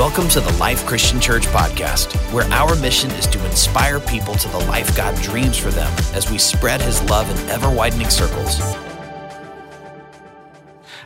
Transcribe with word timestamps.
Welcome 0.00 0.28
to 0.30 0.40
the 0.40 0.52
Life 0.54 0.86
Christian 0.86 1.20
Church 1.20 1.44
podcast, 1.48 2.16
where 2.32 2.46
our 2.54 2.74
mission 2.76 3.10
is 3.10 3.26
to 3.26 3.44
inspire 3.44 4.00
people 4.00 4.32
to 4.32 4.48
the 4.48 4.58
life 4.60 4.96
God 4.96 5.14
dreams 5.16 5.58
for 5.58 5.70
them 5.70 5.92
as 6.14 6.30
we 6.30 6.38
spread 6.38 6.80
his 6.80 7.02
love 7.10 7.30
in 7.30 7.50
ever 7.50 7.68
widening 7.70 8.08
circles. 8.08 8.62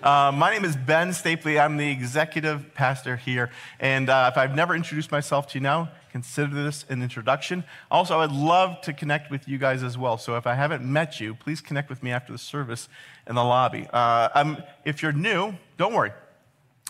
Uh, 0.01 0.30
my 0.33 0.53
name 0.53 0.65
is 0.65 0.76
Ben 0.76 1.08
Stapley. 1.08 1.60
I'm 1.60 1.76
the 1.76 1.90
executive 1.90 2.72
pastor 2.74 3.17
here. 3.17 3.51
And 3.80 4.08
uh, 4.08 4.30
if 4.33 4.38
I've 4.38 4.54
never 4.54 4.76
introduced 4.76 5.11
myself 5.11 5.49
to 5.49 5.58
you 5.58 5.63
now, 5.65 5.90
consider 6.13 6.54
this 6.54 6.87
an 6.88 7.03
introduction. 7.03 7.65
Also, 7.90 8.21
I'd 8.21 8.31
love 8.31 8.81
to 8.83 8.92
connect 8.92 9.29
with 9.29 9.49
you 9.49 9.58
guys 9.58 9.83
as 9.83 9.99
well. 9.99 10.19
So 10.19 10.37
if 10.37 10.47
I 10.47 10.54
haven't 10.54 10.85
met 10.85 11.19
you, 11.19 11.35
please 11.35 11.61
connect 11.61 11.90
with 11.90 12.04
me 12.04 12.13
after 12.13 12.31
the 12.31 12.38
service 12.38 12.88
in 13.26 13.35
the 13.35 13.42
lobby. 13.42 13.88
Uh, 13.92 14.54
if 14.85 15.03
you're 15.03 15.11
new, 15.11 15.54
don't 15.79 15.95
worry. 15.95 16.12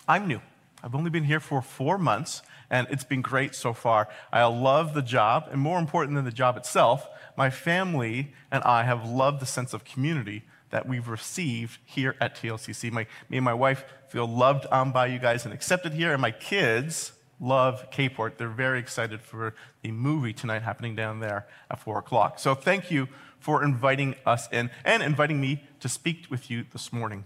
I'm 0.07 0.29
new. 0.29 0.43
I've 0.85 0.95
only 0.95 1.09
been 1.09 1.25
here 1.25 1.41
for 1.41 1.63
four 1.63 1.97
months, 1.97 2.43
and 2.69 2.87
it's 2.91 3.05
been 3.05 3.23
great 3.23 3.55
so 3.55 3.73
far. 3.73 4.07
I 4.31 4.45
love 4.45 4.93
the 4.93 5.01
job, 5.01 5.49
and 5.51 5.59
more 5.59 5.79
important 5.79 6.15
than 6.15 6.27
the 6.27 6.31
job 6.31 6.59
itself, 6.59 7.09
my 7.39 7.49
family 7.49 8.35
and 8.53 8.63
I 8.65 8.83
have 8.83 9.09
loved 9.09 9.41
the 9.41 9.47
sense 9.47 9.73
of 9.73 9.85
community 9.85 10.43
that 10.69 10.87
we've 10.87 11.09
received 11.09 11.79
here 11.87 12.17
at 12.21 12.37
TLCC. 12.37 12.93
My, 12.93 13.07
me 13.31 13.39
and 13.39 13.45
my 13.47 13.55
wife 13.55 13.87
feel 14.09 14.27
loved 14.27 14.67
on 14.67 14.93
by 14.93 15.07
you 15.07 15.19
guys 15.19 15.47
and 15.47 15.55
accepted 15.55 15.95
here, 15.95 16.13
and 16.13 16.21
my 16.21 16.33
kids 16.33 17.13
love 17.41 17.91
Kport. 17.91 18.37
They're 18.37 18.49
very 18.49 18.79
excited 18.79 19.23
for 19.23 19.55
the 19.81 19.91
movie 19.91 20.35
tonight 20.35 20.63
happening 20.63 20.95
down 20.95 21.21
there 21.21 21.47
at 21.71 21.81
4 21.81 21.99
o'clock. 21.99 22.39
So 22.39 22.55
thank 22.55 22.91
you 22.91 23.09
for 23.39 23.65
inviting 23.65 24.17
us 24.27 24.49
in 24.53 24.71
and 24.85 25.03
inviting 25.03 25.41
me 25.41 25.65
to 25.81 25.89
speak 25.89 26.27
with 26.29 26.51
you 26.51 26.67
this 26.73 26.93
morning 26.93 27.25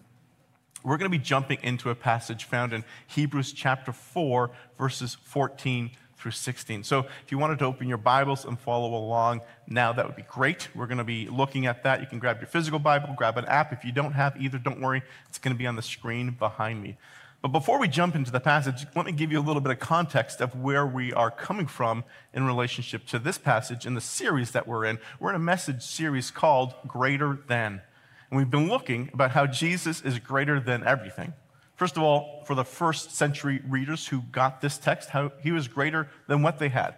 we're 0.89 0.97
going 0.97 1.11
to 1.11 1.19
be 1.19 1.23
jumping 1.23 1.59
into 1.63 1.91
a 1.91 1.95
passage 1.95 2.45
found 2.45 2.73
in 2.73 2.85
Hebrews 3.07 3.53
chapter 3.53 3.93
4, 3.93 4.51
verses 4.79 5.17
14 5.23 5.91
through 6.17 6.33
16. 6.33 6.83
So 6.83 7.01
if 7.25 7.31
you 7.31 7.39
wanted 7.39 7.59
to 7.61 7.67
open 7.67 7.89
your 7.89 7.99
Bibles 7.99 8.45
and 8.45 8.59
follow 8.59 8.95
along 8.95 9.43
now, 9.67 9.93
that 9.93 10.07
would 10.07 10.17
be 10.17 10.23
great. 10.23 10.69
We're 10.75 10.87
going 10.87 10.99
to 10.99 11.05
be 11.05 11.29
looking 11.29 11.67
at 11.67 11.85
that. 11.85 12.01
You 12.01 12.07
can 12.07 12.19
grab 12.19 12.41
your 12.41 12.49
physical 12.49 12.79
Bible, 12.79 13.15
grab 13.17 13.37
an 13.37 13.45
app. 13.45 13.73
If 13.73 13.85
you 13.85 13.93
don't 13.93 14.13
have 14.13 14.41
either, 14.41 14.59
don't 14.59 14.81
worry, 14.81 15.03
it's 15.29 15.39
going 15.39 15.55
to 15.55 15.59
be 15.59 15.67
on 15.67 15.77
the 15.77 15.83
screen 15.83 16.31
behind 16.31 16.83
me. 16.83 16.97
But 17.41 17.49
before 17.49 17.79
we 17.79 17.87
jump 17.87 18.17
into 18.17 18.33
the 18.33 18.41
passage, 18.41 18.85
let 18.97 19.07
me 19.07 19.13
give 19.13 19.31
you 19.31 19.39
a 19.39 19.41
little 19.41 19.63
bit 19.63 19.71
of 19.71 19.79
context 19.79 20.41
of 20.41 20.61
where 20.61 20.85
we 20.85 21.13
are 21.13 21.31
coming 21.31 21.69
from 21.69 22.03
in 22.35 22.45
relationship 22.45 23.07
to 23.07 23.21
this 23.21 23.39
passage 23.39 23.87
in 23.87 23.95
the 23.95 24.01
series 24.01 24.51
that 24.51 24.67
we're 24.67 24.85
in. 24.85 24.99
We're 25.21 25.31
in 25.31 25.37
a 25.37 25.41
message 25.41 25.83
series 25.83 26.33
called 26.33 26.75
Greater 26.89 27.39
Than. 27.47 27.83
And 28.31 28.39
we've 28.39 28.51
been 28.51 28.69
looking 28.69 29.11
about 29.13 29.31
how 29.31 29.47
Jesus 29.47 30.03
is 30.03 30.19
greater 30.19 30.61
than 30.61 30.87
everything. 30.87 31.33
First 31.77 31.97
of 31.97 32.03
all, 32.03 32.43
for 32.45 32.55
the 32.55 32.65
first 32.65 33.13
century 33.13 33.63
readers 33.67 34.09
who 34.09 34.23
got 34.33 34.61
this 34.61 34.79
text, 34.79 35.11
how 35.11 35.33
he 35.43 35.53
was 35.53 35.69
greater 35.69 36.09
than 36.27 36.43
what 36.43 36.59
they 36.59 36.69
had. 36.69 36.97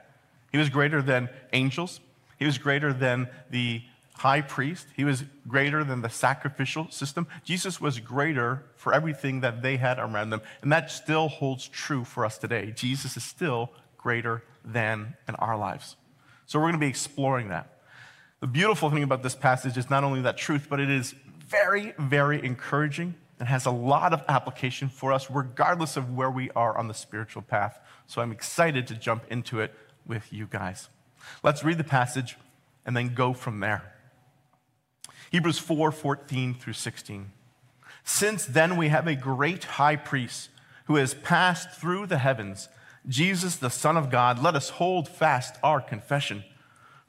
He 0.50 0.58
was 0.58 0.68
greater 0.68 1.02
than 1.02 1.28
angels. 1.52 2.00
He 2.38 2.46
was 2.46 2.58
greater 2.58 2.92
than 2.92 3.28
the 3.50 3.82
high 4.14 4.40
priest. 4.40 4.86
He 4.96 5.04
was 5.04 5.24
greater 5.46 5.84
than 5.84 6.02
the 6.02 6.08
sacrificial 6.08 6.90
system. 6.90 7.26
Jesus 7.44 7.80
was 7.80 8.00
greater 8.00 8.64
for 8.76 8.92
everything 8.92 9.40
that 9.40 9.62
they 9.62 9.76
had 9.76 9.98
around 9.98 10.30
them. 10.30 10.42
And 10.62 10.72
that 10.72 10.90
still 10.90 11.28
holds 11.28 11.68
true 11.68 12.04
for 12.04 12.24
us 12.24 12.38
today. 12.38 12.72
Jesus 12.74 13.16
is 13.16 13.22
still 13.22 13.70
greater 13.96 14.42
than 14.64 15.14
in 15.28 15.34
our 15.36 15.56
lives. 15.56 15.96
So 16.46 16.58
we're 16.58 16.64
going 16.64 16.74
to 16.74 16.78
be 16.80 16.88
exploring 16.88 17.48
that. 17.48 17.79
The 18.40 18.46
beautiful 18.46 18.90
thing 18.90 19.02
about 19.02 19.22
this 19.22 19.34
passage 19.34 19.76
is 19.76 19.90
not 19.90 20.02
only 20.02 20.22
that 20.22 20.38
truth, 20.38 20.66
but 20.70 20.80
it 20.80 20.90
is 20.90 21.14
very, 21.46 21.92
very 21.98 22.42
encouraging 22.44 23.14
and 23.38 23.48
has 23.48 23.66
a 23.66 23.70
lot 23.70 24.12
of 24.14 24.22
application 24.28 24.88
for 24.88 25.12
us, 25.12 25.30
regardless 25.30 25.96
of 25.96 26.14
where 26.14 26.30
we 26.30 26.50
are 26.52 26.76
on 26.76 26.88
the 26.88 26.94
spiritual 26.94 27.42
path. 27.42 27.78
So 28.06 28.22
I'm 28.22 28.32
excited 28.32 28.86
to 28.86 28.94
jump 28.94 29.24
into 29.30 29.60
it 29.60 29.74
with 30.06 30.32
you 30.32 30.46
guys. 30.46 30.88
Let's 31.42 31.62
read 31.62 31.76
the 31.76 31.84
passage 31.84 32.36
and 32.86 32.96
then 32.96 33.14
go 33.14 33.34
from 33.34 33.60
there. 33.60 33.92
Hebrews 35.30 35.58
4 35.58 35.92
14 35.92 36.54
through 36.54 36.72
16. 36.72 37.32
Since 38.04 38.46
then 38.46 38.76
we 38.76 38.88
have 38.88 39.06
a 39.06 39.14
great 39.14 39.64
high 39.64 39.96
priest 39.96 40.48
who 40.86 40.96
has 40.96 41.14
passed 41.14 41.78
through 41.78 42.06
the 42.06 42.18
heavens, 42.18 42.68
Jesus, 43.06 43.56
the 43.56 43.70
Son 43.70 43.96
of 43.96 44.10
God, 44.10 44.42
let 44.42 44.54
us 44.54 44.70
hold 44.70 45.08
fast 45.08 45.56
our 45.62 45.80
confession. 45.80 46.44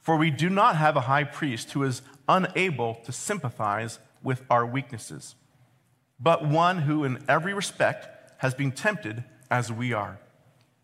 For 0.02 0.16
we 0.16 0.30
do 0.30 0.50
not 0.50 0.76
have 0.76 0.96
a 0.96 1.02
high 1.02 1.24
priest 1.24 1.72
who 1.72 1.84
is 1.84 2.02
unable 2.28 2.96
to 2.96 3.12
sympathize 3.12 4.00
with 4.22 4.42
our 4.50 4.66
weaknesses, 4.66 5.36
but 6.20 6.46
one 6.46 6.78
who, 6.78 7.04
in 7.04 7.24
every 7.28 7.54
respect, 7.54 8.08
has 8.38 8.52
been 8.52 8.72
tempted 8.72 9.24
as 9.50 9.70
we 9.72 9.92
are, 9.92 10.18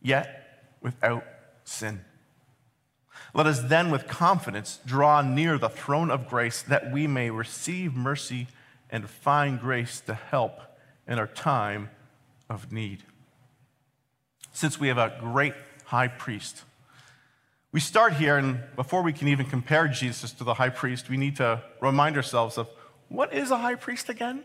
yet 0.00 0.76
without 0.80 1.24
sin. 1.64 2.04
Let 3.34 3.46
us 3.46 3.60
then, 3.60 3.90
with 3.90 4.06
confidence, 4.06 4.78
draw 4.86 5.20
near 5.20 5.58
the 5.58 5.68
throne 5.68 6.10
of 6.10 6.28
grace 6.28 6.62
that 6.62 6.92
we 6.92 7.08
may 7.08 7.30
receive 7.30 7.94
mercy 7.94 8.46
and 8.88 9.10
find 9.10 9.60
grace 9.60 10.00
to 10.02 10.14
help 10.14 10.60
in 11.08 11.18
our 11.18 11.26
time 11.26 11.90
of 12.48 12.72
need. 12.72 13.02
Since 14.52 14.78
we 14.78 14.88
have 14.88 14.98
a 14.98 15.16
great 15.20 15.54
high 15.86 16.08
priest 16.08 16.62
we 17.70 17.80
start 17.80 18.14
here, 18.14 18.38
and 18.38 18.60
before 18.76 19.02
we 19.02 19.12
can 19.12 19.28
even 19.28 19.44
compare 19.44 19.88
Jesus 19.88 20.32
to 20.32 20.44
the 20.44 20.54
high 20.54 20.70
priest, 20.70 21.10
we 21.10 21.18
need 21.18 21.36
to 21.36 21.62
remind 21.82 22.16
ourselves 22.16 22.56
of 22.56 22.68
what 23.08 23.34
is 23.34 23.50
a 23.50 23.58
high 23.58 23.74
priest 23.74 24.08
again? 24.08 24.42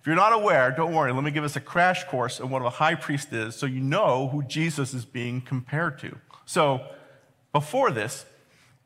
If 0.00 0.06
you're 0.06 0.16
not 0.16 0.32
aware, 0.32 0.70
don't 0.72 0.92
worry, 0.92 1.12
let 1.12 1.22
me 1.22 1.30
give 1.30 1.44
us 1.44 1.56
a 1.56 1.60
crash 1.60 2.04
course 2.04 2.40
on 2.40 2.50
what 2.50 2.62
a 2.62 2.70
high 2.70 2.96
priest 2.96 3.32
is 3.32 3.54
so 3.54 3.64
you 3.64 3.80
know 3.80 4.28
who 4.28 4.42
Jesus 4.42 4.92
is 4.92 5.04
being 5.04 5.40
compared 5.40 5.98
to. 6.00 6.18
So, 6.44 6.84
before 7.52 7.90
this, 7.92 8.26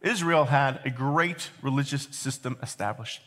Israel 0.02 0.44
had 0.44 0.80
a 0.84 0.90
great 0.90 1.50
religious 1.62 2.04
system 2.10 2.56
established. 2.62 3.22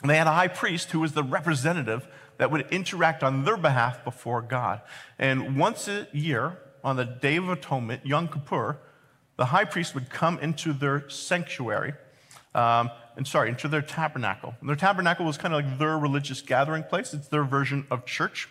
And 0.00 0.08
they 0.08 0.16
had 0.16 0.28
a 0.28 0.32
high 0.32 0.48
priest 0.48 0.92
who 0.92 1.00
was 1.00 1.12
the 1.12 1.24
representative 1.24 2.06
that 2.38 2.50
would 2.50 2.66
interact 2.70 3.22
on 3.22 3.44
their 3.44 3.56
behalf 3.56 4.02
before 4.04 4.40
God. 4.40 4.80
And 5.18 5.58
once 5.58 5.88
a 5.88 6.06
year, 6.12 6.58
on 6.82 6.96
the 6.96 7.04
Day 7.04 7.36
of 7.36 7.50
Atonement, 7.50 8.06
Yom 8.06 8.28
Kippur, 8.28 8.78
the 9.40 9.46
high 9.46 9.64
priest 9.64 9.94
would 9.94 10.10
come 10.10 10.38
into 10.40 10.74
their 10.74 11.08
sanctuary, 11.08 11.94
um, 12.54 12.90
and 13.16 13.26
sorry, 13.26 13.48
into 13.48 13.68
their 13.68 13.80
tabernacle. 13.80 14.54
And 14.60 14.68
their 14.68 14.76
tabernacle 14.76 15.24
was 15.24 15.38
kind 15.38 15.54
of 15.54 15.64
like 15.64 15.78
their 15.78 15.98
religious 15.98 16.42
gathering 16.42 16.82
place. 16.82 17.14
It's 17.14 17.28
their 17.28 17.44
version 17.44 17.86
of 17.90 18.04
church, 18.04 18.50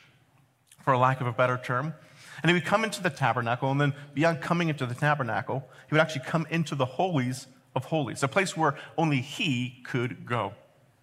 for 0.84 0.98
lack 0.98 1.22
of 1.22 1.28
a 1.28 1.32
better 1.32 1.62
term. 1.64 1.94
And 2.42 2.50
he 2.50 2.56
would 2.56 2.66
come 2.66 2.84
into 2.84 3.04
the 3.04 3.12
tabernacle, 3.12 3.70
and 3.70 3.80
then 3.80 3.94
beyond 4.16 4.42
coming 4.42 4.68
into 4.68 4.88
the 4.88 4.96
tabernacle, 4.96 5.64
he 5.88 5.94
would 5.94 6.02
actually 6.02 6.26
come 6.26 6.48
into 6.50 6.74
the 6.74 6.86
holies 6.86 7.46
of 7.76 7.86
holies, 7.86 8.24
a 8.24 8.28
place 8.28 8.58
where 8.58 8.74
only 8.98 9.22
he 9.22 9.84
could 9.84 10.26
go. 10.26 10.54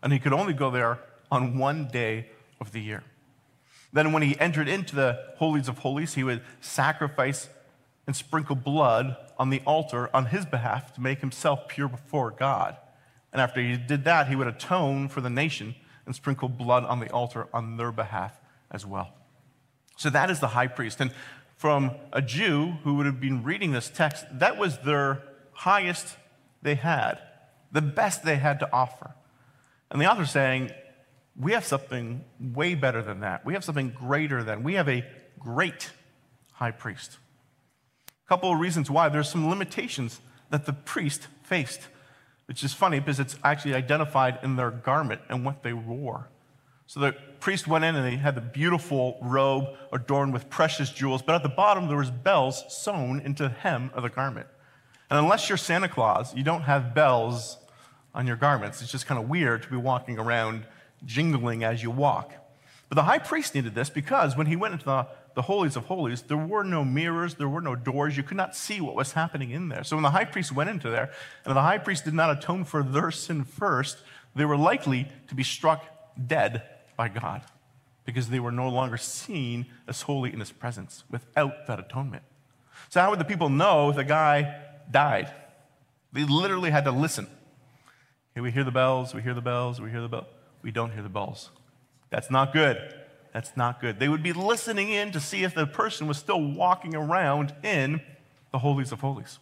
And 0.02 0.12
he 0.12 0.18
could 0.18 0.32
only 0.32 0.52
go 0.52 0.72
there 0.72 0.98
on 1.30 1.58
one 1.58 1.86
day 1.86 2.26
of 2.60 2.72
the 2.72 2.80
year. 2.80 3.04
Then, 3.92 4.12
when 4.12 4.24
he 4.24 4.36
entered 4.40 4.66
into 4.66 4.96
the 4.96 5.16
holies 5.36 5.68
of 5.68 5.78
holies, 5.78 6.14
he 6.14 6.24
would 6.24 6.42
sacrifice 6.60 7.48
and 8.06 8.14
sprinkle 8.14 8.56
blood 8.56 9.16
on 9.38 9.50
the 9.50 9.60
altar 9.66 10.08
on 10.14 10.26
his 10.26 10.46
behalf 10.46 10.94
to 10.94 11.00
make 11.00 11.20
himself 11.20 11.68
pure 11.68 11.88
before 11.88 12.30
God. 12.30 12.76
And 13.32 13.40
after 13.40 13.60
he 13.60 13.76
did 13.76 14.04
that, 14.04 14.28
he 14.28 14.36
would 14.36 14.46
atone 14.46 15.08
for 15.08 15.20
the 15.20 15.30
nation 15.30 15.74
and 16.06 16.14
sprinkle 16.14 16.48
blood 16.48 16.84
on 16.84 17.00
the 17.00 17.10
altar 17.10 17.48
on 17.52 17.76
their 17.76 17.92
behalf 17.92 18.32
as 18.70 18.86
well. 18.86 19.12
So 19.96 20.10
that 20.10 20.30
is 20.30 20.40
the 20.40 20.48
high 20.48 20.68
priest. 20.68 21.00
And 21.00 21.10
from 21.56 21.92
a 22.12 22.22
Jew 22.22 22.76
who 22.84 22.94
would 22.94 23.06
have 23.06 23.20
been 23.20 23.42
reading 23.42 23.72
this 23.72 23.88
text, 23.88 24.24
that 24.32 24.56
was 24.56 24.78
their 24.78 25.22
highest 25.52 26.16
they 26.62 26.74
had, 26.74 27.18
the 27.72 27.82
best 27.82 28.24
they 28.24 28.36
had 28.36 28.60
to 28.60 28.72
offer. 28.72 29.14
And 29.90 30.00
the 30.00 30.10
author's 30.10 30.30
saying, 30.30 30.70
we 31.38 31.52
have 31.52 31.64
something 31.64 32.24
way 32.40 32.74
better 32.74 33.02
than 33.02 33.20
that. 33.20 33.44
We 33.44 33.54
have 33.54 33.64
something 33.64 33.90
greater 33.90 34.42
than. 34.42 34.62
We 34.62 34.74
have 34.74 34.88
a 34.88 35.04
great 35.38 35.90
high 36.52 36.70
priest. 36.70 37.18
Couple 38.26 38.52
of 38.52 38.58
reasons 38.58 38.90
why. 38.90 39.08
There's 39.08 39.28
some 39.28 39.48
limitations 39.48 40.20
that 40.50 40.66
the 40.66 40.72
priest 40.72 41.28
faced, 41.42 41.82
which 42.46 42.64
is 42.64 42.72
funny 42.72 42.98
because 42.98 43.20
it's 43.20 43.36
actually 43.44 43.74
identified 43.74 44.38
in 44.42 44.56
their 44.56 44.70
garment 44.70 45.20
and 45.28 45.44
what 45.44 45.62
they 45.62 45.72
wore. 45.72 46.28
So 46.88 47.00
the 47.00 47.12
priest 47.40 47.66
went 47.66 47.84
in 47.84 47.96
and 47.96 48.04
they 48.04 48.16
had 48.16 48.34
the 48.34 48.40
beautiful 48.40 49.18
robe 49.20 49.66
adorned 49.92 50.32
with 50.32 50.48
precious 50.48 50.90
jewels, 50.90 51.22
but 51.22 51.34
at 51.34 51.42
the 51.42 51.48
bottom 51.48 51.88
there 51.88 51.96
was 51.96 52.10
bells 52.10 52.64
sewn 52.68 53.20
into 53.20 53.44
the 53.44 53.48
hem 53.48 53.90
of 53.94 54.02
the 54.02 54.08
garment. 54.08 54.46
And 55.10 55.18
unless 55.18 55.48
you're 55.48 55.58
Santa 55.58 55.88
Claus, 55.88 56.34
you 56.34 56.42
don't 56.42 56.62
have 56.62 56.94
bells 56.94 57.58
on 58.14 58.26
your 58.26 58.36
garments. 58.36 58.82
It's 58.82 58.90
just 58.90 59.06
kind 59.06 59.20
of 59.20 59.28
weird 59.28 59.62
to 59.62 59.68
be 59.68 59.76
walking 59.76 60.18
around 60.18 60.64
jingling 61.04 61.62
as 61.62 61.82
you 61.82 61.90
walk. 61.90 62.32
But 62.88 62.96
the 62.96 63.02
high 63.02 63.18
priest 63.18 63.54
needed 63.54 63.74
this 63.74 63.90
because 63.90 64.36
when 64.36 64.46
he 64.46 64.56
went 64.56 64.72
into 64.72 64.84
the 64.84 65.06
the 65.36 65.42
holies 65.42 65.76
of 65.76 65.84
holies, 65.84 66.22
there 66.22 66.36
were 66.38 66.64
no 66.64 66.82
mirrors, 66.82 67.34
there 67.34 67.48
were 67.48 67.60
no 67.60 67.76
doors. 67.76 68.16
You 68.16 68.22
could 68.22 68.38
not 68.38 68.56
see 68.56 68.80
what 68.80 68.96
was 68.96 69.12
happening 69.12 69.50
in 69.50 69.68
there. 69.68 69.84
So 69.84 69.94
when 69.94 70.02
the 70.02 70.10
high 70.10 70.24
priest 70.24 70.50
went 70.50 70.70
into 70.70 70.88
there, 70.88 71.10
and 71.44 71.54
the 71.54 71.60
high 71.60 71.76
priest 71.76 72.06
did 72.06 72.14
not 72.14 72.30
atone 72.30 72.64
for 72.64 72.82
their 72.82 73.10
sin 73.10 73.44
first, 73.44 73.98
they 74.34 74.46
were 74.46 74.56
likely 74.56 75.08
to 75.28 75.34
be 75.34 75.42
struck 75.42 75.84
dead 76.26 76.62
by 76.96 77.08
God 77.08 77.42
because 78.06 78.30
they 78.30 78.40
were 78.40 78.50
no 78.50 78.70
longer 78.70 78.96
seen 78.96 79.66
as 79.86 80.00
holy 80.00 80.32
in 80.32 80.40
his 80.40 80.52
presence 80.52 81.04
without 81.10 81.66
that 81.66 81.78
atonement. 81.78 82.22
So, 82.88 83.02
how 83.02 83.10
would 83.10 83.20
the 83.20 83.24
people 83.24 83.50
know 83.50 83.92
the 83.92 84.04
guy 84.04 84.62
died? 84.90 85.30
They 86.14 86.24
literally 86.24 86.70
had 86.70 86.84
to 86.84 86.92
listen. 86.92 87.26
Okay, 88.32 88.40
we 88.40 88.52
hear 88.52 88.64
the 88.64 88.70
bells, 88.70 89.12
we 89.12 89.20
hear 89.20 89.34
the 89.34 89.42
bells, 89.42 89.82
we 89.82 89.90
hear 89.90 90.00
the 90.00 90.08
bells. 90.08 90.26
We 90.62 90.70
don't 90.70 90.92
hear 90.92 91.02
the 91.02 91.10
bells. 91.10 91.50
That's 92.08 92.30
not 92.30 92.54
good. 92.54 92.78
That's 93.36 93.54
not 93.54 93.82
good. 93.82 94.00
They 94.00 94.08
would 94.08 94.22
be 94.22 94.32
listening 94.32 94.88
in 94.88 95.12
to 95.12 95.20
see 95.20 95.44
if 95.44 95.54
the 95.54 95.66
person 95.66 96.06
was 96.06 96.16
still 96.16 96.42
walking 96.42 96.94
around 96.96 97.54
in 97.62 98.00
the 98.50 98.60
holies 98.60 98.92
of 98.92 99.00
holies. 99.00 99.38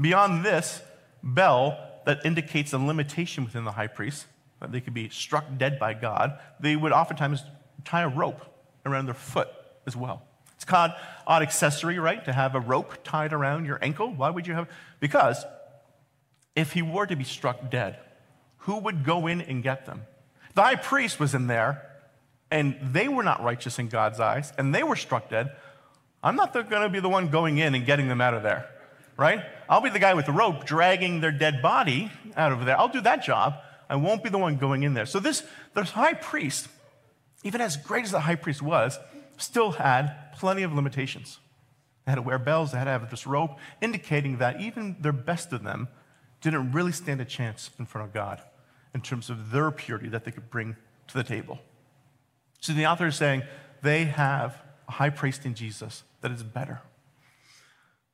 Beyond 0.00 0.44
this 0.44 0.82
bell 1.20 1.76
that 2.06 2.24
indicates 2.24 2.72
a 2.72 2.78
limitation 2.78 3.44
within 3.44 3.64
the 3.64 3.72
high 3.72 3.88
priest, 3.88 4.26
that 4.60 4.70
they 4.70 4.80
could 4.80 4.94
be 4.94 5.08
struck 5.08 5.46
dead 5.56 5.80
by 5.80 5.94
God, 5.94 6.38
they 6.60 6.76
would 6.76 6.92
oftentimes 6.92 7.42
tie 7.84 8.02
a 8.02 8.08
rope 8.08 8.40
around 8.86 9.06
their 9.06 9.14
foot 9.14 9.48
as 9.84 9.96
well. 9.96 10.22
It's 10.54 10.64
called 10.64 10.92
odd 11.26 11.42
accessory, 11.42 11.98
right? 11.98 12.24
To 12.24 12.32
have 12.32 12.54
a 12.54 12.60
rope 12.60 13.02
tied 13.02 13.32
around 13.32 13.64
your 13.64 13.80
ankle. 13.82 14.12
Why 14.12 14.30
would 14.30 14.46
you 14.46 14.54
have? 14.54 14.68
Because 15.00 15.44
if 16.54 16.72
he 16.72 16.82
were 16.82 17.06
to 17.06 17.16
be 17.16 17.24
struck 17.24 17.68
dead, 17.68 17.98
who 18.58 18.78
would 18.78 19.02
go 19.02 19.26
in 19.26 19.40
and 19.40 19.60
get 19.60 19.86
them? 19.86 20.02
The 20.54 20.62
high 20.62 20.76
priest 20.76 21.18
was 21.18 21.34
in 21.34 21.48
there, 21.48 21.84
and 22.50 22.78
they 22.80 23.08
were 23.08 23.22
not 23.22 23.42
righteous 23.42 23.78
in 23.78 23.88
God's 23.88 24.20
eyes, 24.20 24.52
and 24.58 24.74
they 24.74 24.82
were 24.82 24.96
struck 24.96 25.28
dead. 25.28 25.54
I'm 26.22 26.36
not 26.36 26.52
going 26.52 26.66
to 26.68 26.88
be 26.88 27.00
the 27.00 27.08
one 27.08 27.28
going 27.28 27.58
in 27.58 27.74
and 27.74 27.84
getting 27.86 28.08
them 28.08 28.20
out 28.20 28.34
of 28.34 28.42
there, 28.42 28.68
right? 29.16 29.44
I'll 29.68 29.80
be 29.80 29.90
the 29.90 29.98
guy 29.98 30.14
with 30.14 30.26
the 30.26 30.32
rope 30.32 30.64
dragging 30.64 31.20
their 31.20 31.30
dead 31.30 31.62
body 31.62 32.10
out 32.36 32.52
of 32.52 32.64
there. 32.64 32.78
I'll 32.78 32.88
do 32.88 33.00
that 33.02 33.22
job. 33.22 33.54
I 33.88 33.96
won't 33.96 34.22
be 34.22 34.30
the 34.30 34.38
one 34.38 34.56
going 34.56 34.82
in 34.82 34.94
there. 34.94 35.06
So 35.06 35.20
this, 35.20 35.42
this 35.74 35.90
high 35.90 36.14
priest, 36.14 36.68
even 37.44 37.60
as 37.60 37.76
great 37.76 38.04
as 38.04 38.10
the 38.10 38.20
high 38.20 38.34
priest 38.34 38.60
was, 38.62 38.98
still 39.36 39.72
had 39.72 40.32
plenty 40.34 40.62
of 40.62 40.72
limitations. 40.72 41.38
They 42.04 42.12
had 42.12 42.16
to 42.16 42.22
wear 42.22 42.38
bells, 42.38 42.72
they 42.72 42.78
had 42.78 42.84
to 42.84 42.90
have 42.90 43.10
this 43.10 43.26
rope, 43.26 43.58
indicating 43.80 44.38
that 44.38 44.60
even 44.60 44.96
their 45.00 45.12
best 45.12 45.52
of 45.52 45.62
them 45.62 45.88
didn't 46.40 46.72
really 46.72 46.92
stand 46.92 47.20
a 47.20 47.24
chance 47.24 47.70
in 47.78 47.86
front 47.86 48.08
of 48.08 48.14
God 48.14 48.40
in 48.94 49.00
terms 49.00 49.30
of 49.30 49.50
their 49.50 49.70
purity 49.70 50.08
that 50.08 50.24
they 50.24 50.30
could 50.30 50.50
bring 50.50 50.76
to 51.08 51.14
the 51.14 51.24
table. 51.24 51.58
So 52.60 52.72
the 52.72 52.86
author 52.86 53.06
is 53.06 53.16
saying 53.16 53.42
they 53.82 54.04
have 54.04 54.60
a 54.88 54.92
high 54.92 55.10
priest 55.10 55.46
in 55.46 55.54
Jesus 55.54 56.02
that 56.20 56.30
is 56.30 56.42
better. 56.42 56.80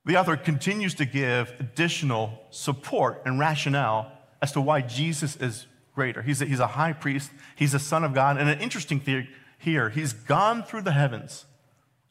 The 0.05 0.17
author 0.17 0.37
continues 0.37 0.93
to 0.95 1.05
give 1.05 1.53
additional 1.59 2.39
support 2.51 3.23
and 3.25 3.39
rationale 3.39 4.11
as 4.41 4.51
to 4.51 4.61
why 4.61 4.81
Jesus 4.81 5.35
is 5.37 5.65
greater. 5.95 6.21
He's 6.21 6.41
a, 6.41 6.45
he's 6.45 6.59
a 6.59 6.67
high 6.67 6.93
priest, 6.93 7.31
he's 7.55 7.73
a 7.73 7.79
son 7.79 8.03
of 8.03 8.13
God. 8.13 8.37
And 8.37 8.47
an 8.47 8.59
interesting 8.59 8.99
thing 8.99 9.27
here, 9.57 9.89
he's 9.89 10.13
gone 10.13 10.61
through 10.63 10.83
the 10.83 10.91
heavens. 10.91 11.45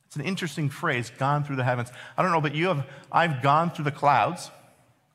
It's 0.07 0.17
an 0.17 0.23
interesting 0.23 0.71
phrase, 0.71 1.13
gone 1.19 1.45
through 1.45 1.57
the 1.57 1.65
heavens. 1.65 1.91
I 2.17 2.23
don't 2.23 2.33
know, 2.33 2.41
but 2.41 2.55
you 2.55 2.69
have, 2.69 2.87
I've 3.13 3.43
gone 3.43 3.71
through 3.71 3.85
the 3.85 3.93
clouds. 3.93 4.51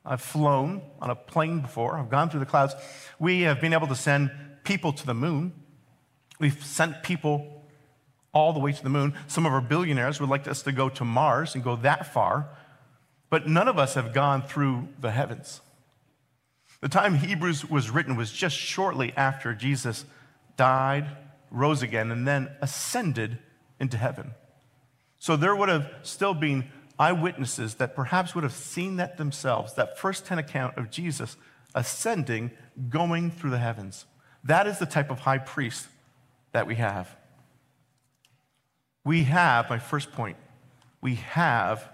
I've 0.06 0.22
flown 0.22 0.82
on 1.02 1.10
a 1.10 1.16
plane 1.16 1.60
before. 1.60 1.98
I've 1.98 2.10
gone 2.10 2.30
through 2.30 2.40
the 2.40 2.46
clouds. 2.46 2.76
We 3.20 3.42
have 3.42 3.60
been 3.60 3.74
able 3.74 3.88
to 3.88 3.96
send 3.96 4.32
people 4.64 4.94
to 4.94 5.06
the 5.06 5.14
moon. 5.14 5.54
We've 6.40 6.64
sent 6.64 7.04
people 7.04 7.60
all 8.34 8.54
the 8.54 8.60
way 8.60 8.72
to 8.72 8.84
the 8.84 8.90
moon. 8.90 9.14
Some 9.28 9.46
of 9.46 9.54
our 9.54 9.62
billionaires 9.62 10.20
would 10.20 10.30
like 10.30 10.48
us 10.48 10.62
to 10.64 10.72
go 10.72 10.90
to 10.90 11.06
Mars 11.06 11.56
and 11.56 11.64
go 11.64 11.76
that 11.78 12.14
far, 12.14 12.50
but 13.30 13.48
none 13.48 13.68
of 13.68 13.78
us 13.78 13.96
have 13.96 14.14
gone 14.14 14.42
through 14.42 14.88
the 15.00 15.12
heavens. 15.12 15.62
The 16.82 16.90
time 16.90 17.16
Hebrews 17.16 17.70
was 17.70 17.90
written 17.90 18.16
was 18.16 18.32
just 18.32 18.56
shortly 18.56 19.12
after 19.18 19.54
Jesus 19.54 20.06
died, 20.56 21.08
rose 21.52 21.82
again, 21.82 22.12
and 22.12 22.28
then 22.28 22.50
ascended 22.62 23.38
into 23.80 23.98
heaven. 23.98 24.32
So 25.18 25.36
there 25.36 25.56
would 25.56 25.70
have 25.70 25.92
still 26.04 26.34
been 26.34 26.70
eyewitnesses 26.98 27.76
that 27.76 27.96
perhaps 27.96 28.34
would 28.34 28.44
have 28.44 28.54
seen 28.54 28.98
that 28.98 29.18
themselves, 29.18 29.74
that 29.74 29.98
first 29.98 30.26
10 30.26 30.40
account 30.40 30.78
of 30.78 30.90
Jesus 30.90 31.36
ascending, 31.76 32.52
going 32.90 33.30
through 33.30 33.52
the 33.52 33.58
heavens. 33.58 34.06
That 34.44 34.68
is 34.68 34.80
the 34.80 34.86
type 34.86 35.12
of 35.12 35.20
high 35.20 35.38
priest 35.38 35.88
that 36.52 36.68
we 36.68 36.76
have. 36.76 37.16
We 39.04 39.24
have, 39.24 39.70
my 39.70 39.80
first 39.80 40.12
point, 40.12 40.38
we 41.02 41.16
have 41.16 41.90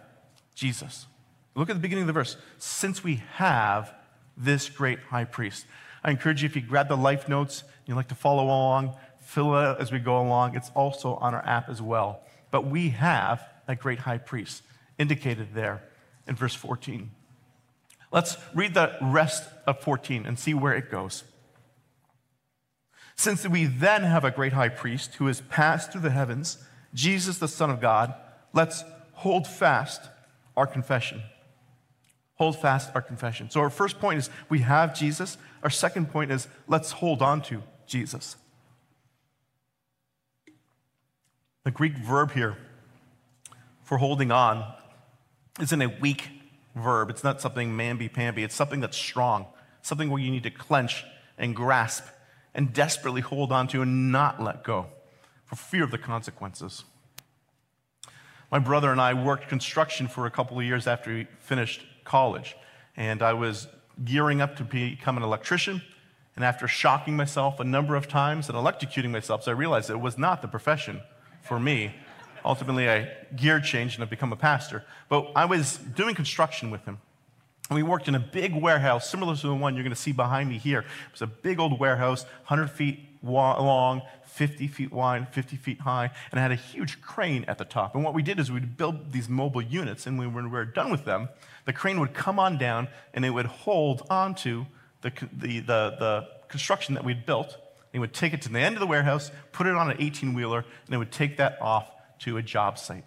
Jesus. 0.55 1.07
Look 1.55 1.69
at 1.69 1.75
the 1.75 1.81
beginning 1.81 2.03
of 2.03 2.07
the 2.07 2.13
verse. 2.13 2.37
Since 2.57 3.03
we 3.03 3.21
have 3.33 3.93
this 4.37 4.69
great 4.69 4.99
high 4.99 5.23
priest. 5.23 5.65
I 6.03 6.11
encourage 6.11 6.43
you, 6.43 6.47
if 6.47 6.55
you 6.55 6.61
grab 6.61 6.87
the 6.87 6.97
life 6.97 7.29
notes, 7.29 7.63
you'd 7.85 7.95
like 7.95 8.09
to 8.09 8.15
follow 8.15 8.43
along, 8.43 8.95
fill 9.19 9.55
it 9.55 9.63
out 9.63 9.81
as 9.81 9.91
we 9.91 9.99
go 9.99 10.19
along. 10.19 10.55
It's 10.55 10.71
also 10.75 11.15
on 11.15 11.33
our 11.33 11.45
app 11.45 11.69
as 11.69 11.81
well. 11.81 12.21
But 12.51 12.67
we 12.67 12.89
have 12.89 13.41
a 13.67 13.75
great 13.75 13.99
high 13.99 14.17
priest 14.17 14.63
indicated 14.97 15.53
there 15.53 15.83
in 16.27 16.35
verse 16.35 16.53
14. 16.53 17.11
Let's 18.11 18.37
read 18.53 18.73
the 18.73 18.95
rest 19.01 19.49
of 19.65 19.79
14 19.79 20.25
and 20.25 20.37
see 20.37 20.53
where 20.53 20.73
it 20.73 20.91
goes. 20.91 21.23
Since 23.15 23.47
we 23.47 23.65
then 23.65 24.03
have 24.03 24.25
a 24.25 24.31
great 24.31 24.53
high 24.53 24.69
priest 24.69 25.15
who 25.15 25.27
has 25.27 25.41
passed 25.41 25.91
through 25.91 26.01
the 26.01 26.09
heavens, 26.09 26.57
Jesus, 26.93 27.37
the 27.37 27.47
Son 27.47 27.69
of 27.69 27.79
God, 27.79 28.13
let's 28.53 28.83
hold 29.13 29.47
fast 29.47 30.01
our 30.57 30.67
confession. 30.67 31.21
Hold 32.35 32.59
fast 32.59 32.91
our 32.93 33.01
confession. 33.01 33.49
So, 33.49 33.61
our 33.61 33.69
first 33.69 33.99
point 33.99 34.19
is 34.19 34.29
we 34.49 34.59
have 34.59 34.93
Jesus. 34.93 35.37
Our 35.63 35.69
second 35.69 36.11
point 36.11 36.31
is 36.31 36.47
let's 36.67 36.91
hold 36.91 37.21
on 37.21 37.41
to 37.43 37.63
Jesus. 37.87 38.35
The 41.63 41.71
Greek 41.71 41.97
verb 41.97 42.33
here 42.33 42.57
for 43.83 43.97
holding 43.97 44.31
on 44.31 44.73
isn't 45.61 45.81
a 45.81 45.87
weak 46.01 46.27
verb. 46.75 47.09
It's 47.09 47.23
not 47.23 47.39
something 47.39 47.71
mamby 47.71 48.11
pamby. 48.11 48.43
It's 48.43 48.55
something 48.55 48.81
that's 48.81 48.97
strong, 48.97 49.45
something 49.81 50.09
where 50.09 50.21
you 50.21 50.29
need 50.29 50.43
to 50.43 50.51
clench 50.51 51.05
and 51.37 51.55
grasp 51.55 52.03
and 52.55 52.73
desperately 52.73 53.21
hold 53.21 53.51
on 53.51 53.67
to 53.67 53.81
and 53.83 54.11
not 54.11 54.41
let 54.41 54.63
go 54.63 54.87
for 55.45 55.55
fear 55.55 55.83
of 55.83 55.91
the 55.91 55.97
consequences. 55.97 56.85
My 58.51 58.59
brother 58.59 58.91
and 58.91 59.01
I 59.01 59.13
worked 59.13 59.49
construction 59.49 60.07
for 60.07 60.25
a 60.25 60.31
couple 60.31 60.57
of 60.57 60.63
years 60.63 60.87
after 60.87 61.13
we 61.13 61.27
finished 61.39 61.85
college, 62.05 62.55
and 62.95 63.21
I 63.21 63.33
was 63.33 63.67
gearing 64.03 64.41
up 64.41 64.55
to 64.55 64.63
become 64.63 65.17
an 65.17 65.23
electrician. 65.23 65.81
And 66.35 66.43
after 66.43 66.67
shocking 66.67 67.15
myself 67.15 67.59
a 67.59 67.63
number 67.63 67.95
of 67.95 68.09
times 68.09 68.49
and 68.49 68.57
electrocuting 68.57 69.09
myself, 69.09 69.43
so 69.43 69.51
I 69.51 69.53
realized 69.53 69.89
it 69.89 69.99
was 69.99 70.17
not 70.17 70.41
the 70.41 70.49
profession 70.49 71.01
for 71.41 71.59
me. 71.59 71.95
Ultimately, 72.43 72.89
I 72.89 73.09
gear 73.35 73.59
changed 73.61 73.95
and 73.95 74.03
I've 74.03 74.09
become 74.09 74.33
a 74.33 74.37
pastor. 74.37 74.83
But 75.07 75.31
I 75.35 75.45
was 75.45 75.77
doing 75.77 76.13
construction 76.13 76.71
with 76.71 76.83
him. 76.83 76.99
And 77.69 77.75
we 77.75 77.83
worked 77.83 78.07
in 78.07 78.15
a 78.15 78.19
big 78.19 78.53
warehouse, 78.53 79.09
similar 79.09 79.35
to 79.35 79.47
the 79.47 79.55
one 79.55 79.73
you're 79.75 79.83
going 79.83 79.95
to 79.95 79.99
see 79.99 80.11
behind 80.11 80.49
me 80.49 80.57
here. 80.57 80.79
It 80.79 81.11
was 81.11 81.21
a 81.21 81.27
big 81.27 81.59
old 81.59 81.79
warehouse, 81.79 82.23
100 82.47 82.67
feet 82.69 82.99
long, 83.23 84.03
50 84.23 84.67
feet 84.67 84.91
wide, 84.91 85.29
50 85.33 85.55
feet 85.55 85.81
high, 85.81 86.11
and 86.31 86.39
it 86.39 86.41
had 86.41 86.51
a 86.51 86.55
huge 86.55 87.01
crane 87.01 87.43
at 87.47 87.57
the 87.57 87.65
top. 87.65 87.95
And 87.95 88.03
what 88.03 88.13
we 88.13 88.21
did 88.21 88.39
is 88.39 88.51
we'd 88.51 88.77
build 88.77 89.13
these 89.13 89.27
mobile 89.27 89.61
units, 89.61 90.05
and 90.05 90.19
when 90.19 90.33
we 90.33 90.49
were 90.49 90.65
done 90.65 90.91
with 90.91 91.05
them, 91.05 91.29
the 91.65 91.73
crane 91.73 91.99
would 91.99 92.13
come 92.13 92.39
on 92.39 92.57
down 92.57 92.87
and 93.13 93.25
it 93.25 93.31
would 93.31 93.47
hold 93.47 94.05
onto 94.09 94.65
the, 95.01 95.11
the, 95.31 95.59
the, 95.59 95.95
the 95.99 96.27
construction 96.47 96.95
that 96.95 97.03
we'd 97.03 97.25
built. 97.25 97.57
It 97.93 97.99
would 97.99 98.13
take 98.13 98.33
it 98.33 98.41
to 98.43 98.49
the 98.49 98.59
end 98.59 98.75
of 98.75 98.81
the 98.81 98.87
warehouse, 98.87 99.31
put 99.51 99.67
it 99.67 99.75
on 99.75 99.89
an 99.89 99.97
18 99.99 100.33
wheeler, 100.33 100.65
and 100.85 100.95
it 100.95 100.97
would 100.97 101.11
take 101.11 101.37
that 101.37 101.57
off 101.61 101.89
to 102.19 102.37
a 102.37 102.41
job 102.41 102.77
site. 102.77 103.05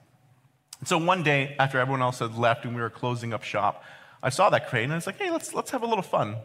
And 0.80 0.88
so 0.88 0.98
one 0.98 1.22
day, 1.22 1.56
after 1.58 1.78
everyone 1.78 2.02
else 2.02 2.20
had 2.20 2.36
left 2.36 2.64
and 2.64 2.74
we 2.74 2.80
were 2.80 2.90
closing 2.90 3.34
up 3.34 3.42
shop, 3.42 3.84
I 4.22 4.30
saw 4.30 4.50
that 4.50 4.68
crane 4.68 4.84
and 4.84 4.92
I 4.92 4.96
was 4.96 5.06
like, 5.06 5.18
hey, 5.18 5.30
let's, 5.30 5.54
let's 5.54 5.70
have 5.70 5.82
a 5.82 5.86
little 5.86 6.02
fun 6.02 6.36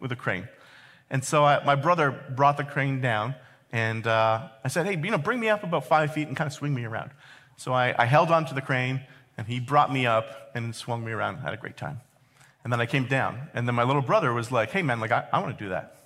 with 0.00 0.12
a 0.12 0.16
crane. 0.16 0.48
And 1.10 1.24
so 1.24 1.44
I, 1.44 1.64
my 1.64 1.74
brother 1.74 2.10
brought 2.10 2.56
the 2.56 2.64
crane 2.64 3.00
down 3.00 3.34
and 3.70 4.06
uh, 4.06 4.48
I 4.64 4.68
said, 4.68 4.86
hey, 4.86 5.00
you 5.02 5.10
know, 5.10 5.18
bring 5.18 5.40
me 5.40 5.48
up 5.48 5.62
about 5.62 5.86
five 5.86 6.12
feet 6.12 6.28
and 6.28 6.36
kind 6.36 6.46
of 6.46 6.52
swing 6.52 6.74
me 6.74 6.84
around. 6.84 7.10
So 7.56 7.72
I, 7.72 7.94
I 7.98 8.04
held 8.06 8.30
onto 8.30 8.54
the 8.54 8.60
crane 8.60 9.00
and 9.38 9.46
he 9.46 9.60
brought 9.60 9.92
me 9.92 10.06
up 10.06 10.50
and 10.54 10.74
swung 10.74 11.04
me 11.04 11.12
around. 11.12 11.38
I 11.38 11.42
had 11.42 11.54
a 11.54 11.58
great 11.58 11.76
time. 11.76 12.00
And 12.64 12.72
then 12.72 12.80
I 12.80 12.86
came 12.86 13.06
down 13.06 13.48
and 13.54 13.66
then 13.66 13.74
my 13.74 13.82
little 13.82 14.02
brother 14.02 14.32
was 14.32 14.52
like, 14.52 14.70
hey, 14.70 14.82
man, 14.82 15.00
like, 15.00 15.12
I, 15.12 15.26
I 15.32 15.40
want 15.40 15.56
to 15.56 15.64
do 15.64 15.70
that. 15.70 15.96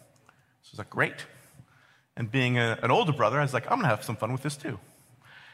So 0.62 0.70
I 0.70 0.72
was 0.72 0.78
like, 0.78 0.90
great. 0.90 1.26
And 2.16 2.30
being 2.30 2.58
a, 2.58 2.78
an 2.82 2.90
older 2.90 3.12
brother, 3.12 3.38
I 3.38 3.42
was 3.42 3.52
like, 3.52 3.64
I'm 3.64 3.78
going 3.78 3.82
to 3.82 3.88
have 3.88 4.04
some 4.04 4.16
fun 4.16 4.32
with 4.32 4.42
this 4.42 4.56
too. 4.56 4.78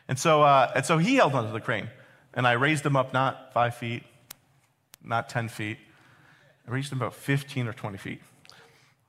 And 0.09 0.19
so, 0.19 0.43
uh, 0.43 0.71
and 0.75 0.85
so 0.85 0.99
he 0.99 1.17
held 1.17 1.35
onto 1.35 1.53
the 1.53 1.61
crane, 1.61 1.89
and 2.35 2.47
I 2.47 2.53
raised 2.53 2.85
him 2.85 2.97
up 2.97 3.13
not 3.13 3.53
five 3.53 3.77
feet, 3.77 4.03
not 5.05 5.29
10 5.29 5.49
feet. 5.49 5.79
I 6.67 6.71
reached 6.71 6.93
about 6.93 7.15
15 7.15 7.69
or 7.69 7.73
20 7.73 7.99
feet. 7.99 8.21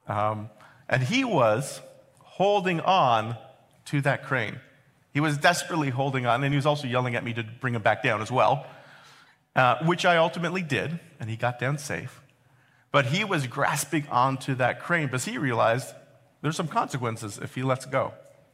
Um, 0.07 0.49
and 0.89 1.03
he 1.03 1.23
was 1.23 1.81
holding 2.19 2.79
on 2.81 3.37
to 3.85 4.01
that 4.01 4.25
crane. 4.25 4.59
He 5.13 5.19
was 5.19 5.37
desperately 5.37 5.89
holding 5.89 6.25
on, 6.25 6.43
and 6.43 6.51
he 6.51 6.55
was 6.55 6.65
also 6.65 6.87
yelling 6.87 7.15
at 7.15 7.23
me 7.23 7.33
to 7.33 7.43
bring 7.43 7.75
him 7.75 7.83
back 7.83 8.01
down 8.01 8.21
as 8.21 8.31
well, 8.31 8.65
uh, 9.55 9.83
which 9.85 10.05
I 10.05 10.17
ultimately 10.17 10.63
did, 10.63 10.99
and 11.19 11.29
he 11.29 11.35
got 11.35 11.59
down 11.59 11.77
safe. 11.77 12.21
But 12.91 13.07
he 13.07 13.23
was 13.23 13.47
grasping 13.47 14.07
onto 14.09 14.55
that 14.55 14.81
crane 14.81 15.07
because 15.07 15.25
he 15.25 15.37
realized 15.37 15.93
there's 16.41 16.55
some 16.55 16.67
consequences 16.67 17.39
if 17.41 17.55
he 17.55 17.63
lets 17.63 17.85
go. 17.85 18.13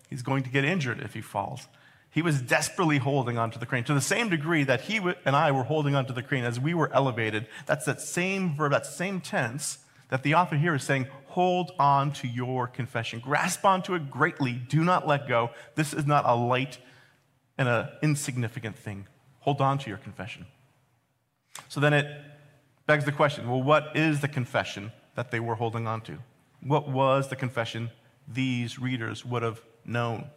He's 0.10 0.22
going 0.22 0.44
to 0.44 0.50
get 0.50 0.66
injured 0.66 1.00
if 1.02 1.14
he 1.14 1.22
falls. 1.22 1.68
He 2.12 2.22
was 2.22 2.42
desperately 2.42 2.98
holding 2.98 3.38
onto 3.38 3.60
the 3.60 3.66
crane 3.66 3.84
to 3.86 3.94
the 3.94 4.02
same 4.02 4.30
degree 4.30 4.64
that 4.64 4.82
he 4.82 4.98
and 5.26 5.36
I 5.36 5.52
were 5.52 5.64
holding 5.64 5.96
onto 5.96 6.14
the 6.14 6.24
crane 6.24 6.44
as 6.44 6.60
we 6.60 6.74
were 6.74 6.92
elevated. 6.92 7.48
That's 7.66 7.86
that 7.86 8.02
same 8.02 8.56
verb, 8.56 8.72
that 8.72 8.86
same 8.86 9.22
tense 9.22 9.80
that 10.10 10.24
the 10.24 10.34
author 10.34 10.58
here 10.58 10.74
is 10.74 10.84
saying, 10.84 11.08
hold 11.28 11.72
on 11.78 12.12
to 12.14 12.28
your 12.28 12.68
confession. 12.68 13.20
Grasp 13.20 13.64
onto 13.64 13.94
it 13.94 14.10
greatly. 14.10 14.54
Do 14.54 14.84
not 14.84 15.08
let 15.08 15.28
go. 15.28 15.52
This 15.76 15.94
is 15.94 16.08
not 16.08 16.26
a 16.26 16.36
light 16.36 16.80
and 17.58 17.70
an 17.70 17.90
insignificant 18.02 18.76
thing. 18.76 19.08
Hold 19.42 19.62
on 19.62 19.78
to 19.80 19.90
your 19.90 20.00
confession. 20.00 20.48
So 21.68 21.80
then 21.80 21.94
it 21.94 22.08
begs 22.88 23.06
the 23.06 23.12
question 23.12 23.48
well, 23.48 23.62
what 23.62 23.96
is 23.96 24.22
the 24.22 24.28
confession 24.28 24.92
that 25.16 25.30
they 25.30 25.40
were 25.40 25.56
holding 25.56 25.86
on 25.86 26.02
to? 26.02 26.18
What 26.62 26.90
was 26.90 27.30
the 27.30 27.36
confession 27.36 27.92
these 28.28 28.80
readers 28.80 29.24
would 29.24 29.44
have 29.44 29.62
known? 29.86 30.30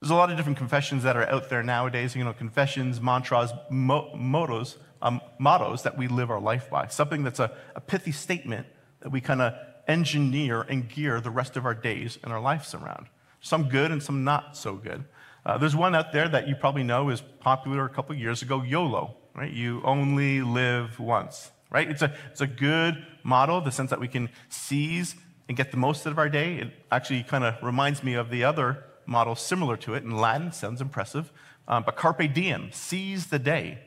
There's 0.00 0.10
a 0.10 0.14
lot 0.14 0.30
of 0.30 0.36
different 0.36 0.58
confessions 0.58 1.02
that 1.02 1.16
are 1.16 1.28
out 1.28 1.48
there 1.50 1.62
nowadays, 1.62 2.14
you 2.14 2.24
know, 2.24 2.32
confessions, 2.32 3.00
mantras, 3.00 3.52
mo- 3.70 4.14
mottos, 4.14 4.76
um, 5.02 5.20
mottos 5.38 5.82
that 5.82 5.98
we 5.98 6.08
live 6.08 6.30
our 6.30 6.40
life 6.40 6.70
by. 6.70 6.86
Something 6.86 7.24
that's 7.24 7.40
a, 7.40 7.50
a 7.74 7.80
pithy 7.80 8.12
statement 8.12 8.66
that 9.00 9.10
we 9.10 9.20
kind 9.20 9.42
of 9.42 9.54
engineer 9.88 10.62
and 10.62 10.88
gear 10.88 11.20
the 11.20 11.30
rest 11.30 11.56
of 11.56 11.64
our 11.64 11.74
days 11.74 12.18
and 12.22 12.32
our 12.32 12.40
lives 12.40 12.74
around. 12.74 13.06
Some 13.40 13.68
good 13.68 13.90
and 13.90 14.02
some 14.02 14.24
not 14.24 14.56
so 14.56 14.74
good. 14.74 15.04
Uh, 15.44 15.58
there's 15.58 15.74
one 15.74 15.94
out 15.94 16.12
there 16.12 16.28
that 16.28 16.46
you 16.46 16.54
probably 16.54 16.84
know 16.84 17.08
is 17.08 17.22
popular 17.40 17.84
a 17.84 17.88
couple 17.88 18.14
years 18.14 18.42
ago 18.42 18.62
YOLO 18.62 19.16
right? 19.38 19.52
You 19.52 19.80
only 19.84 20.42
live 20.42 20.98
once, 20.98 21.52
right? 21.70 21.88
It's 21.88 22.02
a, 22.02 22.12
it's 22.30 22.40
a 22.40 22.46
good 22.46 23.06
model, 23.22 23.60
the 23.60 23.70
sense 23.70 23.90
that 23.90 24.00
we 24.00 24.08
can 24.08 24.30
seize 24.48 25.14
and 25.48 25.56
get 25.56 25.70
the 25.70 25.76
most 25.76 26.06
out 26.06 26.10
of 26.10 26.18
our 26.18 26.28
day. 26.28 26.56
It 26.56 26.72
actually 26.90 27.22
kind 27.22 27.44
of 27.44 27.54
reminds 27.62 28.02
me 28.02 28.14
of 28.14 28.30
the 28.30 28.42
other 28.42 28.84
model 29.08 29.34
similar 29.34 29.76
to 29.78 29.94
it 29.94 30.04
in 30.04 30.16
Latin, 30.16 30.52
sounds 30.52 30.80
impressive. 30.80 31.32
Um, 31.66 31.82
but 31.84 31.96
carpe 31.96 32.32
diem, 32.32 32.70
seize 32.72 33.26
the 33.26 33.38
day. 33.38 33.78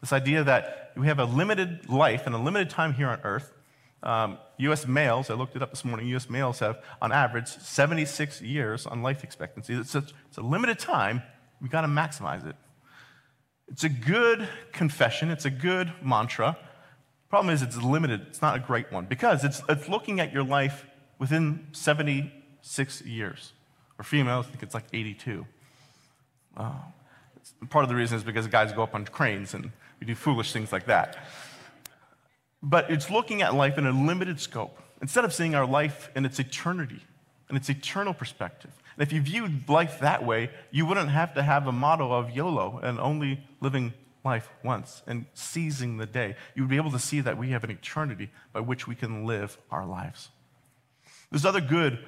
This 0.00 0.12
idea 0.12 0.42
that 0.42 0.92
we 0.96 1.06
have 1.06 1.18
a 1.18 1.24
limited 1.24 1.88
life 1.88 2.26
and 2.26 2.34
a 2.34 2.38
limited 2.38 2.70
time 2.70 2.94
here 2.94 3.08
on 3.08 3.20
earth. 3.22 3.52
Um, 4.02 4.38
US 4.56 4.86
males, 4.86 5.28
I 5.28 5.34
looked 5.34 5.56
it 5.56 5.62
up 5.62 5.70
this 5.70 5.84
morning, 5.84 6.06
US 6.08 6.30
males 6.30 6.58
have 6.60 6.82
on 7.02 7.12
average 7.12 7.48
76 7.48 8.40
years 8.40 8.86
on 8.86 9.02
life 9.02 9.22
expectancy. 9.22 9.74
It's 9.74 9.94
a, 9.94 10.04
it's 10.28 10.38
a 10.38 10.42
limited 10.42 10.78
time, 10.78 11.22
we've 11.60 11.70
got 11.70 11.82
to 11.82 11.86
maximize 11.86 12.46
it. 12.46 12.56
It's 13.68 13.84
a 13.84 13.90
good 13.90 14.48
confession, 14.72 15.30
it's 15.30 15.44
a 15.44 15.50
good 15.50 15.92
mantra. 16.02 16.56
Problem 17.28 17.54
is, 17.54 17.62
it's 17.62 17.76
limited, 17.76 18.22
it's 18.28 18.40
not 18.40 18.56
a 18.56 18.58
great 18.58 18.90
one 18.90 19.04
because 19.04 19.44
it's, 19.44 19.62
it's 19.68 19.88
looking 19.88 20.18
at 20.18 20.32
your 20.32 20.44
life 20.44 20.86
within 21.18 21.66
76 21.72 23.02
years. 23.02 23.52
For 24.00 24.04
females, 24.04 24.46
I 24.46 24.52
think 24.52 24.62
it's 24.62 24.72
like 24.72 24.86
82. 24.94 25.46
Uh, 26.56 26.72
part 27.68 27.82
of 27.82 27.90
the 27.90 27.94
reason 27.94 28.16
is 28.16 28.24
because 28.24 28.46
guys 28.46 28.72
go 28.72 28.82
up 28.82 28.94
on 28.94 29.04
cranes 29.04 29.52
and 29.52 29.72
we 30.00 30.06
do 30.06 30.14
foolish 30.14 30.54
things 30.54 30.72
like 30.72 30.86
that. 30.86 31.18
But 32.62 32.90
it's 32.90 33.10
looking 33.10 33.42
at 33.42 33.54
life 33.54 33.76
in 33.76 33.84
a 33.84 33.92
limited 33.92 34.40
scope 34.40 34.78
instead 35.02 35.26
of 35.26 35.34
seeing 35.34 35.54
our 35.54 35.66
life 35.66 36.08
in 36.16 36.24
its 36.24 36.38
eternity, 36.38 37.02
in 37.50 37.56
its 37.56 37.68
eternal 37.68 38.14
perspective. 38.14 38.70
And 38.96 39.06
if 39.06 39.12
you 39.12 39.20
viewed 39.20 39.68
life 39.68 40.00
that 40.00 40.24
way, 40.24 40.48
you 40.70 40.86
wouldn't 40.86 41.10
have 41.10 41.34
to 41.34 41.42
have 41.42 41.66
a 41.66 41.72
motto 41.72 42.10
of 42.10 42.30
YOLO 42.30 42.80
and 42.82 42.98
only 42.98 43.44
living 43.60 43.92
life 44.24 44.48
once 44.64 45.02
and 45.06 45.26
seizing 45.34 45.98
the 45.98 46.06
day. 46.06 46.36
You 46.54 46.62
would 46.62 46.70
be 46.70 46.76
able 46.76 46.92
to 46.92 46.98
see 46.98 47.20
that 47.20 47.36
we 47.36 47.50
have 47.50 47.64
an 47.64 47.70
eternity 47.70 48.30
by 48.54 48.60
which 48.60 48.88
we 48.88 48.94
can 48.94 49.26
live 49.26 49.58
our 49.70 49.84
lives. 49.84 50.30
There's 51.30 51.44
other 51.44 51.60
good 51.60 51.98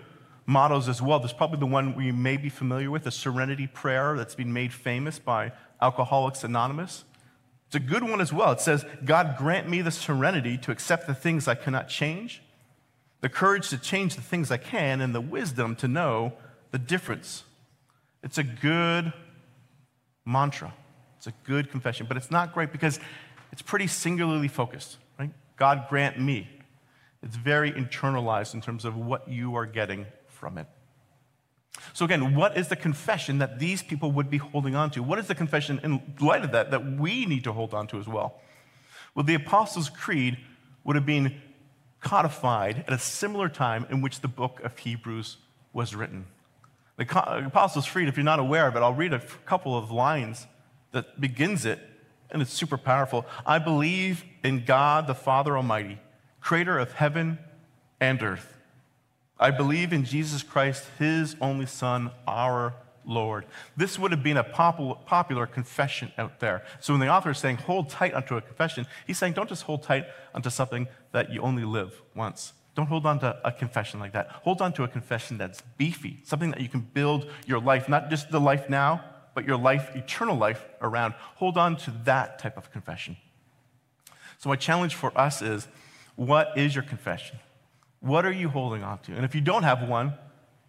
mottos 0.46 0.88
as 0.88 1.00
well. 1.00 1.18
There's 1.18 1.32
probably 1.32 1.58
the 1.58 1.66
one 1.66 1.94
we 1.94 2.12
may 2.12 2.36
be 2.36 2.48
familiar 2.48 2.90
with, 2.90 3.04
the 3.04 3.10
serenity 3.10 3.66
prayer 3.66 4.16
that's 4.16 4.34
been 4.34 4.52
made 4.52 4.72
famous 4.72 5.18
by 5.18 5.52
Alcoholics 5.80 6.44
Anonymous. 6.44 7.04
It's 7.66 7.76
a 7.76 7.80
good 7.80 8.02
one 8.02 8.20
as 8.20 8.32
well. 8.32 8.52
It 8.52 8.60
says, 8.60 8.84
God 9.04 9.36
grant 9.38 9.68
me 9.68 9.80
the 9.80 9.90
serenity 9.90 10.58
to 10.58 10.70
accept 10.70 11.06
the 11.06 11.14
things 11.14 11.48
I 11.48 11.54
cannot 11.54 11.88
change, 11.88 12.42
the 13.20 13.28
courage 13.28 13.70
to 13.70 13.78
change 13.78 14.14
the 14.14 14.22
things 14.22 14.50
I 14.50 14.58
can, 14.58 15.00
and 15.00 15.14
the 15.14 15.20
wisdom 15.20 15.74
to 15.76 15.88
know 15.88 16.34
the 16.70 16.78
difference. 16.78 17.44
It's 18.22 18.38
a 18.38 18.42
good 18.42 19.12
mantra. 20.24 20.74
It's 21.16 21.26
a 21.28 21.32
good 21.44 21.70
confession, 21.70 22.06
but 22.06 22.16
it's 22.16 22.30
not 22.30 22.52
great 22.52 22.72
because 22.72 22.98
it's 23.52 23.62
pretty 23.62 23.86
singularly 23.86 24.48
focused, 24.48 24.98
right? 25.18 25.30
God 25.56 25.86
grant 25.88 26.18
me. 26.18 26.48
It's 27.22 27.36
very 27.36 27.70
internalized 27.70 28.54
in 28.54 28.60
terms 28.60 28.84
of 28.84 28.96
what 28.96 29.28
you 29.28 29.56
are 29.56 29.66
getting 29.66 30.06
from 30.42 30.58
it. 30.58 30.66
So, 31.92 32.04
again, 32.04 32.34
what 32.34 32.58
is 32.58 32.66
the 32.66 32.74
confession 32.74 33.38
that 33.38 33.60
these 33.60 33.80
people 33.80 34.10
would 34.10 34.28
be 34.28 34.38
holding 34.38 34.74
on 34.74 34.90
to? 34.90 35.00
What 35.00 35.20
is 35.20 35.28
the 35.28 35.36
confession 35.36 35.78
in 35.84 36.02
light 36.20 36.44
of 36.44 36.50
that 36.50 36.72
that 36.72 36.84
we 36.98 37.26
need 37.26 37.44
to 37.44 37.52
hold 37.52 37.72
on 37.72 37.86
to 37.86 37.98
as 38.00 38.08
well? 38.08 38.40
Well, 39.14 39.24
the 39.24 39.36
Apostles' 39.36 39.88
Creed 39.88 40.38
would 40.82 40.96
have 40.96 41.06
been 41.06 41.40
codified 42.00 42.82
at 42.88 42.92
a 42.92 42.98
similar 42.98 43.48
time 43.48 43.86
in 43.88 44.00
which 44.00 44.20
the 44.20 44.26
book 44.26 44.58
of 44.64 44.76
Hebrews 44.76 45.36
was 45.72 45.94
written. 45.94 46.26
The 46.96 47.04
Apostles' 47.46 47.88
Creed, 47.88 48.08
if 48.08 48.16
you're 48.16 48.24
not 48.24 48.40
aware 48.40 48.66
of 48.66 48.74
it, 48.74 48.80
I'll 48.80 48.92
read 48.92 49.12
a 49.12 49.20
couple 49.46 49.78
of 49.78 49.92
lines 49.92 50.48
that 50.90 51.20
begins 51.20 51.64
it, 51.64 51.78
and 52.32 52.42
it's 52.42 52.52
super 52.52 52.76
powerful. 52.76 53.26
I 53.46 53.60
believe 53.60 54.24
in 54.42 54.64
God 54.64 55.06
the 55.06 55.14
Father 55.14 55.56
Almighty, 55.56 56.00
creator 56.40 56.80
of 56.80 56.94
heaven 56.94 57.38
and 58.00 58.20
earth. 58.20 58.51
I 59.38 59.50
believe 59.50 59.92
in 59.92 60.04
Jesus 60.04 60.42
Christ, 60.42 60.86
his 60.98 61.36
only 61.40 61.66
Son, 61.66 62.10
our 62.26 62.74
Lord. 63.04 63.46
This 63.76 63.98
would 63.98 64.12
have 64.12 64.22
been 64.22 64.36
a 64.36 64.44
popular 64.44 65.46
confession 65.46 66.12
out 66.16 66.40
there. 66.40 66.64
So 66.80 66.92
when 66.92 67.00
the 67.00 67.08
author 67.08 67.30
is 67.30 67.38
saying, 67.38 67.56
hold 67.56 67.90
tight 67.90 68.14
unto 68.14 68.36
a 68.36 68.40
confession, 68.40 68.86
he's 69.06 69.18
saying, 69.18 69.32
don't 69.32 69.48
just 69.48 69.64
hold 69.64 69.82
tight 69.82 70.06
unto 70.34 70.50
something 70.50 70.86
that 71.12 71.32
you 71.32 71.40
only 71.40 71.64
live 71.64 72.00
once. 72.14 72.52
Don't 72.74 72.86
hold 72.86 73.04
on 73.04 73.18
to 73.20 73.38
a 73.44 73.52
confession 73.52 74.00
like 74.00 74.12
that. 74.12 74.28
Hold 74.30 74.62
on 74.62 74.72
to 74.74 74.84
a 74.84 74.88
confession 74.88 75.36
that's 75.36 75.60
beefy, 75.76 76.20
something 76.24 76.50
that 76.52 76.60
you 76.60 76.68
can 76.68 76.80
build 76.80 77.30
your 77.46 77.60
life, 77.60 77.88
not 77.88 78.08
just 78.08 78.30
the 78.30 78.40
life 78.40 78.70
now, 78.70 79.04
but 79.34 79.44
your 79.44 79.58
life, 79.58 79.94
eternal 79.94 80.36
life 80.36 80.64
around. 80.80 81.14
Hold 81.36 81.58
on 81.58 81.76
to 81.78 81.92
that 82.04 82.38
type 82.38 82.56
of 82.56 82.70
confession. 82.70 83.16
So, 84.38 84.48
my 84.48 84.56
challenge 84.56 84.94
for 84.94 85.16
us 85.16 85.42
is 85.42 85.68
what 86.16 86.56
is 86.56 86.74
your 86.74 86.84
confession? 86.84 87.38
What 88.02 88.26
are 88.26 88.32
you 88.32 88.48
holding 88.48 88.82
on 88.82 88.98
to? 89.04 89.14
And 89.14 89.24
if 89.24 89.34
you 89.34 89.40
don't 89.40 89.62
have 89.62 89.88
one, 89.88 90.14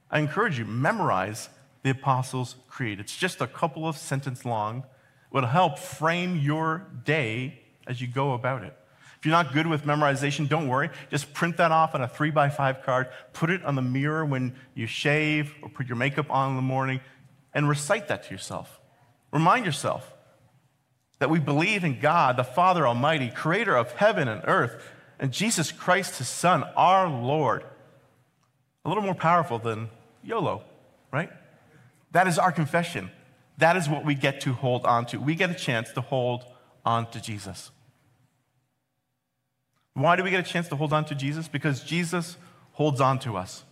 I 0.09 0.19
encourage 0.19 0.59
you, 0.59 0.65
memorize 0.65 1.49
the 1.81 1.89
Apostles' 1.89 2.55
Creed. 2.69 2.99
It's 2.99 3.17
just 3.17 3.41
a 3.41 3.47
couple 3.47 3.87
of 3.87 3.97
sentences 3.97 4.45
long. 4.45 4.79
It 4.79 4.85
will 5.33 5.47
help 5.47 5.79
frame 5.79 6.37
your 6.37 6.85
day 7.03 7.59
as 7.87 7.99
you 7.99 8.07
go 8.07 8.33
about 8.33 8.63
it. 8.63 8.77
If 9.17 9.25
you're 9.25 9.31
not 9.31 9.51
good 9.51 9.65
with 9.65 9.83
memorization, 9.83 10.47
don't 10.47 10.67
worry. 10.67 10.91
Just 11.09 11.33
print 11.33 11.57
that 11.57 11.71
off 11.71 11.95
on 11.95 12.01
a 12.01 12.07
three 12.07 12.29
by 12.29 12.49
five 12.49 12.83
card, 12.83 13.07
put 13.33 13.49
it 13.49 13.63
on 13.65 13.73
the 13.73 13.81
mirror 13.81 14.23
when 14.23 14.55
you 14.75 14.85
shave 14.85 15.55
or 15.63 15.69
put 15.69 15.87
your 15.87 15.95
makeup 15.95 16.29
on 16.29 16.51
in 16.51 16.55
the 16.55 16.61
morning, 16.61 17.01
and 17.51 17.67
recite 17.67 18.09
that 18.09 18.23
to 18.25 18.31
yourself. 18.31 18.79
Remind 19.31 19.65
yourself 19.65 20.13
that 21.17 21.31
we 21.31 21.39
believe 21.39 21.83
in 21.83 21.99
God, 21.99 22.37
the 22.37 22.43
Father 22.43 22.85
Almighty, 22.85 23.31
creator 23.31 23.75
of 23.75 23.93
heaven 23.93 24.27
and 24.27 24.41
earth, 24.45 24.79
and 25.23 25.31
Jesus 25.31 25.71
Christ, 25.71 26.17
his 26.17 26.27
Son, 26.27 26.65
our 26.75 27.07
Lord. 27.07 27.63
A 28.83 28.89
little 28.89 29.01
more 29.01 29.15
powerful 29.15 29.57
than 29.57 29.89
YOLO, 30.21 30.63
right? 31.13 31.29
That 32.11 32.27
is 32.27 32.37
our 32.37 32.51
confession. 32.51 33.09
That 33.57 33.77
is 33.77 33.87
what 33.87 34.03
we 34.03 34.15
get 34.15 34.41
to 34.41 34.51
hold 34.51 34.85
on 34.85 35.05
to. 35.07 35.21
We 35.21 35.35
get 35.35 35.49
a 35.49 35.53
chance 35.53 35.93
to 35.93 36.01
hold 36.01 36.43
on 36.85 37.09
to 37.11 37.21
Jesus. 37.21 37.71
Why 39.93 40.17
do 40.17 40.23
we 40.23 40.29
get 40.29 40.41
a 40.41 40.51
chance 40.51 40.67
to 40.67 40.75
hold 40.75 40.91
on 40.91 41.05
to 41.05 41.15
Jesus? 41.15 41.47
Because 41.47 41.85
Jesus 41.85 42.35
holds 42.73 42.99
on 42.99 43.17
to 43.19 43.37
us. 43.37 43.63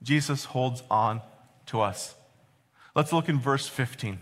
Jesus 0.00 0.44
holds 0.44 0.84
on 0.88 1.22
to 1.66 1.80
us. 1.80 2.14
Let's 2.94 3.12
look 3.12 3.28
in 3.28 3.40
verse 3.40 3.66
15. 3.66 4.20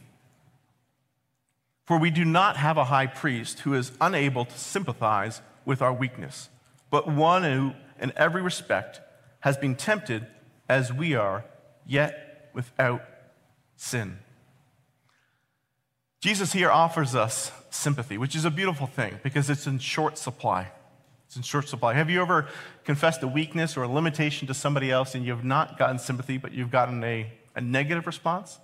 For 1.85 1.99
we 1.99 2.11
do 2.11 2.25
not 2.25 2.57
have 2.57 2.79
a 2.79 2.85
high 2.85 3.09
priest 3.09 3.61
who 3.61 3.75
is 3.75 3.93
unable 4.01 4.47
to 4.47 4.59
sympathize 4.59 5.43
with 5.67 5.83
our 5.83 5.93
weakness, 5.93 6.49
but 6.93 7.09
one 7.09 7.43
who, 7.43 7.73
in 7.99 8.13
every 8.17 8.43
respect, 8.43 9.01
has 9.41 9.57
been 9.57 9.75
tempted 9.75 10.27
as 10.69 10.93
we 10.93 11.15
are, 11.15 11.47
yet 11.87 12.51
without 12.53 13.03
sin. 13.77 14.19
Jesus 16.21 16.53
here 16.53 16.71
offers 16.71 17.15
us 17.15 17.51
sympathy, 17.71 18.19
which 18.19 18.37
is 18.37 18.45
a 18.45 18.51
beautiful 18.51 18.87
thing 18.87 19.19
because 19.23 19.49
it's 19.49 19.67
in 19.67 19.79
short 19.79 20.19
supply. 20.19 20.71
It's 21.27 21.35
in 21.35 21.43
short 21.43 21.67
supply. 21.67 21.95
Have 21.95 22.11
you 22.11 22.21
ever 22.21 22.47
confessed 22.85 23.23
a 23.23 23.27
weakness 23.27 23.75
or 23.75 23.85
a 23.85 23.89
limitation 23.89 24.47
to 24.49 24.55
somebody 24.55 24.91
else 24.91 25.15
and 25.15 25.25
you 25.25 25.33
have 25.33 25.45
not 25.45 25.79
gotten 25.79 25.99
sympathy, 25.99 26.37
but 26.37 26.53
you've 26.53 26.71
gotten 26.71 27.03
a, 27.03 27.33
a 27.57 27.63
negative 27.63 28.07
response? 28.07 28.59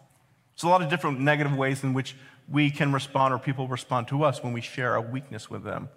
There's 0.55 0.65
a 0.65 0.69
lot 0.69 0.83
of 0.83 0.91
different 0.91 1.19
negative 1.19 1.57
ways 1.57 1.83
in 1.83 1.95
which 1.95 2.15
we 2.47 2.71
can 2.71 2.93
respond 2.93 3.33
or 3.33 3.39
people 3.39 3.69
respond 3.69 4.07
to 4.09 4.23
us 4.23 4.45
when 4.45 4.53
we 4.53 4.61
share 4.61 4.97
a 4.97 5.01
weakness 5.01 5.49
with 5.49 5.65
them. 5.65 5.89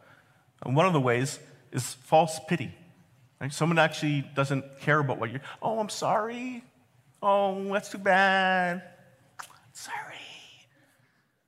And 0.63 0.77
one 0.77 0.85
of 0.85 0.93
the 0.93 1.01
ways 1.01 1.39
is 1.72 1.94
false 1.94 2.40
pity. 2.48 2.74
Someone 3.50 3.80
actually 3.80 4.22
doesn't 4.36 4.80
care 4.82 5.00
about 5.00 5.18
what 5.20 5.32
you're, 5.32 5.42
oh, 5.62 5.80
I'm 5.80 5.90
sorry. 5.90 6.63
Oh, 7.24 7.74
that's 7.74 7.90
too 7.90 7.98
bad. 7.98 8.84
Sorry. 9.74 9.98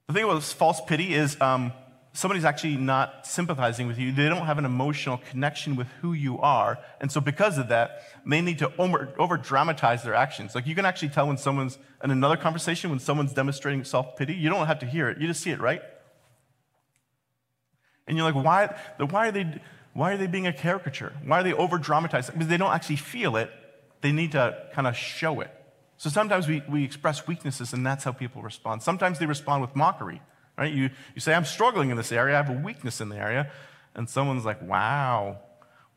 The 0.08 0.14
thing 0.14 0.24
about 0.24 0.42
false 0.44 0.82
pity 0.82 1.14
is 1.14 1.40
um, 1.40 1.72
somebody's 2.14 2.46
actually 2.46 2.78
not 2.78 3.28
sympathizing 3.28 3.88
with 3.88 4.00
you. 4.00 4.12
They 4.12 4.28
don't 4.28 4.46
have 4.46 4.58
an 4.58 4.66
emotional 4.66 5.22
connection 5.30 5.76
with 5.76 5.88
who 6.02 6.14
you 6.14 6.40
are. 6.40 6.80
And 7.00 7.12
so, 7.12 7.22
because 7.22 7.58
of 7.58 7.68
that, 7.70 8.02
they 8.26 8.42
need 8.42 8.60
to 8.60 8.72
over 8.78 9.38
dramatize 9.38 10.04
their 10.04 10.16
actions. 10.16 10.56
Like, 10.56 10.66
you 10.66 10.76
can 10.76 10.86
actually 10.86 11.10
tell 11.10 11.28
when 11.28 11.38
someone's 11.38 11.78
in 12.04 12.12
another 12.12 12.38
conversation, 12.38 12.90
when 12.90 13.00
someone's 13.00 13.34
demonstrating 13.34 13.84
self 13.84 14.16
pity, 14.16 14.34
you 14.34 14.50
don't 14.50 14.68
have 14.68 14.80
to 14.80 14.86
hear 14.86 15.10
it, 15.10 15.20
you 15.20 15.28
just 15.28 15.42
see 15.42 15.52
it, 15.52 15.60
right? 15.60 15.82
And 18.08 18.18
you're 18.18 18.30
like, 18.30 18.44
why, 18.44 18.76
why, 18.98 19.30
are, 19.30 19.32
they, 19.32 19.62
why 19.94 20.14
are 20.14 20.18
they 20.18 20.28
being 20.28 20.48
a 20.48 20.54
caricature? 20.54 21.14
Why 21.24 21.40
are 21.40 21.44
they 21.44 21.54
over 21.54 21.78
dramatizing? 21.78 22.34
Because 22.34 22.48
they 22.48 22.58
don't 22.58 22.74
actually 22.74 22.98
feel 22.98 23.36
it, 23.36 23.52
they 24.02 24.12
need 24.12 24.32
to 24.34 24.58
kind 24.74 24.88
of 24.88 24.96
show 24.96 25.40
it. 25.42 25.52
So 25.98 26.10
sometimes 26.10 26.48
we, 26.48 26.64
we 26.68 26.84
express 26.84 27.28
weaknesses, 27.28 27.74
and 27.74 27.86
that's 27.86 28.04
how 28.04 28.12
people 28.12 28.42
respond. 28.42 28.82
Sometimes 28.82 29.20
they 29.20 29.26
respond 29.26 29.62
with 29.62 29.76
mockery, 29.76 30.22
right? 30.58 30.74
You, 30.74 30.90
you 31.14 31.22
say, 31.22 31.34
I'm 31.34 31.46
struggling 31.46 31.92
in 31.92 31.98
this 31.98 32.12
area, 32.12 32.34
I 32.36 32.44
have 32.44 32.50
a 32.50 32.60
weakness 32.60 33.00
in 33.00 33.10
the 33.10 33.18
area. 33.18 33.52
And 33.96 34.10
someone's 34.10 34.44
like, 34.44 34.62
wow, 34.62 35.38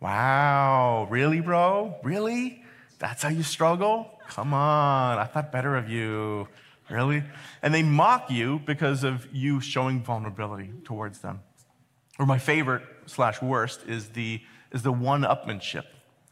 wow, 0.01 1.09
really, 1.11 1.41
bro? 1.41 1.97
Really? 2.05 2.63
That's 2.99 3.23
how 3.23 3.31
you 3.31 3.43
struggle? 3.43 4.11
Come 4.29 4.53
on, 4.53 5.19
I 5.19 5.25
thought 5.25 5.51
better 5.51 5.77
of 5.77 5.89
you. 5.89 6.49
Really? 6.91 7.25
And 7.63 7.75
they 7.75 7.83
mock 7.83 8.31
you 8.31 8.61
because 8.65 9.03
of 9.03 9.27
you 9.33 9.61
showing 9.61 10.03
vulnerability 10.03 10.71
towards 10.85 11.19
them. 11.19 11.41
Or 12.19 12.27
my 12.27 12.39
favorite 12.39 12.83
slash 13.07 13.41
worst 13.41 13.81
is 13.87 14.11
the, 14.11 14.41
is 14.73 14.83
the 14.83 14.93
one 14.93 15.23
upmanship 15.23 15.85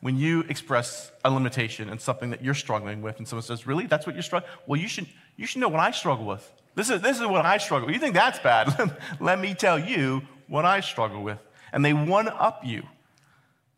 when 0.04 0.18
you 0.18 0.40
express 0.50 1.10
a 1.24 1.30
limitation 1.30 1.88
and 1.88 1.98
something 1.98 2.28
that 2.28 2.44
you're 2.44 2.52
struggling 2.52 3.00
with, 3.00 3.16
and 3.16 3.26
someone 3.26 3.42
says, 3.42 3.66
Really? 3.66 3.86
That's 3.86 4.06
what 4.06 4.14
you're 4.14 4.22
struggling? 4.22 4.52
Well, 4.66 4.78
you 4.78 4.86
should, 4.86 5.06
you 5.38 5.46
should 5.46 5.62
know 5.62 5.68
what 5.68 5.80
I 5.80 5.92
struggle 5.92 6.26
with. 6.26 6.52
This 6.74 6.90
is, 6.90 7.00
this 7.00 7.18
is 7.18 7.26
what 7.26 7.46
I 7.46 7.56
struggle 7.56 7.86
with. 7.86 7.94
You 7.94 8.00
think 8.00 8.14
that's 8.14 8.38
bad? 8.38 8.94
Let 9.20 9.40
me 9.40 9.54
tell 9.54 9.78
you 9.78 10.20
what 10.46 10.66
I 10.66 10.80
struggle 10.80 11.22
with. 11.22 11.38
And 11.72 11.82
they 11.82 11.94
one 11.94 12.28
up 12.28 12.60
you. 12.66 12.82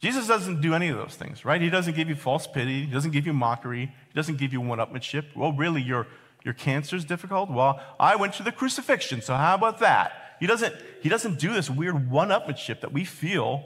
Jesus 0.00 0.26
doesn't 0.26 0.60
do 0.60 0.74
any 0.74 0.88
of 0.88 0.96
those 0.96 1.14
things, 1.14 1.44
right? 1.44 1.60
He 1.60 1.70
doesn't 1.70 1.94
give 1.94 2.08
you 2.08 2.16
false 2.16 2.48
pity. 2.48 2.86
He 2.86 2.92
doesn't 2.92 3.12
give 3.12 3.24
you 3.24 3.32
mockery. 3.32 3.94
He 4.08 4.14
doesn't 4.14 4.38
give 4.38 4.52
you 4.52 4.60
one 4.60 4.78
upmanship. 4.78 5.26
Well, 5.36 5.52
really, 5.52 5.80
your, 5.80 6.08
your 6.44 6.54
cancer 6.54 6.96
is 6.96 7.04
difficult? 7.04 7.52
Well, 7.52 7.80
I 8.00 8.16
went 8.16 8.34
to 8.34 8.42
the 8.42 8.50
crucifixion, 8.50 9.22
so 9.22 9.36
how 9.36 9.54
about 9.54 9.78
that? 9.78 10.25
He 10.40 10.46
doesn't, 10.46 10.74
he 11.02 11.08
doesn't 11.08 11.38
do 11.38 11.52
this 11.52 11.70
weird 11.70 12.10
one 12.10 12.28
upmanship 12.28 12.80
that 12.80 12.92
we 12.92 13.04
feel 13.04 13.64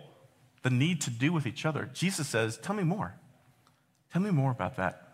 the 0.63 0.71
need 0.71 1.01
to 1.03 1.11
do 1.11 1.33
with 1.33 1.47
each 1.47 1.65
other. 1.65 1.91
Jesus 1.93 2.29
says, 2.29 2.59
Tell 2.59 2.75
me 2.75 2.85
more. 2.85 3.15
Tell 4.13 4.23
me 4.23 4.31
more 4.31 4.51
about 4.51 4.77
that. 4.77 5.09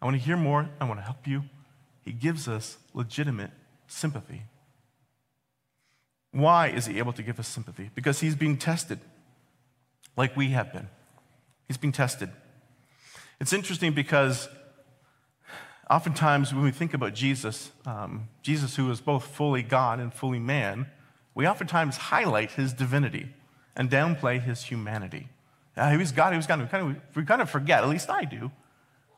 I 0.00 0.04
want 0.04 0.16
to 0.16 0.22
hear 0.22 0.36
more. 0.36 0.68
I 0.80 0.84
want 0.84 1.00
to 1.00 1.04
help 1.04 1.26
you. 1.26 1.44
He 2.04 2.12
gives 2.12 2.48
us 2.48 2.78
legitimate 2.94 3.50
sympathy. 3.86 4.42
Why 6.30 6.68
is 6.68 6.86
he 6.86 6.98
able 6.98 7.12
to 7.14 7.22
give 7.22 7.40
us 7.40 7.48
sympathy? 7.48 7.90
Because 7.94 8.20
he's 8.20 8.34
being 8.34 8.56
tested 8.56 9.00
like 10.16 10.36
we 10.36 10.50
have 10.50 10.72
been. 10.72 10.88
He's 11.66 11.76
being 11.76 11.92
tested. 11.92 12.30
It's 13.40 13.52
interesting 13.52 13.92
because 13.92 14.48
oftentimes 15.90 16.52
when 16.52 16.64
we 16.64 16.70
think 16.70 16.94
about 16.94 17.14
Jesus, 17.14 17.70
um, 17.86 18.28
Jesus 18.42 18.76
who 18.76 18.90
is 18.90 19.00
both 19.00 19.24
fully 19.24 19.62
God 19.62 20.00
and 20.00 20.12
fully 20.12 20.38
man, 20.38 20.86
we 21.34 21.46
oftentimes 21.46 21.96
highlight 21.96 22.52
his 22.52 22.72
divinity 22.72 23.28
and 23.76 23.90
downplay 23.90 24.40
his 24.42 24.64
humanity. 24.64 25.28
Uh, 25.76 25.90
he 25.90 25.96
was 25.96 26.12
God, 26.12 26.32
he 26.32 26.36
was 26.36 26.46
God. 26.46 26.60
We 26.60 26.66
kind, 26.66 26.90
of, 26.90 27.16
we 27.16 27.24
kind 27.24 27.40
of 27.40 27.48
forget, 27.48 27.82
at 27.82 27.88
least 27.88 28.10
I 28.10 28.24
do, 28.24 28.50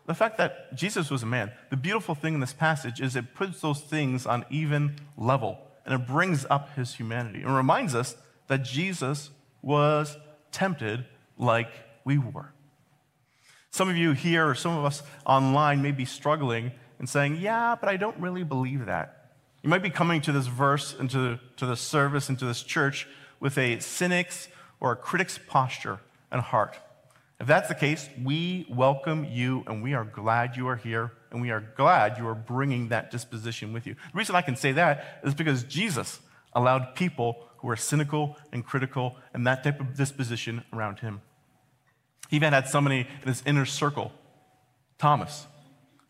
the 0.06 0.14
fact 0.14 0.38
that 0.38 0.74
Jesus 0.74 1.10
was 1.10 1.22
a 1.22 1.26
man. 1.26 1.52
The 1.70 1.76
beautiful 1.76 2.14
thing 2.14 2.34
in 2.34 2.40
this 2.40 2.52
passage 2.52 3.00
is 3.00 3.16
it 3.16 3.34
puts 3.34 3.60
those 3.60 3.80
things 3.80 4.26
on 4.26 4.44
even 4.50 4.96
level 5.16 5.58
and 5.86 5.94
it 5.94 6.06
brings 6.06 6.44
up 6.50 6.74
his 6.76 6.94
humanity 6.94 7.42
and 7.42 7.54
reminds 7.54 7.94
us 7.94 8.16
that 8.48 8.64
Jesus 8.64 9.30
was 9.62 10.18
tempted 10.52 11.04
like 11.38 11.70
we 12.04 12.18
were. 12.18 12.52
Some 13.70 13.88
of 13.88 13.96
you 13.96 14.12
here, 14.12 14.48
or 14.48 14.54
some 14.54 14.76
of 14.76 14.84
us 14.84 15.02
online, 15.24 15.80
may 15.82 15.92
be 15.92 16.04
struggling 16.04 16.72
and 16.98 17.08
saying, 17.08 17.36
Yeah, 17.36 17.76
but 17.78 17.88
I 17.88 17.96
don't 17.96 18.18
really 18.18 18.44
believe 18.44 18.86
that. 18.86 19.32
You 19.62 19.70
might 19.70 19.82
be 19.82 19.90
coming 19.90 20.20
to 20.22 20.32
this 20.32 20.46
verse 20.46 20.94
and 20.98 21.10
to, 21.10 21.38
to 21.56 21.66
this 21.66 21.80
service 21.80 22.28
and 22.28 22.38
to 22.38 22.46
this 22.46 22.62
church 22.62 23.06
with 23.40 23.58
a 23.58 23.78
cynic's 23.80 24.48
or 24.80 24.92
a 24.92 24.96
critic's 24.96 25.38
posture 25.38 26.00
and 26.30 26.40
heart. 26.40 26.78
If 27.38 27.46
that's 27.46 27.68
the 27.68 27.74
case, 27.74 28.08
we 28.22 28.66
welcome 28.68 29.24
you 29.24 29.64
and 29.66 29.82
we 29.82 29.94
are 29.94 30.04
glad 30.04 30.56
you 30.56 30.68
are 30.68 30.76
here 30.76 31.12
and 31.30 31.40
we 31.40 31.50
are 31.50 31.60
glad 31.60 32.18
you 32.18 32.26
are 32.26 32.34
bringing 32.34 32.88
that 32.88 33.10
disposition 33.10 33.72
with 33.72 33.86
you. 33.86 33.94
The 33.94 34.18
reason 34.18 34.34
I 34.34 34.42
can 34.42 34.56
say 34.56 34.72
that 34.72 35.20
is 35.24 35.34
because 35.34 35.62
Jesus 35.64 36.20
allowed 36.52 36.94
people 36.94 37.46
who 37.58 37.70
are 37.70 37.76
cynical 37.76 38.36
and 38.52 38.64
critical 38.64 39.16
and 39.32 39.46
that 39.46 39.62
type 39.62 39.80
of 39.80 39.94
disposition 39.94 40.64
around 40.72 40.98
him. 40.98 41.20
He 42.30 42.36
even 42.36 42.52
had 42.52 42.68
somebody 42.68 43.08
in 43.22 43.28
his 43.28 43.42
inner 43.44 43.66
circle, 43.66 44.12
Thomas, 44.98 45.48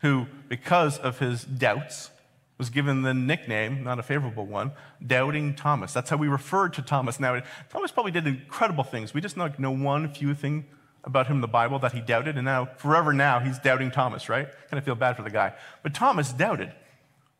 who, 0.01 0.27
because 0.49 0.99
of 0.99 1.17
his 1.17 1.43
doubts, 1.43 2.11
was 2.59 2.69
given 2.69 3.01
the 3.01 3.13
nickname, 3.13 3.83
not 3.83 3.97
a 3.97 4.03
favorable 4.03 4.45
one, 4.45 4.71
Doubting 5.05 5.55
Thomas. 5.55 5.93
That's 5.93 6.11
how 6.11 6.17
we 6.17 6.27
refer 6.27 6.69
to 6.69 6.83
Thomas 6.83 7.19
now. 7.19 7.41
Thomas 7.71 7.89
probably 7.89 8.11
did 8.11 8.27
incredible 8.27 8.83
things. 8.83 9.15
We 9.15 9.19
just 9.19 9.35
know, 9.35 9.51
know 9.57 9.71
one 9.71 10.13
few 10.13 10.35
thing 10.35 10.67
about 11.03 11.25
him 11.25 11.37
in 11.37 11.41
the 11.41 11.47
Bible 11.47 11.79
that 11.79 11.93
he 11.93 12.01
doubted, 12.01 12.35
and 12.35 12.45
now, 12.45 12.65
forever 12.77 13.13
now, 13.13 13.39
he's 13.39 13.57
doubting 13.57 13.89
Thomas, 13.89 14.29
right? 14.29 14.47
Kind 14.69 14.77
of 14.77 14.83
feel 14.83 14.93
bad 14.93 15.17
for 15.17 15.23
the 15.23 15.31
guy. 15.31 15.53
But 15.81 15.95
Thomas 15.95 16.31
doubted. 16.31 16.71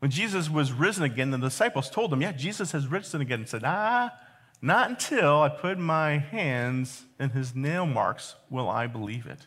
When 0.00 0.10
Jesus 0.10 0.50
was 0.50 0.72
risen 0.72 1.04
again, 1.04 1.30
the 1.30 1.38
disciples 1.38 1.88
told 1.88 2.12
him, 2.12 2.20
Yeah, 2.20 2.32
Jesus 2.32 2.72
has 2.72 2.88
risen 2.88 3.20
again, 3.20 3.40
and 3.40 3.48
said, 3.48 3.62
Ah, 3.64 4.10
not 4.62 4.88
until 4.88 5.42
I 5.42 5.48
put 5.50 5.78
my 5.78 6.18
hands 6.18 7.04
in 7.20 7.30
his 7.30 7.54
nail 7.54 7.84
marks 7.84 8.36
will 8.48 8.70
I 8.70 8.86
believe 8.86 9.26
it. 9.26 9.46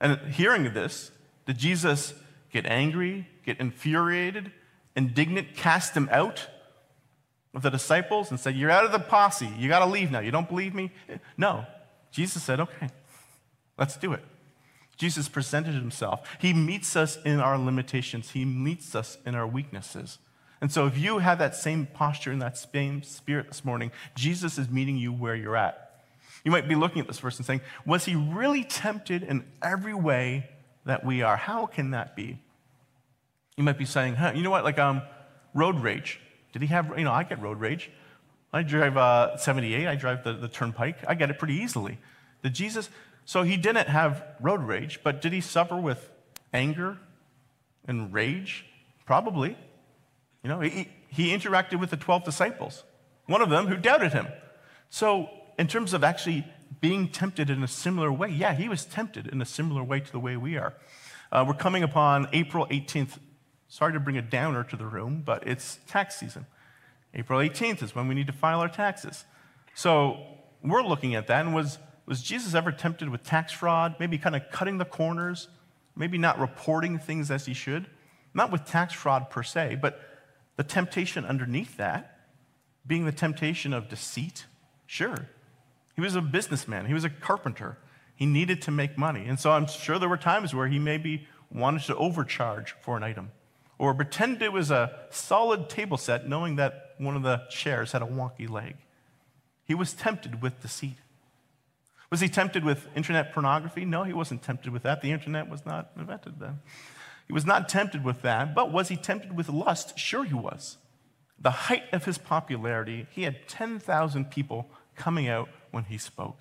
And 0.00 0.18
hearing 0.32 0.74
this, 0.74 1.10
did 1.46 1.56
Jesus 1.56 2.12
get 2.50 2.66
angry, 2.66 3.28
get 3.44 3.58
infuriated? 3.60 4.52
indignant, 4.96 5.54
cast 5.54 5.96
him 5.96 6.08
out 6.12 6.48
of 7.54 7.62
the 7.62 7.70
disciples 7.70 8.30
and 8.30 8.38
said, 8.38 8.54
You're 8.54 8.70
out 8.70 8.84
of 8.84 8.92
the 8.92 8.98
posse. 8.98 9.48
You 9.58 9.68
got 9.68 9.80
to 9.80 9.86
leave 9.86 10.10
now. 10.10 10.20
You 10.20 10.30
don't 10.30 10.48
believe 10.48 10.74
me? 10.74 10.92
No. 11.36 11.64
Jesus 12.10 12.42
said, 12.42 12.60
Okay, 12.60 12.88
let's 13.78 13.96
do 13.96 14.12
it. 14.12 14.24
Jesus 14.96 15.28
presented 15.28 15.74
himself. 15.74 16.28
He 16.38 16.52
meets 16.52 16.94
us 16.94 17.18
in 17.24 17.40
our 17.40 17.58
limitations, 17.58 18.30
He 18.30 18.44
meets 18.44 18.94
us 18.94 19.18
in 19.24 19.34
our 19.34 19.46
weaknesses. 19.46 20.18
And 20.60 20.70
so, 20.70 20.86
if 20.86 20.98
you 20.98 21.18
have 21.18 21.38
that 21.38 21.54
same 21.56 21.86
posture 21.86 22.32
and 22.32 22.42
that 22.42 22.58
same 22.58 23.02
spirit 23.02 23.48
this 23.48 23.64
morning, 23.64 23.92
Jesus 24.14 24.58
is 24.58 24.68
meeting 24.68 24.96
you 24.96 25.12
where 25.12 25.34
you're 25.34 25.56
at. 25.56 26.02
You 26.44 26.50
might 26.50 26.68
be 26.68 26.74
looking 26.74 27.00
at 27.00 27.06
this 27.06 27.18
verse 27.18 27.38
and 27.38 27.46
saying, 27.46 27.62
Was 27.86 28.04
he 28.04 28.14
really 28.14 28.64
tempted 28.64 29.22
in 29.22 29.44
every 29.62 29.94
way 29.94 30.50
that 30.84 31.04
we 31.04 31.22
are? 31.22 31.36
How 31.36 31.66
can 31.66 31.92
that 31.92 32.14
be? 32.14 32.38
You 33.60 33.64
might 33.64 33.76
be 33.76 33.84
saying, 33.84 34.14
huh, 34.14 34.32
you 34.34 34.42
know 34.42 34.50
what, 34.50 34.64
like 34.64 34.78
um, 34.78 35.02
road 35.52 35.80
rage. 35.80 36.18
Did 36.54 36.62
he 36.62 36.68
have, 36.68 36.96
you 36.96 37.04
know, 37.04 37.12
I 37.12 37.24
get 37.24 37.42
road 37.42 37.60
rage. 37.60 37.90
I 38.54 38.62
drive 38.62 38.96
uh, 38.96 39.36
78, 39.36 39.86
I 39.86 39.94
drive 39.96 40.24
the, 40.24 40.32
the 40.32 40.48
turnpike, 40.48 40.96
I 41.06 41.14
get 41.14 41.30
it 41.30 41.38
pretty 41.38 41.56
easily. 41.56 41.98
Did 42.42 42.54
Jesus, 42.54 42.88
so 43.24 43.42
he 43.42 43.56
didn't 43.58 43.88
have 43.88 44.24
road 44.40 44.62
rage, 44.62 45.00
but 45.04 45.20
did 45.20 45.32
he 45.34 45.40
suffer 45.40 45.76
with 45.76 46.10
anger 46.54 46.96
and 47.86 48.12
rage? 48.12 48.64
Probably. 49.06 49.58
You 50.42 50.48
know, 50.48 50.60
he, 50.60 50.88
he 51.08 51.36
interacted 51.36 51.80
with 51.80 51.90
the 51.90 51.96
12 51.96 52.24
disciples, 52.24 52.84
one 53.26 53.42
of 53.42 53.50
them 53.50 53.66
who 53.66 53.76
doubted 53.76 54.12
him. 54.12 54.28
So, 54.88 55.28
in 55.58 55.66
terms 55.66 55.92
of 55.92 56.02
actually 56.02 56.46
being 56.80 57.08
tempted 57.08 57.50
in 57.50 57.62
a 57.62 57.68
similar 57.68 58.10
way, 58.10 58.30
yeah, 58.30 58.54
he 58.54 58.68
was 58.68 58.84
tempted 58.84 59.26
in 59.26 59.42
a 59.42 59.44
similar 59.44 59.84
way 59.84 60.00
to 60.00 60.12
the 60.12 60.18
way 60.18 60.36
we 60.36 60.56
are. 60.56 60.74
Uh, 61.30 61.44
we're 61.46 61.54
coming 61.54 61.82
upon 61.82 62.28
April 62.32 62.66
18th, 62.68 63.18
Sorry 63.68 63.92
to 63.92 64.00
bring 64.00 64.16
a 64.16 64.22
downer 64.22 64.64
to 64.64 64.76
the 64.76 64.84
room, 64.84 65.22
but 65.24 65.46
it's 65.46 65.78
tax 65.86 66.16
season. 66.16 66.46
April 67.14 67.38
18th 67.38 67.84
is 67.84 67.94
when 67.94 68.08
we 68.08 68.16
need 68.16 68.26
to 68.26 68.32
file 68.32 68.58
our 68.58 68.68
taxes. 68.68 69.24
So 69.74 70.18
we're 70.60 70.82
looking 70.82 71.14
at 71.14 71.28
that. 71.28 71.46
And 71.46 71.54
was, 71.54 71.78
was 72.04 72.20
Jesus 72.20 72.54
ever 72.54 72.72
tempted 72.72 73.08
with 73.08 73.22
tax 73.22 73.52
fraud? 73.52 73.94
Maybe 74.00 74.18
kind 74.18 74.34
of 74.34 74.42
cutting 74.50 74.78
the 74.78 74.84
corners? 74.84 75.46
Maybe 75.94 76.18
not 76.18 76.40
reporting 76.40 76.98
things 76.98 77.30
as 77.30 77.46
he 77.46 77.54
should? 77.54 77.86
Not 78.34 78.50
with 78.50 78.64
tax 78.64 78.92
fraud 78.92 79.30
per 79.30 79.44
se, 79.44 79.78
but 79.80 80.00
the 80.56 80.64
temptation 80.64 81.24
underneath 81.24 81.76
that 81.76 82.18
being 82.86 83.04
the 83.04 83.12
temptation 83.12 83.72
of 83.72 83.88
deceit? 83.88 84.46
Sure. 84.86 85.28
He 85.94 86.00
was 86.00 86.14
a 86.14 86.20
businessman, 86.20 86.86
he 86.86 86.94
was 86.94 87.04
a 87.04 87.10
carpenter. 87.10 87.78
He 88.14 88.26
needed 88.26 88.60
to 88.62 88.70
make 88.70 88.98
money. 88.98 89.24
And 89.26 89.40
so 89.40 89.50
I'm 89.50 89.66
sure 89.66 89.98
there 89.98 90.08
were 90.08 90.18
times 90.18 90.54
where 90.54 90.68
he 90.68 90.78
maybe 90.78 91.26
wanted 91.50 91.84
to 91.84 91.96
overcharge 91.96 92.74
for 92.82 92.98
an 92.98 93.02
item 93.02 93.32
or 93.78 93.94
pretend 93.94 94.42
it 94.42 94.52
was 94.52 94.70
a 94.70 94.94
solid 95.08 95.70
table 95.70 95.96
set, 95.96 96.28
knowing 96.28 96.56
that 96.56 96.90
one 96.98 97.16
of 97.16 97.22
the 97.22 97.40
chairs 97.48 97.92
had 97.92 98.02
a 98.02 98.06
wonky 98.06 98.48
leg. 98.48 98.76
He 99.64 99.74
was 99.74 99.94
tempted 99.94 100.42
with 100.42 100.60
deceit. 100.60 100.98
Was 102.10 102.20
he 102.20 102.28
tempted 102.28 102.62
with 102.62 102.88
internet 102.94 103.32
pornography? 103.32 103.86
No, 103.86 104.02
he 104.02 104.12
wasn't 104.12 104.42
tempted 104.42 104.70
with 104.70 104.82
that. 104.82 105.00
The 105.00 105.12
internet 105.12 105.48
was 105.48 105.64
not 105.64 105.92
invented 105.96 106.38
then. 106.38 106.58
He 107.30 107.32
was 107.32 107.46
not 107.46 107.68
tempted 107.68 108.02
with 108.02 108.22
that, 108.22 108.56
but 108.56 108.72
was 108.72 108.88
he 108.88 108.96
tempted 108.96 109.36
with 109.36 109.48
lust? 109.48 109.96
Sure, 109.96 110.24
he 110.24 110.34
was. 110.34 110.78
the 111.38 111.52
height 111.52 111.84
of 111.92 112.04
his 112.04 112.18
popularity, 112.18 113.06
he 113.12 113.22
had 113.22 113.46
10,000 113.46 114.32
people 114.32 114.68
coming 114.96 115.28
out 115.28 115.48
when 115.70 115.84
he 115.84 115.96
spoke. 115.96 116.40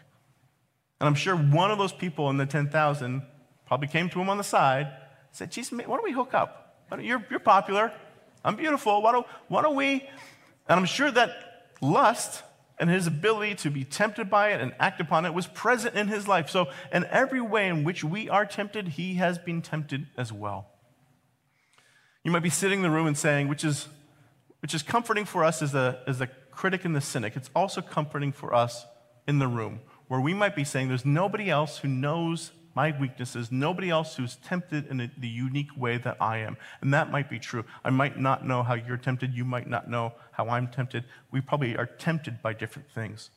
And 0.99 1.07
I'm 1.07 1.13
sure 1.13 1.35
one 1.35 1.69
of 1.69 1.77
those 1.77 1.93
people 1.93 2.27
in 2.31 2.37
the 2.37 2.47
10,000 2.47 3.21
probably 3.67 3.87
came 3.87 4.09
to 4.09 4.19
him 4.19 4.31
on 4.31 4.39
the 4.39 4.43
side 4.43 4.91
said, 5.31 5.51
Geez, 5.51 5.71
why 5.71 5.83
don't 5.83 6.03
we 6.03 6.11
hook 6.11 6.33
up? 6.33 6.87
You're, 6.99 7.23
you're 7.29 7.39
popular. 7.39 7.93
I'm 8.43 8.55
beautiful. 8.55 9.03
Why 9.03 9.11
don't, 9.11 9.27
why 9.47 9.61
don't 9.61 9.75
we? 9.75 9.91
And 10.67 10.79
I'm 10.79 10.85
sure 10.85 11.11
that 11.11 11.29
lust 11.81 12.41
and 12.79 12.89
his 12.89 13.05
ability 13.05 13.53
to 13.57 13.69
be 13.69 13.83
tempted 13.83 14.27
by 14.27 14.53
it 14.53 14.59
and 14.59 14.73
act 14.79 14.99
upon 14.99 15.27
it 15.27 15.35
was 15.35 15.45
present 15.45 15.93
in 15.93 16.07
his 16.07 16.27
life. 16.27 16.49
So, 16.49 16.65
in 16.91 17.05
every 17.05 17.41
way 17.41 17.67
in 17.67 17.83
which 17.83 18.03
we 18.03 18.27
are 18.27 18.47
tempted, 18.47 18.87
he 18.87 19.13
has 19.15 19.37
been 19.37 19.61
tempted 19.61 20.07
as 20.17 20.33
well. 20.33 20.71
You 22.23 22.31
might 22.31 22.43
be 22.43 22.49
sitting 22.49 22.79
in 22.79 22.83
the 22.83 22.89
room 22.89 23.07
and 23.07 23.17
saying, 23.17 23.47
which 23.47 23.63
is, 23.63 23.87
which 24.61 24.73
is 24.73 24.83
comforting 24.83 25.25
for 25.25 25.43
us 25.43 25.61
as 25.61 25.73
a, 25.73 26.01
as 26.05 26.19
a 26.19 26.27
critic 26.51 26.83
and 26.83 26.95
the 26.95 27.01
cynic, 27.01 27.35
it's 27.35 27.49
also 27.55 27.81
comforting 27.81 28.31
for 28.31 28.53
us 28.53 28.85
in 29.27 29.39
the 29.39 29.47
room, 29.47 29.79
where 30.07 30.19
we 30.19 30.33
might 30.33 30.55
be 30.55 30.63
saying, 30.63 30.89
there's 30.89 31.05
nobody 31.05 31.49
else 31.49 31.77
who 31.77 31.87
knows 31.87 32.51
my 32.75 32.97
weaknesses, 32.99 33.51
nobody 33.51 33.89
else 33.89 34.15
who's 34.15 34.35
tempted 34.37 34.87
in 34.87 35.01
a, 35.01 35.11
the 35.17 35.27
unique 35.27 35.75
way 35.77 35.97
that 35.97 36.17
I 36.21 36.37
am. 36.37 36.57
And 36.81 36.93
that 36.93 37.11
might 37.11 37.29
be 37.29 37.39
true. 37.39 37.65
I 37.83 37.89
might 37.89 38.19
not 38.19 38.45
know 38.45 38.63
how 38.63 38.73
you're 38.73 38.97
tempted. 38.97 39.33
You 39.33 39.45
might 39.45 39.67
not 39.67 39.89
know 39.89 40.13
how 40.31 40.49
I'm 40.49 40.67
tempted. 40.67 41.05
We 41.31 41.41
probably 41.41 41.75
are 41.77 41.85
tempted 41.85 42.41
by 42.41 42.53
different 42.53 42.89
things. 42.91 43.31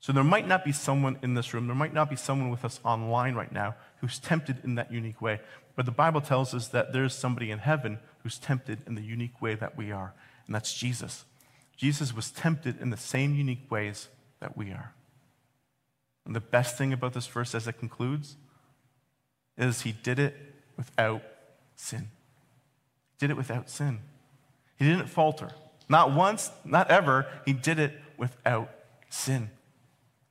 So 0.00 0.12
there 0.12 0.24
might 0.24 0.46
not 0.46 0.64
be 0.64 0.72
someone 0.72 1.18
in 1.22 1.34
this 1.34 1.52
room, 1.52 1.66
there 1.66 1.76
might 1.76 1.94
not 1.94 2.10
be 2.10 2.16
someone 2.16 2.50
with 2.50 2.64
us 2.64 2.80
online 2.84 3.34
right 3.34 3.50
now 3.50 3.74
who's 4.00 4.18
tempted 4.18 4.62
in 4.62 4.74
that 4.76 4.92
unique 4.92 5.20
way. 5.20 5.40
But 5.74 5.86
the 5.86 5.92
Bible 5.92 6.20
tells 6.20 6.54
us 6.54 6.68
that 6.68 6.92
there's 6.92 7.14
somebody 7.14 7.50
in 7.50 7.58
heaven 7.58 7.98
who's 8.22 8.38
tempted 8.38 8.80
in 8.86 8.94
the 8.94 9.02
unique 9.02 9.42
way 9.42 9.54
that 9.54 9.76
we 9.76 9.92
are, 9.92 10.14
and 10.46 10.54
that's 10.54 10.74
Jesus. 10.74 11.24
Jesus 11.76 12.14
was 12.14 12.30
tempted 12.30 12.80
in 12.80 12.90
the 12.90 12.96
same 12.96 13.34
unique 13.34 13.70
ways 13.70 14.08
that 14.40 14.56
we 14.56 14.70
are. 14.70 14.94
And 16.24 16.34
the 16.34 16.40
best 16.40 16.76
thing 16.76 16.92
about 16.92 17.12
this 17.12 17.26
verse 17.26 17.54
as 17.54 17.68
it 17.68 17.78
concludes 17.78 18.36
is 19.56 19.82
he 19.82 19.92
did 19.92 20.18
it 20.18 20.34
without 20.76 21.22
sin. 21.76 22.08
He 23.12 23.18
did 23.18 23.30
it 23.30 23.36
without 23.36 23.70
sin. 23.70 24.00
He 24.78 24.84
didn't 24.84 25.08
falter. 25.08 25.50
Not 25.88 26.12
once, 26.12 26.50
not 26.64 26.90
ever. 26.90 27.26
He 27.44 27.52
did 27.52 27.78
it 27.78 27.92
without 28.16 28.70
sin. 29.08 29.50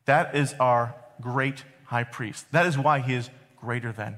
That 0.06 0.36
is 0.36 0.54
our 0.60 0.96
great 1.22 1.64
high 1.86 2.04
priest. 2.04 2.52
That 2.52 2.66
is 2.66 2.78
why 2.78 3.00
he 3.00 3.14
is 3.14 3.30
greater 3.58 3.92
than. 3.92 4.18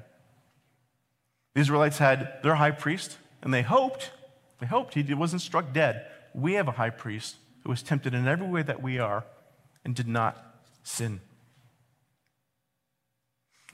The 1.54 1.60
Israelites 1.60 1.98
had 1.98 2.38
their 2.42 2.54
high 2.54 2.70
priest, 2.70 3.18
and 3.42 3.52
they 3.52 3.62
hoped, 3.62 4.12
they 4.60 4.66
hoped 4.66 4.94
he 4.94 5.14
wasn't 5.14 5.42
struck 5.42 5.72
dead. 5.72 6.06
We 6.34 6.54
have 6.54 6.68
a 6.68 6.72
high 6.72 6.90
priest 6.90 7.36
who 7.62 7.70
was 7.70 7.82
tempted 7.82 8.14
in 8.14 8.28
every 8.28 8.46
way 8.46 8.62
that 8.62 8.82
we 8.82 8.98
are 8.98 9.24
and 9.84 9.94
did 9.94 10.08
not 10.08 10.36
sin. 10.82 11.20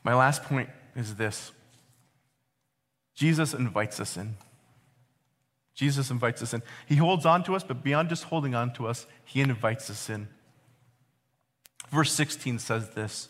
My 0.03 0.15
last 0.15 0.43
point 0.45 0.69
is 0.95 1.17
this 1.17 1.53
Jesus 3.15 3.55
invites 3.55 4.01
us 4.01 4.17
in. 4.17 4.37
Jesus 5.75 6.11
invites 6.11 6.41
us 6.41 6.55
in. 6.55 6.63
He 6.87 6.97
holds 6.97 7.27
on 7.27 7.43
to 7.45 7.57
us, 7.57 7.65
but 7.65 7.83
beyond 7.83 8.09
just 8.09 8.25
holding 8.25 8.55
on 8.55 8.73
to 8.75 8.87
us, 8.87 9.07
he 9.25 9.41
invites 9.41 9.91
us 9.91 10.09
in. 10.09 10.29
Verse 11.91 12.13
16 12.13 12.59
says 12.59 12.91
this 12.91 13.29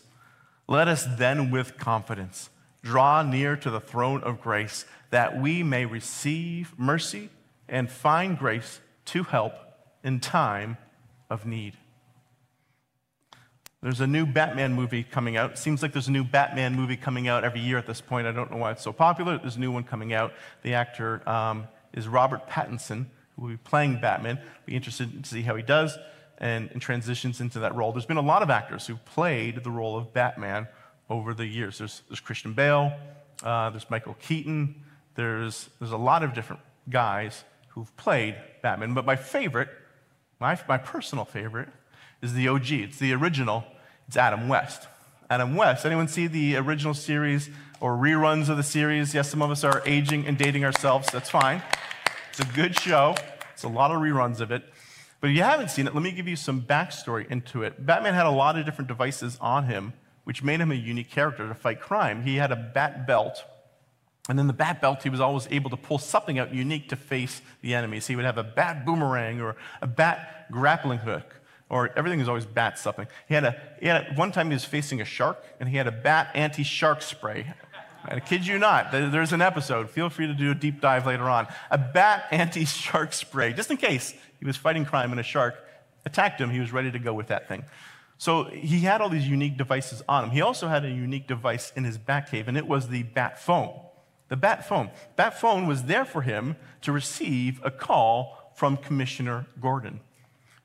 Let 0.67 0.87
us 0.87 1.05
then 1.17 1.51
with 1.51 1.77
confidence 1.77 2.49
draw 2.85 3.23
near 3.23 3.57
to 3.57 3.69
the 3.69 3.81
throne 3.81 4.23
of 4.23 4.39
grace, 4.39 4.85
that 5.09 5.41
we 5.41 5.63
may 5.63 5.85
receive 5.85 6.71
mercy 6.77 7.29
and 7.67 7.91
find 7.91 8.37
grace 8.37 8.79
to 9.05 9.23
help 9.23 9.53
in 10.03 10.19
time 10.19 10.77
of 11.29 11.45
need. 11.45 11.73
There's 13.81 14.01
a 14.01 14.07
new 14.07 14.25
Batman 14.25 14.73
movie 14.73 15.03
coming 15.03 15.35
out. 15.35 15.57
Seems 15.57 15.81
like 15.81 15.93
there's 15.93 16.07
a 16.07 16.11
new 16.11 16.23
Batman 16.23 16.75
movie 16.75 16.97
coming 16.97 17.27
out 17.27 17.43
every 17.43 17.59
year 17.59 17.77
at 17.77 17.85
this 17.85 18.01
point. 18.01 18.25
I 18.25 18.31
don't 18.31 18.49
know 18.51 18.57
why 18.57 18.71
it's 18.71 18.83
so 18.83 18.93
popular. 18.93 19.37
There's 19.37 19.57
a 19.57 19.59
new 19.59 19.71
one 19.71 19.83
coming 19.83 20.13
out. 20.13 20.33
The 20.63 20.75
actor 20.75 21.27
um, 21.27 21.67
is 21.93 22.07
Robert 22.07 22.47
Pattinson, 22.47 23.07
who 23.35 23.43
will 23.43 23.49
be 23.49 23.57
playing 23.57 23.99
Batman. 23.99 24.39
Be 24.65 24.75
interested 24.75 25.23
to 25.23 25.29
see 25.29 25.41
how 25.41 25.55
he 25.55 25.63
does 25.63 25.97
and, 26.37 26.69
and 26.71 26.81
transitions 26.81 27.41
into 27.41 27.59
that 27.59 27.75
role. 27.75 27.91
There's 27.91 28.05
been 28.05 28.17
a 28.17 28.21
lot 28.21 28.41
of 28.41 28.49
actors 28.49 28.87
who 28.87 28.95
played 28.97 29.63
the 29.63 29.71
role 29.71 29.97
of 29.97 30.13
Batman 30.13 30.67
over 31.09 31.33
the 31.33 31.45
years. 31.45 31.77
There's, 31.77 32.01
there's 32.09 32.19
Christian 32.19 32.53
Bale, 32.53 32.93
uh, 33.43 33.69
there's 33.69 33.89
Michael 33.89 34.15
Keaton, 34.19 34.83
there's, 35.15 35.69
there's 35.79 35.91
a 35.91 35.97
lot 35.97 36.23
of 36.23 36.33
different 36.33 36.61
guys 36.89 37.43
who've 37.69 37.95
played 37.97 38.35
Batman. 38.61 38.93
But 38.93 39.05
my 39.05 39.15
favorite, 39.15 39.69
my, 40.39 40.59
my 40.67 40.77
personal 40.77 41.25
favorite, 41.25 41.69
is 42.21 42.33
the 42.33 42.47
OG. 42.47 42.71
It's 42.71 42.97
the 42.97 43.13
original 43.13 43.63
it's 44.07 44.17
Adam 44.17 44.47
West. 44.47 44.87
Adam 45.29 45.55
West. 45.55 45.85
Anyone 45.85 46.07
see 46.07 46.27
the 46.27 46.57
original 46.57 46.93
series 46.93 47.49
or 47.79 47.97
reruns 47.97 48.49
of 48.49 48.57
the 48.57 48.63
series? 48.63 49.13
Yes, 49.15 49.29
some 49.29 49.41
of 49.41 49.49
us 49.49 49.63
are 49.63 49.81
aging 49.85 50.27
and 50.27 50.37
dating 50.37 50.63
ourselves. 50.63 51.07
That's 51.11 51.29
fine. 51.29 51.63
It's 52.29 52.39
a 52.39 52.53
good 52.53 52.79
show. 52.79 53.15
It's 53.53 53.63
a 53.63 53.67
lot 53.67 53.91
of 53.91 53.97
reruns 53.97 54.41
of 54.41 54.51
it. 54.51 54.63
But 55.21 55.29
if 55.29 55.35
you 55.35 55.43
haven't 55.43 55.71
seen 55.71 55.87
it, 55.87 55.93
let 55.93 56.03
me 56.03 56.11
give 56.11 56.27
you 56.27 56.35
some 56.35 56.61
backstory 56.61 57.29
into 57.29 57.63
it. 57.63 57.85
Batman 57.85 58.13
had 58.13 58.25
a 58.25 58.31
lot 58.31 58.57
of 58.57 58.65
different 58.65 58.87
devices 58.87 59.37
on 59.41 59.65
him, 59.65 59.93
which 60.23 60.43
made 60.43 60.59
him 60.59 60.71
a 60.71 60.75
unique 60.75 61.09
character 61.09 61.47
to 61.47 61.53
fight 61.53 61.79
crime. 61.79 62.23
He 62.23 62.35
had 62.35 62.51
a 62.51 62.55
bat 62.55 63.07
belt, 63.07 63.43
and 64.27 64.39
in 64.39 64.47
the 64.47 64.53
bat 64.53 64.81
belt, 64.81 65.03
he 65.03 65.09
was 65.09 65.19
always 65.19 65.47
able 65.51 65.69
to 65.69 65.77
pull 65.77 65.97
something 65.97 66.39
out 66.39 66.53
unique 66.53 66.89
to 66.89 66.95
face 66.95 67.41
the 67.61 67.73
enemies. 67.75 68.07
He 68.07 68.15
would 68.15 68.25
have 68.25 68.37
a 68.37 68.43
bat 68.43 68.85
boomerang 68.85 69.39
or 69.39 69.55
a 69.81 69.87
bat 69.87 70.47
grappling 70.51 70.99
hook 70.99 71.41
or 71.69 71.91
everything 71.95 72.19
was 72.19 72.29
always 72.29 72.45
bat 72.45 72.77
something. 72.77 73.07
He 73.27 73.33
had 73.33 73.43
a, 73.43 73.55
he 73.79 73.87
had 73.87 74.07
a, 74.07 74.13
one 74.13 74.31
time 74.31 74.47
he 74.47 74.53
was 74.53 74.65
facing 74.65 75.01
a 75.01 75.05
shark, 75.05 75.43
and 75.59 75.67
he 75.67 75.77
had 75.77 75.87
a 75.87 75.91
bat 75.91 76.29
anti-shark 76.35 77.01
spray. 77.01 77.53
I 78.07 78.19
kid 78.19 78.45
you 78.45 78.57
not. 78.57 78.91
There's 78.91 79.33
an 79.33 79.41
episode. 79.41 79.89
Feel 79.89 80.09
free 80.09 80.27
to 80.27 80.33
do 80.33 80.51
a 80.51 80.55
deep 80.55 80.81
dive 80.81 81.05
later 81.05 81.29
on. 81.29 81.47
A 81.71 81.77
bat 81.77 82.25
anti-shark 82.31 83.13
spray, 83.13 83.53
just 83.53 83.71
in 83.71 83.77
case 83.77 84.13
he 84.39 84.45
was 84.45 84.57
fighting 84.57 84.85
crime 84.85 85.11
and 85.11 85.19
a 85.19 85.23
shark 85.23 85.55
attacked 86.05 86.39
him. 86.39 86.49
He 86.49 86.59
was 86.59 86.71
ready 86.71 86.91
to 86.91 86.99
go 86.99 87.13
with 87.13 87.27
that 87.27 87.47
thing. 87.47 87.65
So 88.17 88.45
he 88.45 88.79
had 88.81 89.01
all 89.01 89.09
these 89.09 89.27
unique 89.27 89.57
devices 89.57 90.01
on 90.07 90.25
him. 90.25 90.29
He 90.29 90.41
also 90.41 90.67
had 90.67 90.85
a 90.85 90.89
unique 90.89 91.27
device 91.27 91.73
in 91.75 91.83
his 91.83 91.97
bat 91.97 92.31
cave, 92.31 92.47
and 92.47 92.57
it 92.57 92.67
was 92.67 92.87
the 92.87 93.03
bat 93.03 93.41
phone. 93.41 93.79
The 94.29 94.37
bat 94.37 94.67
phone. 94.67 94.89
Bat 95.15 95.39
phone 95.39 95.67
was 95.67 95.83
there 95.83 96.05
for 96.05 96.21
him 96.21 96.55
to 96.81 96.91
receive 96.91 97.59
a 97.63 97.71
call 97.71 98.51
from 98.55 98.77
Commissioner 98.77 99.45
Gordon. 99.61 99.99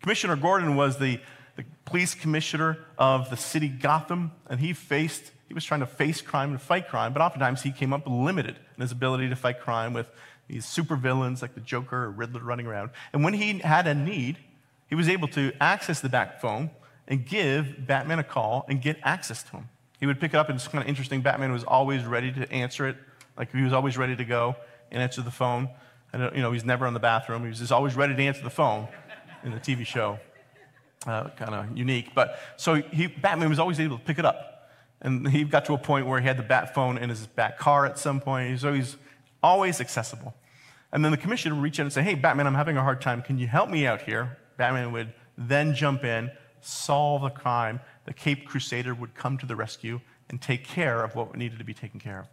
Commissioner 0.01 0.37
Gordon 0.37 0.77
was 0.77 0.99
the, 0.99 1.21
the 1.57 1.65
police 1.85 2.15
commissioner 2.15 2.79
of 2.97 3.29
the 3.31 3.37
city 3.37 3.69
Gotham, 3.69 4.33
and 4.49 4.61
he 4.61 4.73
faced, 4.73 5.33
he 5.51 5.55
was 5.55 5.65
trying 5.65 5.81
to 5.81 5.87
face 5.87 6.21
crime 6.21 6.53
and 6.53 6.63
fight 6.63 6.87
crime, 6.87 7.13
but 7.13 7.21
oftentimes 7.21 7.63
he 7.63 7.73
came 7.73 7.93
up 7.93 8.05
limited 8.07 8.55
in 8.77 8.81
his 8.81 8.93
ability 8.93 9.29
to 9.31 9.35
fight 9.35 9.59
crime 9.59 9.93
with 9.93 10.09
these 10.47 10.65
supervillains 10.65 11.43
like 11.43 11.57
the 11.57 11.61
Joker 11.61 12.05
or 12.05 12.11
Riddler 12.13 12.41
running 12.41 12.69
around. 12.69 12.91
And 13.13 13.25
when 13.25 13.35
he 13.35 13.59
had 13.59 13.89
a 13.89 13.93
need, 13.93 14.39
he 14.89 14.95
was 14.95 15.09
able 15.09 15.27
to 15.27 15.53
access 15.61 15.99
the 15.99 16.09
bat 16.09 16.41
phone 16.41 16.71
and 17.09 17.27
give 17.27 17.85
Batman 17.85 18.21
a 18.21 18.23
call 18.23 18.65
and 18.69 18.81
get 18.81 18.97
access 19.03 19.43
to 19.43 19.51
him. 19.57 19.69
He 19.99 20.07
would 20.07 20.21
pick 20.21 20.35
it 20.35 20.37
up, 20.37 20.51
and 20.51 20.55
it's 20.55 20.69
kind 20.69 20.85
of 20.85 20.89
interesting. 20.89 21.21
Batman 21.21 21.51
was 21.51 21.65
always 21.65 22.05
ready 22.05 22.31
to 22.31 22.49
answer 22.53 22.87
it, 22.87 22.97
like 23.37 23.51
he 23.51 23.63
was 23.63 23.73
always 23.73 23.99
ready 23.99 24.15
to 24.15 24.25
go 24.25 24.55
and 24.93 25.03
answer 25.03 25.21
the 25.21 25.33
phone. 25.33 25.69
And, 26.13 26.31
you 26.33 26.43
know, 26.43 26.53
he's 26.53 26.65
never 26.65 26.87
in 26.87 26.95
the 26.95 27.01
bathroom. 27.01 27.43
He 27.43 27.49
was 27.49 27.59
just 27.59 27.73
always 27.73 27.97
ready 27.97 28.15
to 28.15 28.23
answer 28.23 28.45
the 28.45 28.51
phone 28.51 28.87
in 29.43 29.51
the 29.51 29.59
TV 29.59 29.85
show. 29.85 30.21
Uh, 31.09 31.31
kind 31.31 31.57
of 31.57 31.77
unique. 31.77 32.15
But 32.15 32.39
so 32.57 32.77
he, 32.77 33.09
Batman 33.09 33.49
was 33.49 33.59
always 33.59 33.81
able 33.81 33.99
to 33.99 34.05
pick 34.05 34.21
it 34.21 34.25
up. 34.25 34.47
And 35.03 35.29
he 35.29 35.45
got 35.45 35.65
to 35.67 35.73
a 35.73 35.79
point 35.79 36.07
where 36.07 36.21
he 36.21 36.27
had 36.27 36.37
the 36.37 36.43
bat 36.43 36.75
phone 36.75 36.99
in 36.99 37.09
his 37.09 37.27
back 37.27 37.59
car 37.59 37.87
at 37.87 37.99
some 37.99 38.21
point. 38.21 38.51
He's 38.51 38.65
always, 38.65 38.97
always 39.43 39.81
accessible. 39.81 40.35
And 40.93 41.05
then 41.05 41.13
the 41.13 41.19
commissioner 41.19 41.55
would 41.55 41.63
reach 41.63 41.81
out 41.81 41.85
and 41.85 41.93
say, 41.93 42.03
Hey, 42.03 42.15
Batman, 42.15 42.47
I'm 42.47 42.55
having 42.55 42.77
a 42.77 42.83
hard 42.83 43.01
time. 43.01 43.23
Can 43.23 43.39
you 43.39 43.47
help 43.47 43.71
me 43.71 43.87
out 43.87 44.03
here? 44.03 44.39
Batman 44.57 44.93
would 44.93 45.13
then 45.39 45.75
jump 45.75 46.05
in, 46.05 46.31
solve 46.61 47.23
the 47.23 47.31
crime. 47.31 47.81
The 48.05 48.13
Cape 48.13 48.47
Crusader 48.47 48.95
would 48.95 49.15
come 49.15 49.39
to 49.39 49.47
the 49.47 49.57
rescue 49.57 50.01
and 50.29 50.41
take 50.41 50.65
care 50.65 51.03
of 51.03 51.15
what 51.15 51.37
needed 51.37 51.59
to 51.59 51.65
be 51.65 51.75
taken 51.75 51.99
care 51.99 52.21
of. 52.21 52.27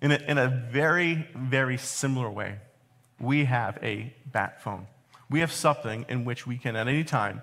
In 0.00 0.12
a, 0.12 0.16
in 0.28 0.38
a 0.38 0.48
very, 0.48 1.26
very 1.34 1.78
similar 1.78 2.30
way, 2.30 2.58
we 3.18 3.46
have 3.46 3.78
a 3.82 4.14
bat 4.26 4.62
phone. 4.62 4.86
We 5.30 5.40
have 5.40 5.50
something 5.50 6.04
in 6.08 6.24
which 6.24 6.46
we 6.46 6.58
can, 6.58 6.76
at 6.76 6.86
any 6.86 7.02
time, 7.02 7.42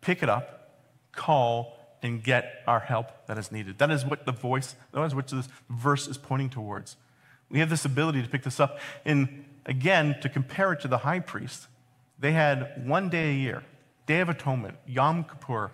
pick 0.00 0.22
it 0.22 0.28
up, 0.28 0.70
call, 1.12 1.77
and 2.02 2.22
get 2.22 2.62
our 2.66 2.80
help 2.80 3.26
that 3.26 3.38
is 3.38 3.50
needed. 3.50 3.78
That 3.78 3.90
is 3.90 4.04
what 4.04 4.26
the 4.26 4.32
voice, 4.32 4.74
that 4.92 5.02
is 5.02 5.14
what 5.14 5.28
this 5.28 5.48
verse 5.68 6.06
is 6.06 6.18
pointing 6.18 6.50
towards. 6.50 6.96
We 7.50 7.60
have 7.60 7.70
this 7.70 7.84
ability 7.84 8.22
to 8.22 8.28
pick 8.28 8.42
this 8.42 8.60
up. 8.60 8.78
And 9.04 9.44
again, 9.66 10.16
to 10.22 10.28
compare 10.28 10.72
it 10.72 10.80
to 10.80 10.88
the 10.88 10.98
high 10.98 11.20
priest, 11.20 11.66
they 12.18 12.32
had 12.32 12.86
one 12.86 13.08
day 13.08 13.30
a 13.30 13.34
year, 13.34 13.64
Day 14.06 14.20
of 14.20 14.28
Atonement, 14.28 14.76
Yom 14.86 15.24
Kippur, 15.24 15.70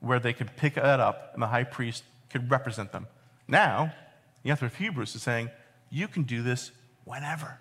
where 0.00 0.18
they 0.18 0.32
could 0.32 0.56
pick 0.56 0.74
that 0.74 1.00
up 1.00 1.30
and 1.34 1.42
the 1.42 1.48
high 1.48 1.64
priest 1.64 2.04
could 2.30 2.50
represent 2.50 2.92
them. 2.92 3.06
Now, 3.48 3.92
the 4.42 4.52
author 4.52 4.66
of 4.66 4.76
Hebrews 4.76 5.14
is 5.14 5.22
saying, 5.22 5.50
you 5.90 6.08
can 6.08 6.24
do 6.24 6.42
this 6.42 6.72
whenever. 7.04 7.58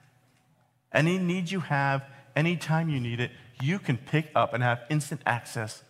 Any 0.91 1.17
need 1.17 1.51
you 1.51 1.61
have 1.61 2.03
anytime 2.35 2.89
you 2.89 2.99
need 2.99 3.19
it, 3.19 3.31
you 3.61 3.79
can 3.79 3.97
pick 3.97 4.29
up 4.35 4.53
and 4.53 4.61
have 4.61 4.81
instant 4.89 5.21
access 5.25 5.83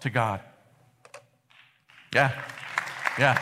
to 0.00 0.10
God. 0.10 0.40
Yeah, 2.14 2.32
yeah. 3.18 3.38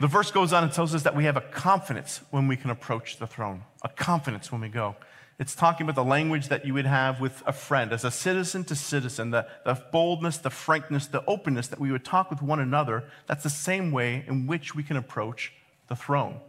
The 0.00 0.06
verse 0.08 0.30
goes 0.30 0.52
on 0.52 0.64
and 0.64 0.72
tells 0.72 0.94
us 0.94 1.02
that 1.04 1.14
we 1.14 1.24
have 1.24 1.36
a 1.36 1.40
confidence 1.40 2.20
when 2.30 2.48
we 2.48 2.56
can 2.56 2.70
approach 2.70 3.18
the 3.18 3.26
throne, 3.26 3.62
a 3.82 3.88
confidence 3.88 4.50
when 4.50 4.60
we 4.60 4.68
go. 4.68 4.96
It's 5.38 5.54
talking 5.54 5.84
about 5.84 5.94
the 5.94 6.08
language 6.08 6.48
that 6.48 6.66
you 6.66 6.74
would 6.74 6.86
have 6.86 7.20
with 7.20 7.44
a 7.46 7.52
friend, 7.52 7.92
as 7.92 8.04
a 8.04 8.10
citizen 8.10 8.64
to 8.64 8.74
citizen, 8.74 9.30
the, 9.30 9.46
the 9.64 9.80
boldness, 9.92 10.38
the 10.38 10.50
frankness, 10.50 11.06
the 11.06 11.24
openness 11.26 11.68
that 11.68 11.78
we 11.78 11.92
would 11.92 12.04
talk 12.04 12.28
with 12.28 12.42
one 12.42 12.58
another. 12.58 13.04
That's 13.28 13.44
the 13.44 13.50
same 13.50 13.92
way 13.92 14.24
in 14.26 14.48
which 14.48 14.74
we 14.74 14.82
can 14.82 14.96
approach 14.96 15.52
the 15.86 15.94
throne, 15.94 16.40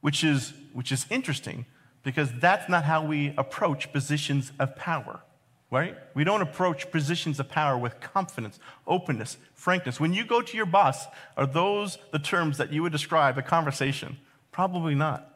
which 0.00 0.22
is, 0.22 0.52
which 0.72 0.92
is 0.92 1.06
interesting 1.10 1.66
because 2.04 2.30
that's 2.38 2.68
not 2.68 2.84
how 2.84 3.04
we 3.04 3.34
approach 3.36 3.92
positions 3.92 4.52
of 4.60 4.76
power 4.76 5.22
right? 5.70 5.96
We 6.14 6.24
don't 6.24 6.42
approach 6.42 6.90
positions 6.90 7.38
of 7.38 7.48
power 7.48 7.78
with 7.78 8.00
confidence, 8.00 8.58
openness, 8.86 9.36
frankness. 9.54 10.00
When 10.00 10.12
you 10.12 10.24
go 10.24 10.42
to 10.42 10.56
your 10.56 10.66
boss, 10.66 11.06
are 11.36 11.46
those 11.46 11.98
the 12.12 12.18
terms 12.18 12.58
that 12.58 12.72
you 12.72 12.82
would 12.82 12.92
describe 12.92 13.38
a 13.38 13.42
conversation? 13.42 14.18
Probably 14.50 14.94
not. 14.94 15.26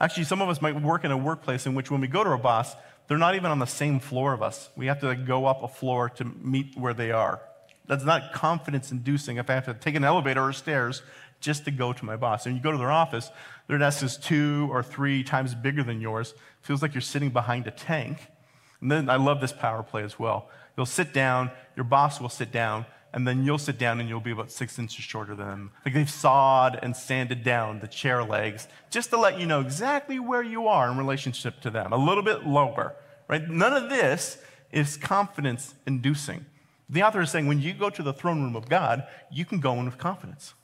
Actually, 0.00 0.24
some 0.24 0.42
of 0.42 0.48
us 0.48 0.62
might 0.62 0.80
work 0.80 1.04
in 1.04 1.10
a 1.10 1.16
workplace 1.16 1.66
in 1.66 1.74
which 1.74 1.90
when 1.90 2.00
we 2.00 2.06
go 2.06 2.22
to 2.22 2.30
our 2.30 2.38
boss, 2.38 2.76
they're 3.08 3.18
not 3.18 3.34
even 3.34 3.50
on 3.50 3.58
the 3.58 3.66
same 3.66 3.98
floor 3.98 4.34
of 4.34 4.42
us. 4.42 4.68
We 4.76 4.86
have 4.86 5.00
to 5.00 5.16
go 5.16 5.46
up 5.46 5.62
a 5.62 5.68
floor 5.68 6.10
to 6.10 6.24
meet 6.24 6.76
where 6.76 6.94
they 6.94 7.10
are. 7.10 7.40
That's 7.86 8.04
not 8.04 8.34
confidence 8.34 8.92
inducing 8.92 9.38
if 9.38 9.48
I 9.48 9.54
have 9.54 9.64
to 9.64 9.74
take 9.74 9.94
an 9.94 10.04
elevator 10.04 10.42
or 10.42 10.52
stairs 10.52 11.02
just 11.40 11.64
to 11.64 11.70
go 11.70 11.94
to 11.94 12.04
my 12.04 12.16
boss. 12.16 12.44
And 12.44 12.54
you 12.54 12.62
go 12.62 12.70
to 12.70 12.76
their 12.76 12.92
office, 12.92 13.30
their 13.66 13.78
desk 13.78 14.04
is 14.04 14.18
two 14.18 14.68
or 14.70 14.82
three 14.82 15.24
times 15.24 15.54
bigger 15.54 15.82
than 15.82 16.00
yours. 16.00 16.34
Feels 16.60 16.82
like 16.82 16.92
you're 16.92 17.00
sitting 17.00 17.30
behind 17.30 17.66
a 17.66 17.70
tank 17.70 18.18
and 18.80 18.90
then 18.90 19.10
I 19.10 19.16
love 19.16 19.40
this 19.40 19.52
power 19.52 19.82
play 19.82 20.02
as 20.02 20.18
well. 20.18 20.48
You'll 20.76 20.86
sit 20.86 21.12
down, 21.12 21.50
your 21.76 21.84
boss 21.84 22.20
will 22.20 22.28
sit 22.28 22.52
down, 22.52 22.86
and 23.12 23.26
then 23.26 23.44
you'll 23.44 23.58
sit 23.58 23.78
down 23.78 24.00
and 24.00 24.08
you'll 24.08 24.20
be 24.20 24.30
about 24.30 24.50
six 24.50 24.78
inches 24.78 25.04
shorter 25.04 25.34
than 25.34 25.48
them. 25.48 25.70
Like 25.84 25.94
they've 25.94 26.10
sawed 26.10 26.78
and 26.82 26.94
sanded 26.94 27.42
down 27.42 27.80
the 27.80 27.88
chair 27.88 28.22
legs 28.22 28.68
just 28.90 29.10
to 29.10 29.16
let 29.16 29.40
you 29.40 29.46
know 29.46 29.60
exactly 29.60 30.18
where 30.18 30.42
you 30.42 30.68
are 30.68 30.90
in 30.90 30.98
relationship 30.98 31.60
to 31.62 31.70
them, 31.70 31.92
a 31.92 31.96
little 31.96 32.22
bit 32.22 32.46
lower, 32.46 32.94
right? 33.26 33.48
None 33.48 33.72
of 33.72 33.88
this 33.88 34.38
is 34.70 34.96
confidence 34.96 35.74
inducing. 35.86 36.44
The 36.90 37.02
author 37.02 37.22
is 37.22 37.30
saying 37.30 37.46
when 37.46 37.60
you 37.60 37.72
go 37.72 37.90
to 37.90 38.02
the 38.02 38.12
throne 38.12 38.42
room 38.42 38.56
of 38.56 38.68
God, 38.68 39.06
you 39.30 39.44
can 39.44 39.60
go 39.60 39.72
in 39.74 39.86
with 39.86 39.98
confidence. 39.98 40.54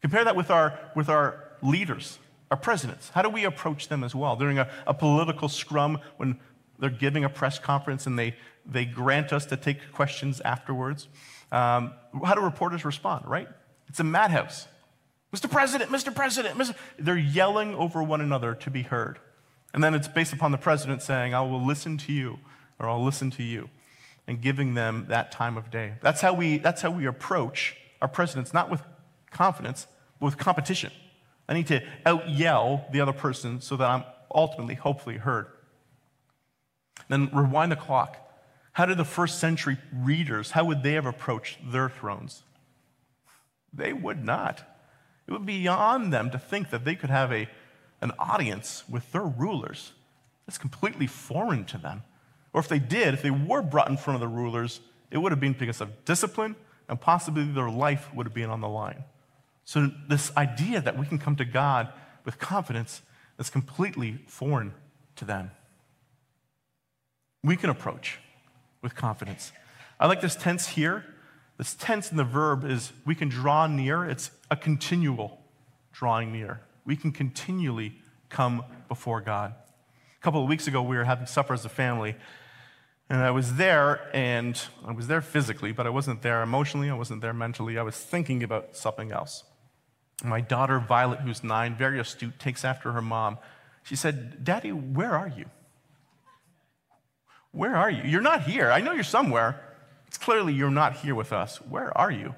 Compare 0.00 0.24
that 0.24 0.36
with 0.36 0.50
our, 0.50 0.78
with 0.96 1.08
our 1.08 1.44
leaders, 1.62 2.18
our 2.50 2.56
presidents. 2.56 3.10
How 3.10 3.22
do 3.22 3.28
we 3.28 3.44
approach 3.44 3.88
them 3.88 4.02
as 4.02 4.14
well? 4.14 4.34
During 4.36 4.58
a, 4.58 4.68
a 4.86 4.94
political 4.94 5.48
scrum, 5.48 5.98
when 6.16 6.38
they're 6.82 6.90
giving 6.90 7.22
a 7.22 7.28
press 7.28 7.60
conference 7.60 8.08
and 8.08 8.18
they, 8.18 8.34
they 8.66 8.84
grant 8.84 9.32
us 9.32 9.46
to 9.46 9.56
take 9.56 9.92
questions 9.92 10.40
afterwards. 10.40 11.06
Um, 11.52 11.92
how 12.24 12.34
do 12.34 12.40
reporters 12.40 12.84
respond, 12.84 13.24
right? 13.28 13.46
It's 13.86 14.00
a 14.00 14.04
madhouse. 14.04 14.66
Mr. 15.32 15.48
President, 15.48 15.92
Mr. 15.92 16.12
President, 16.12 16.58
Mr. 16.58 16.74
They're 16.98 17.16
yelling 17.16 17.76
over 17.76 18.02
one 18.02 18.20
another 18.20 18.56
to 18.56 18.68
be 18.68 18.82
heard. 18.82 19.20
And 19.72 19.82
then 19.82 19.94
it's 19.94 20.08
based 20.08 20.32
upon 20.32 20.50
the 20.50 20.58
president 20.58 21.02
saying, 21.02 21.34
I 21.34 21.42
will 21.42 21.64
listen 21.64 21.98
to 21.98 22.12
you, 22.12 22.40
or 22.80 22.88
I'll 22.88 23.04
listen 23.04 23.30
to 23.30 23.44
you, 23.44 23.70
and 24.26 24.40
giving 24.40 24.74
them 24.74 25.06
that 25.08 25.30
time 25.30 25.56
of 25.56 25.70
day. 25.70 25.92
That's 26.02 26.20
how 26.20 26.32
we, 26.32 26.58
that's 26.58 26.82
how 26.82 26.90
we 26.90 27.06
approach 27.06 27.76
our 28.02 28.08
presidents, 28.08 28.52
not 28.52 28.68
with 28.68 28.82
confidence, 29.30 29.86
but 30.18 30.26
with 30.26 30.36
competition. 30.36 30.90
I 31.48 31.54
need 31.54 31.68
to 31.68 31.80
out 32.04 32.28
yell 32.28 32.86
the 32.90 33.00
other 33.00 33.12
person 33.12 33.60
so 33.60 33.76
that 33.76 33.88
I'm 33.88 34.02
ultimately, 34.34 34.74
hopefully, 34.74 35.18
heard. 35.18 35.46
Then 37.08 37.30
rewind 37.32 37.72
the 37.72 37.76
clock. 37.76 38.18
How 38.72 38.86
did 38.86 38.96
the 38.96 39.04
first 39.04 39.38
century 39.38 39.78
readers, 39.92 40.52
how 40.52 40.64
would 40.64 40.82
they 40.82 40.92
have 40.92 41.06
approached 41.06 41.58
their 41.70 41.88
thrones? 41.88 42.42
They 43.72 43.92
would 43.92 44.24
not. 44.24 44.62
It 45.26 45.32
would 45.32 45.46
be 45.46 45.58
beyond 45.58 46.12
them 46.12 46.30
to 46.30 46.38
think 46.38 46.70
that 46.70 46.84
they 46.84 46.94
could 46.94 47.10
have 47.10 47.32
a, 47.32 47.48
an 48.00 48.12
audience 48.18 48.84
with 48.88 49.12
their 49.12 49.24
rulers. 49.24 49.92
That's 50.46 50.58
completely 50.58 51.06
foreign 51.06 51.64
to 51.66 51.78
them. 51.78 52.02
Or 52.52 52.60
if 52.60 52.68
they 52.68 52.78
did, 52.78 53.14
if 53.14 53.22
they 53.22 53.30
were 53.30 53.62
brought 53.62 53.88
in 53.88 53.96
front 53.96 54.16
of 54.16 54.20
the 54.20 54.34
rulers, 54.34 54.80
it 55.10 55.18
would 55.18 55.32
have 55.32 55.40
been 55.40 55.52
because 55.52 55.80
of 55.80 56.04
discipline 56.04 56.56
and 56.88 57.00
possibly 57.00 57.44
their 57.44 57.70
life 57.70 58.12
would 58.14 58.26
have 58.26 58.34
been 58.34 58.50
on 58.50 58.60
the 58.60 58.68
line. 58.68 59.04
So, 59.64 59.90
this 60.08 60.34
idea 60.36 60.80
that 60.80 60.98
we 60.98 61.06
can 61.06 61.18
come 61.18 61.36
to 61.36 61.44
God 61.44 61.92
with 62.24 62.38
confidence 62.38 63.02
is 63.38 63.48
completely 63.48 64.18
foreign 64.26 64.74
to 65.16 65.24
them 65.24 65.52
we 67.44 67.56
can 67.56 67.70
approach 67.70 68.18
with 68.82 68.94
confidence. 68.94 69.52
I 69.98 70.06
like 70.06 70.20
this 70.20 70.36
tense 70.36 70.68
here. 70.68 71.04
This 71.58 71.74
tense 71.74 72.10
in 72.10 72.16
the 72.16 72.24
verb 72.24 72.64
is 72.64 72.92
we 73.04 73.14
can 73.14 73.28
draw 73.28 73.66
near, 73.66 74.04
it's 74.04 74.30
a 74.50 74.56
continual 74.56 75.38
drawing 75.92 76.32
near. 76.32 76.60
We 76.84 76.96
can 76.96 77.12
continually 77.12 77.94
come 78.28 78.64
before 78.88 79.20
God. 79.20 79.54
A 80.18 80.22
couple 80.22 80.42
of 80.42 80.48
weeks 80.48 80.66
ago, 80.66 80.82
we 80.82 80.96
were 80.96 81.04
having 81.04 81.26
supper 81.26 81.52
as 81.52 81.64
a 81.64 81.68
family, 81.68 82.16
and 83.10 83.20
I 83.20 83.30
was 83.30 83.54
there, 83.56 84.08
and 84.14 84.60
I 84.84 84.92
was 84.92 85.06
there 85.06 85.20
physically, 85.20 85.72
but 85.72 85.86
I 85.86 85.90
wasn't 85.90 86.22
there 86.22 86.42
emotionally, 86.42 86.88
I 86.90 86.94
wasn't 86.94 87.20
there 87.20 87.34
mentally. 87.34 87.76
I 87.76 87.82
was 87.82 87.96
thinking 87.96 88.42
about 88.42 88.74
something 88.76 89.12
else. 89.12 89.44
My 90.24 90.40
daughter, 90.40 90.78
Violet, 90.78 91.20
who's 91.20 91.44
nine, 91.44 91.76
very 91.76 92.00
astute, 92.00 92.38
takes 92.38 92.64
after 92.64 92.92
her 92.92 93.02
mom. 93.02 93.38
She 93.82 93.96
said, 93.96 94.44
Daddy, 94.44 94.72
where 94.72 95.14
are 95.14 95.28
you? 95.28 95.46
Where 97.52 97.76
are 97.76 97.90
you? 97.90 98.02
You're 98.04 98.22
not 98.22 98.42
here. 98.42 98.70
I 98.70 98.80
know 98.80 98.92
you're 98.92 99.04
somewhere. 99.04 99.62
It's 100.06 100.18
clearly 100.18 100.54
you're 100.54 100.70
not 100.70 100.96
here 100.96 101.14
with 101.14 101.32
us. 101.32 101.58
Where 101.58 101.96
are 101.96 102.10
you? 102.10 102.34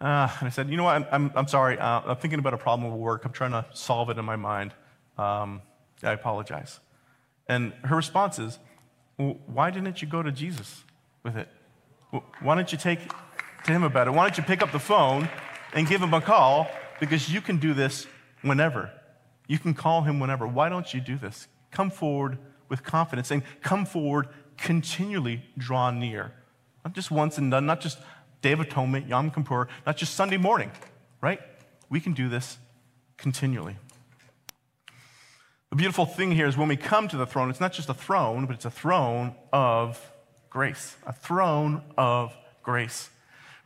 Uh, 0.00 0.28
and 0.40 0.46
I 0.46 0.50
said, 0.50 0.68
You 0.68 0.76
know 0.76 0.84
what? 0.84 0.96
I'm, 0.96 1.06
I'm, 1.12 1.32
I'm 1.34 1.48
sorry. 1.48 1.78
Uh, 1.78 2.00
I'm 2.06 2.16
thinking 2.16 2.38
about 2.38 2.54
a 2.54 2.58
problem 2.58 2.90
at 2.92 2.98
work. 2.98 3.24
I'm 3.24 3.32
trying 3.32 3.52
to 3.52 3.64
solve 3.72 4.10
it 4.10 4.18
in 4.18 4.24
my 4.24 4.36
mind. 4.36 4.72
Um, 5.18 5.62
I 6.02 6.12
apologize. 6.12 6.80
And 7.46 7.72
her 7.84 7.96
response 7.96 8.38
is, 8.38 8.58
well, 9.18 9.38
Why 9.46 9.70
didn't 9.70 10.02
you 10.02 10.08
go 10.08 10.22
to 10.22 10.32
Jesus 10.32 10.82
with 11.22 11.36
it? 11.36 11.48
Why 12.40 12.54
don't 12.54 12.70
you 12.72 12.78
take 12.78 13.00
to 13.64 13.72
him 13.72 13.84
about 13.84 14.08
it? 14.08 14.10
Why 14.10 14.24
don't 14.24 14.36
you 14.36 14.42
pick 14.42 14.62
up 14.62 14.72
the 14.72 14.80
phone 14.80 15.28
and 15.72 15.86
give 15.86 16.02
him 16.02 16.12
a 16.12 16.20
call? 16.20 16.68
Because 17.00 17.32
you 17.32 17.40
can 17.40 17.58
do 17.58 17.74
this 17.74 18.06
whenever. 18.42 18.90
You 19.46 19.58
can 19.58 19.74
call 19.74 20.02
him 20.02 20.20
whenever. 20.20 20.46
Why 20.46 20.68
don't 20.68 20.92
you 20.92 21.00
do 21.00 21.16
this? 21.16 21.48
Come 21.70 21.90
forward 21.90 22.38
with 22.72 22.82
confidence 22.82 23.28
saying, 23.28 23.42
come 23.60 23.84
forward, 23.84 24.28
continually 24.56 25.44
draw 25.58 25.90
near. 25.90 26.32
Not 26.82 26.94
just 26.94 27.10
once 27.10 27.36
and 27.36 27.50
done, 27.50 27.66
not 27.66 27.82
just 27.82 27.98
Day 28.40 28.52
of 28.52 28.60
Atonement, 28.60 29.06
Yom 29.06 29.30
Kippur, 29.30 29.68
not 29.86 29.98
just 29.98 30.14
Sunday 30.14 30.38
morning, 30.38 30.70
right? 31.20 31.38
We 31.90 32.00
can 32.00 32.14
do 32.14 32.30
this 32.30 32.56
continually. 33.18 33.76
The 35.68 35.76
beautiful 35.76 36.06
thing 36.06 36.32
here 36.32 36.46
is 36.46 36.56
when 36.56 36.68
we 36.68 36.78
come 36.78 37.08
to 37.08 37.16
the 37.18 37.26
throne, 37.26 37.50
it's 37.50 37.60
not 37.60 37.74
just 37.74 37.90
a 37.90 37.94
throne, 37.94 38.46
but 38.46 38.54
it's 38.54 38.64
a 38.64 38.70
throne 38.70 39.34
of 39.52 40.00
grace. 40.48 40.96
A 41.06 41.12
throne 41.12 41.82
of 41.98 42.34
grace. 42.62 43.10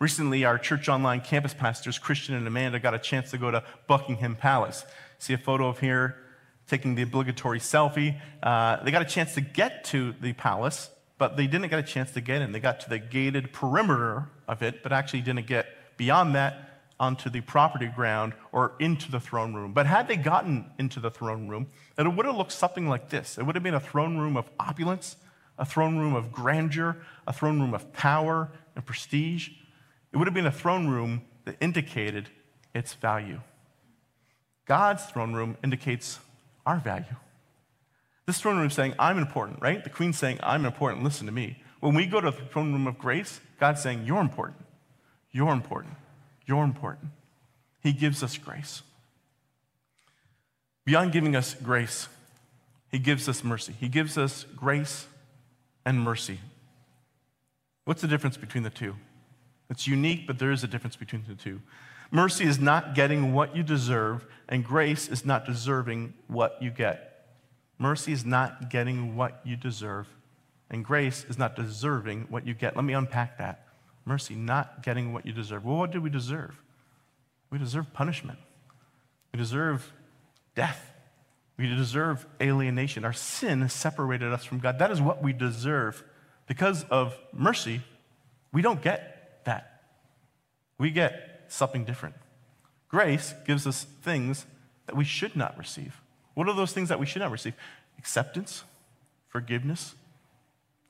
Recently, 0.00 0.44
our 0.44 0.58
church 0.58 0.88
online 0.88 1.20
campus 1.20 1.54
pastors, 1.54 1.96
Christian 1.96 2.34
and 2.34 2.46
Amanda, 2.46 2.80
got 2.80 2.92
a 2.92 2.98
chance 2.98 3.30
to 3.30 3.38
go 3.38 3.52
to 3.52 3.62
Buckingham 3.86 4.34
Palace. 4.34 4.84
See 5.20 5.32
a 5.32 5.38
photo 5.38 5.68
of 5.68 5.78
here 5.78 6.25
taking 6.68 6.94
the 6.94 7.02
obligatory 7.02 7.60
selfie. 7.60 8.20
Uh, 8.42 8.82
they 8.82 8.90
got 8.90 9.02
a 9.02 9.06
chance 9.06 9.34
to 9.34 9.40
get 9.40 9.84
to 9.84 10.14
the 10.20 10.32
palace, 10.32 10.90
but 11.18 11.36
they 11.36 11.46
didn't 11.46 11.68
get 11.68 11.78
a 11.78 11.82
chance 11.82 12.10
to 12.12 12.20
get 12.20 12.42
in. 12.42 12.52
They 12.52 12.60
got 12.60 12.80
to 12.80 12.88
the 12.88 12.98
gated 12.98 13.52
perimeter 13.52 14.28
of 14.48 14.62
it, 14.62 14.82
but 14.82 14.92
actually 14.92 15.22
didn't 15.22 15.46
get 15.46 15.66
beyond 15.96 16.34
that 16.34 16.66
onto 16.98 17.28
the 17.28 17.40
property 17.42 17.86
ground 17.86 18.32
or 18.52 18.72
into 18.78 19.10
the 19.10 19.20
throne 19.20 19.54
room. 19.54 19.72
But 19.72 19.86
had 19.86 20.08
they 20.08 20.16
gotten 20.16 20.70
into 20.78 20.98
the 20.98 21.10
throne 21.10 21.48
room, 21.48 21.68
it 21.98 22.06
would 22.06 22.26
have 22.26 22.36
looked 22.36 22.52
something 22.52 22.88
like 22.88 23.10
this. 23.10 23.38
It 23.38 23.44
would 23.44 23.54
have 23.54 23.62
been 23.64 23.74
a 23.74 23.80
throne 23.80 24.16
room 24.16 24.36
of 24.36 24.50
opulence, 24.58 25.16
a 25.58 25.64
throne 25.64 25.98
room 25.98 26.14
of 26.14 26.32
grandeur, 26.32 26.96
a 27.26 27.32
throne 27.32 27.60
room 27.60 27.74
of 27.74 27.92
power 27.92 28.50
and 28.74 28.84
prestige. 28.84 29.50
It 30.12 30.16
would 30.16 30.26
have 30.26 30.34
been 30.34 30.46
a 30.46 30.52
throne 30.52 30.88
room 30.88 31.22
that 31.44 31.56
indicated 31.60 32.30
its 32.74 32.94
value. 32.94 33.40
God's 34.64 35.04
throne 35.04 35.32
room 35.32 35.56
indicates 35.62 36.18
our 36.66 36.78
value. 36.78 37.16
This 38.26 38.40
throne 38.40 38.58
room 38.58 38.70
saying, 38.70 38.94
I'm 38.98 39.18
important, 39.18 39.62
right? 39.62 39.82
The 39.82 39.90
queen's 39.90 40.18
saying, 40.18 40.40
I'm 40.42 40.66
important, 40.66 41.04
listen 41.04 41.26
to 41.26 41.32
me. 41.32 41.62
When 41.80 41.94
we 41.94 42.06
go 42.06 42.20
to 42.20 42.30
the 42.30 42.36
throne 42.36 42.72
room 42.72 42.86
of 42.88 42.98
grace, 42.98 43.40
God's 43.60 43.82
saying, 43.82 44.04
You're 44.04 44.20
important. 44.20 44.64
You're 45.30 45.52
important. 45.52 45.94
You're 46.46 46.64
important. 46.64 47.12
He 47.82 47.92
gives 47.92 48.22
us 48.22 48.36
grace. 48.36 48.82
Beyond 50.84 51.12
giving 51.12 51.36
us 51.36 51.54
grace, 51.54 52.08
He 52.90 52.98
gives 52.98 53.28
us 53.28 53.44
mercy. 53.44 53.74
He 53.78 53.88
gives 53.88 54.18
us 54.18 54.44
grace 54.56 55.06
and 55.84 56.00
mercy. 56.00 56.40
What's 57.84 58.02
the 58.02 58.08
difference 58.08 58.36
between 58.36 58.64
the 58.64 58.70
two? 58.70 58.96
It's 59.70 59.86
unique, 59.86 60.26
but 60.26 60.38
there 60.38 60.50
is 60.50 60.64
a 60.64 60.66
difference 60.66 60.96
between 60.96 61.24
the 61.28 61.34
two. 61.34 61.60
Mercy 62.10 62.44
is 62.44 62.58
not 62.58 62.94
getting 62.94 63.32
what 63.32 63.56
you 63.56 63.62
deserve, 63.62 64.26
and 64.48 64.64
grace 64.64 65.08
is 65.08 65.24
not 65.24 65.44
deserving 65.44 66.14
what 66.28 66.60
you 66.60 66.70
get. 66.70 67.26
Mercy 67.78 68.12
is 68.12 68.24
not 68.24 68.70
getting 68.70 69.16
what 69.16 69.40
you 69.44 69.56
deserve, 69.56 70.08
and 70.70 70.84
grace 70.84 71.26
is 71.28 71.38
not 71.38 71.56
deserving 71.56 72.26
what 72.30 72.46
you 72.46 72.54
get. 72.54 72.76
Let 72.76 72.84
me 72.84 72.94
unpack 72.94 73.38
that. 73.38 73.66
Mercy, 74.04 74.34
not 74.34 74.82
getting 74.82 75.12
what 75.12 75.26
you 75.26 75.32
deserve. 75.32 75.64
Well, 75.64 75.76
what 75.76 75.90
do 75.90 76.00
we 76.00 76.10
deserve? 76.10 76.62
We 77.50 77.58
deserve 77.58 77.92
punishment. 77.92 78.38
We 79.32 79.38
deserve 79.38 79.92
death. 80.54 80.92
We 81.58 81.66
deserve 81.66 82.26
alienation. 82.40 83.04
Our 83.04 83.12
sin 83.12 83.68
separated 83.68 84.32
us 84.32 84.44
from 84.44 84.58
God. 84.58 84.78
That 84.78 84.90
is 84.90 85.00
what 85.00 85.22
we 85.22 85.32
deserve. 85.32 86.04
Because 86.46 86.84
of 86.84 87.18
mercy, 87.32 87.82
we 88.52 88.62
don't 88.62 88.80
get 88.80 89.40
that. 89.44 89.82
We 90.78 90.90
get 90.90 91.35
something 91.48 91.84
different. 91.84 92.14
Grace 92.88 93.34
gives 93.46 93.66
us 93.66 93.84
things 94.02 94.46
that 94.86 94.96
we 94.96 95.04
should 95.04 95.36
not 95.36 95.56
receive. 95.58 96.00
What 96.34 96.48
are 96.48 96.54
those 96.54 96.72
things 96.72 96.88
that 96.88 97.00
we 97.00 97.06
should 97.06 97.22
not 97.22 97.30
receive? 97.30 97.54
Acceptance, 97.98 98.64
forgiveness, 99.28 99.94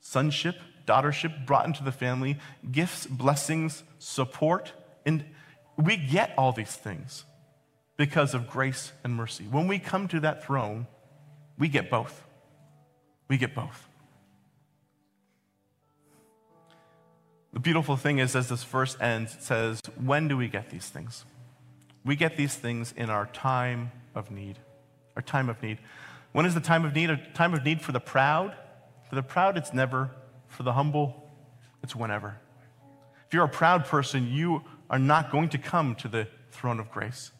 sonship, 0.01 0.55
daughtership 0.85 1.45
brought 1.45 1.65
into 1.65 1.83
the 1.83 1.91
family, 1.91 2.37
gifts, 2.71 3.05
blessings, 3.05 3.83
support. 3.99 4.73
And 5.05 5.25
we 5.77 5.97
get 5.97 6.33
all 6.37 6.51
these 6.51 6.75
things 6.75 7.25
because 7.97 8.33
of 8.33 8.49
grace 8.49 8.91
and 9.03 9.15
mercy. 9.15 9.45
When 9.45 9.67
we 9.67 9.79
come 9.79 10.07
to 10.09 10.19
that 10.21 10.43
throne, 10.45 10.87
we 11.57 11.67
get 11.67 11.89
both. 11.89 12.23
We 13.27 13.37
get 13.37 13.55
both. 13.55 13.86
The 17.57 17.61
beautiful 17.61 17.97
thing 17.97 18.19
is, 18.19 18.35
as 18.35 18.49
this 18.49 18.63
verse 18.63 18.95
ends, 19.01 19.33
it 19.33 19.41
says, 19.41 19.81
When 19.99 20.27
do 20.27 20.37
we 20.37 20.47
get 20.47 20.69
these 20.69 20.89
things? 20.89 21.25
We 22.05 22.15
get 22.15 22.37
these 22.37 22.53
things 22.53 22.93
in 22.95 23.09
our 23.09 23.25
time 23.25 23.91
of 24.13 24.29
need. 24.29 24.59
Our 25.15 25.23
time 25.23 25.49
of 25.49 25.63
need. 25.63 25.79
When 26.33 26.45
is 26.45 26.53
the 26.53 26.59
time 26.59 26.85
of 26.85 26.93
need? 26.93 27.09
A 27.09 27.17
time 27.33 27.55
of 27.55 27.65
need 27.65 27.81
for 27.81 27.93
the 27.93 27.99
proud? 27.99 28.55
For 29.09 29.15
the 29.15 29.23
proud, 29.23 29.57
it's 29.57 29.73
never. 29.73 30.11
For 30.49 30.61
the 30.61 30.73
humble, 30.73 31.27
it's 31.81 31.95
whenever. 31.95 32.37
If 33.25 33.33
you're 33.33 33.45
a 33.45 33.49
proud 33.49 33.85
person, 33.85 34.31
you 34.31 34.61
are 34.91 34.99
not 34.99 35.31
going 35.31 35.49
to 35.49 35.57
come 35.57 35.95
to 35.95 36.07
the 36.07 36.27
throne 36.51 36.79
of 36.79 36.91
grace. 36.91 37.31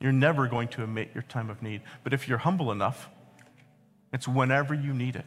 You're 0.00 0.10
never 0.10 0.48
going 0.48 0.68
to 0.68 0.84
admit 0.84 1.10
your 1.12 1.24
time 1.24 1.50
of 1.50 1.60
need. 1.60 1.82
But 2.02 2.14
if 2.14 2.28
you're 2.28 2.38
humble 2.38 2.72
enough, 2.72 3.10
it's 4.10 4.26
whenever 4.26 4.72
you 4.72 4.94
need 4.94 5.16
it. 5.16 5.26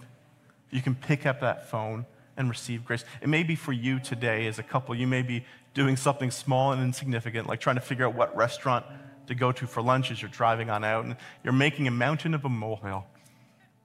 You 0.71 0.81
can 0.81 0.95
pick 0.95 1.27
up 1.27 1.41
that 1.41 1.69
phone 1.69 2.07
and 2.37 2.49
receive 2.49 2.85
grace. 2.85 3.03
It 3.21 3.29
may 3.29 3.43
be 3.43 3.55
for 3.55 3.73
you 3.73 3.99
today 3.99 4.47
as 4.47 4.59
a 4.59 4.63
couple. 4.63 4.95
You 4.95 5.07
may 5.07 5.21
be 5.21 5.45
doing 5.73 5.95
something 5.95 6.31
small 6.31 6.71
and 6.71 6.81
insignificant, 6.81 7.47
like 7.47 7.59
trying 7.59 7.75
to 7.75 7.81
figure 7.81 8.05
out 8.05 8.15
what 8.15 8.35
restaurant 8.35 8.85
to 9.27 9.35
go 9.35 9.51
to 9.51 9.67
for 9.67 9.81
lunch 9.81 10.11
as 10.11 10.21
you're 10.21 10.31
driving 10.31 10.69
on 10.69 10.83
out, 10.83 11.05
and 11.05 11.15
you're 11.43 11.53
making 11.53 11.87
a 11.87 11.91
mountain 11.91 12.33
of 12.33 12.43
a 12.45 12.49
molehill. 12.49 13.05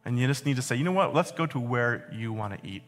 And 0.05 0.19
you 0.19 0.27
just 0.27 0.47
need 0.47 0.57
to 0.57 0.63
say, 0.63 0.77
you 0.77 0.85
know 0.85 0.93
what, 0.93 1.15
let's 1.15 1.33
go 1.33 1.47
to 1.47 1.59
where 1.59 2.09
you 2.13 2.33
want 2.33 2.61
to 2.61 2.69
eat. 2.69 2.83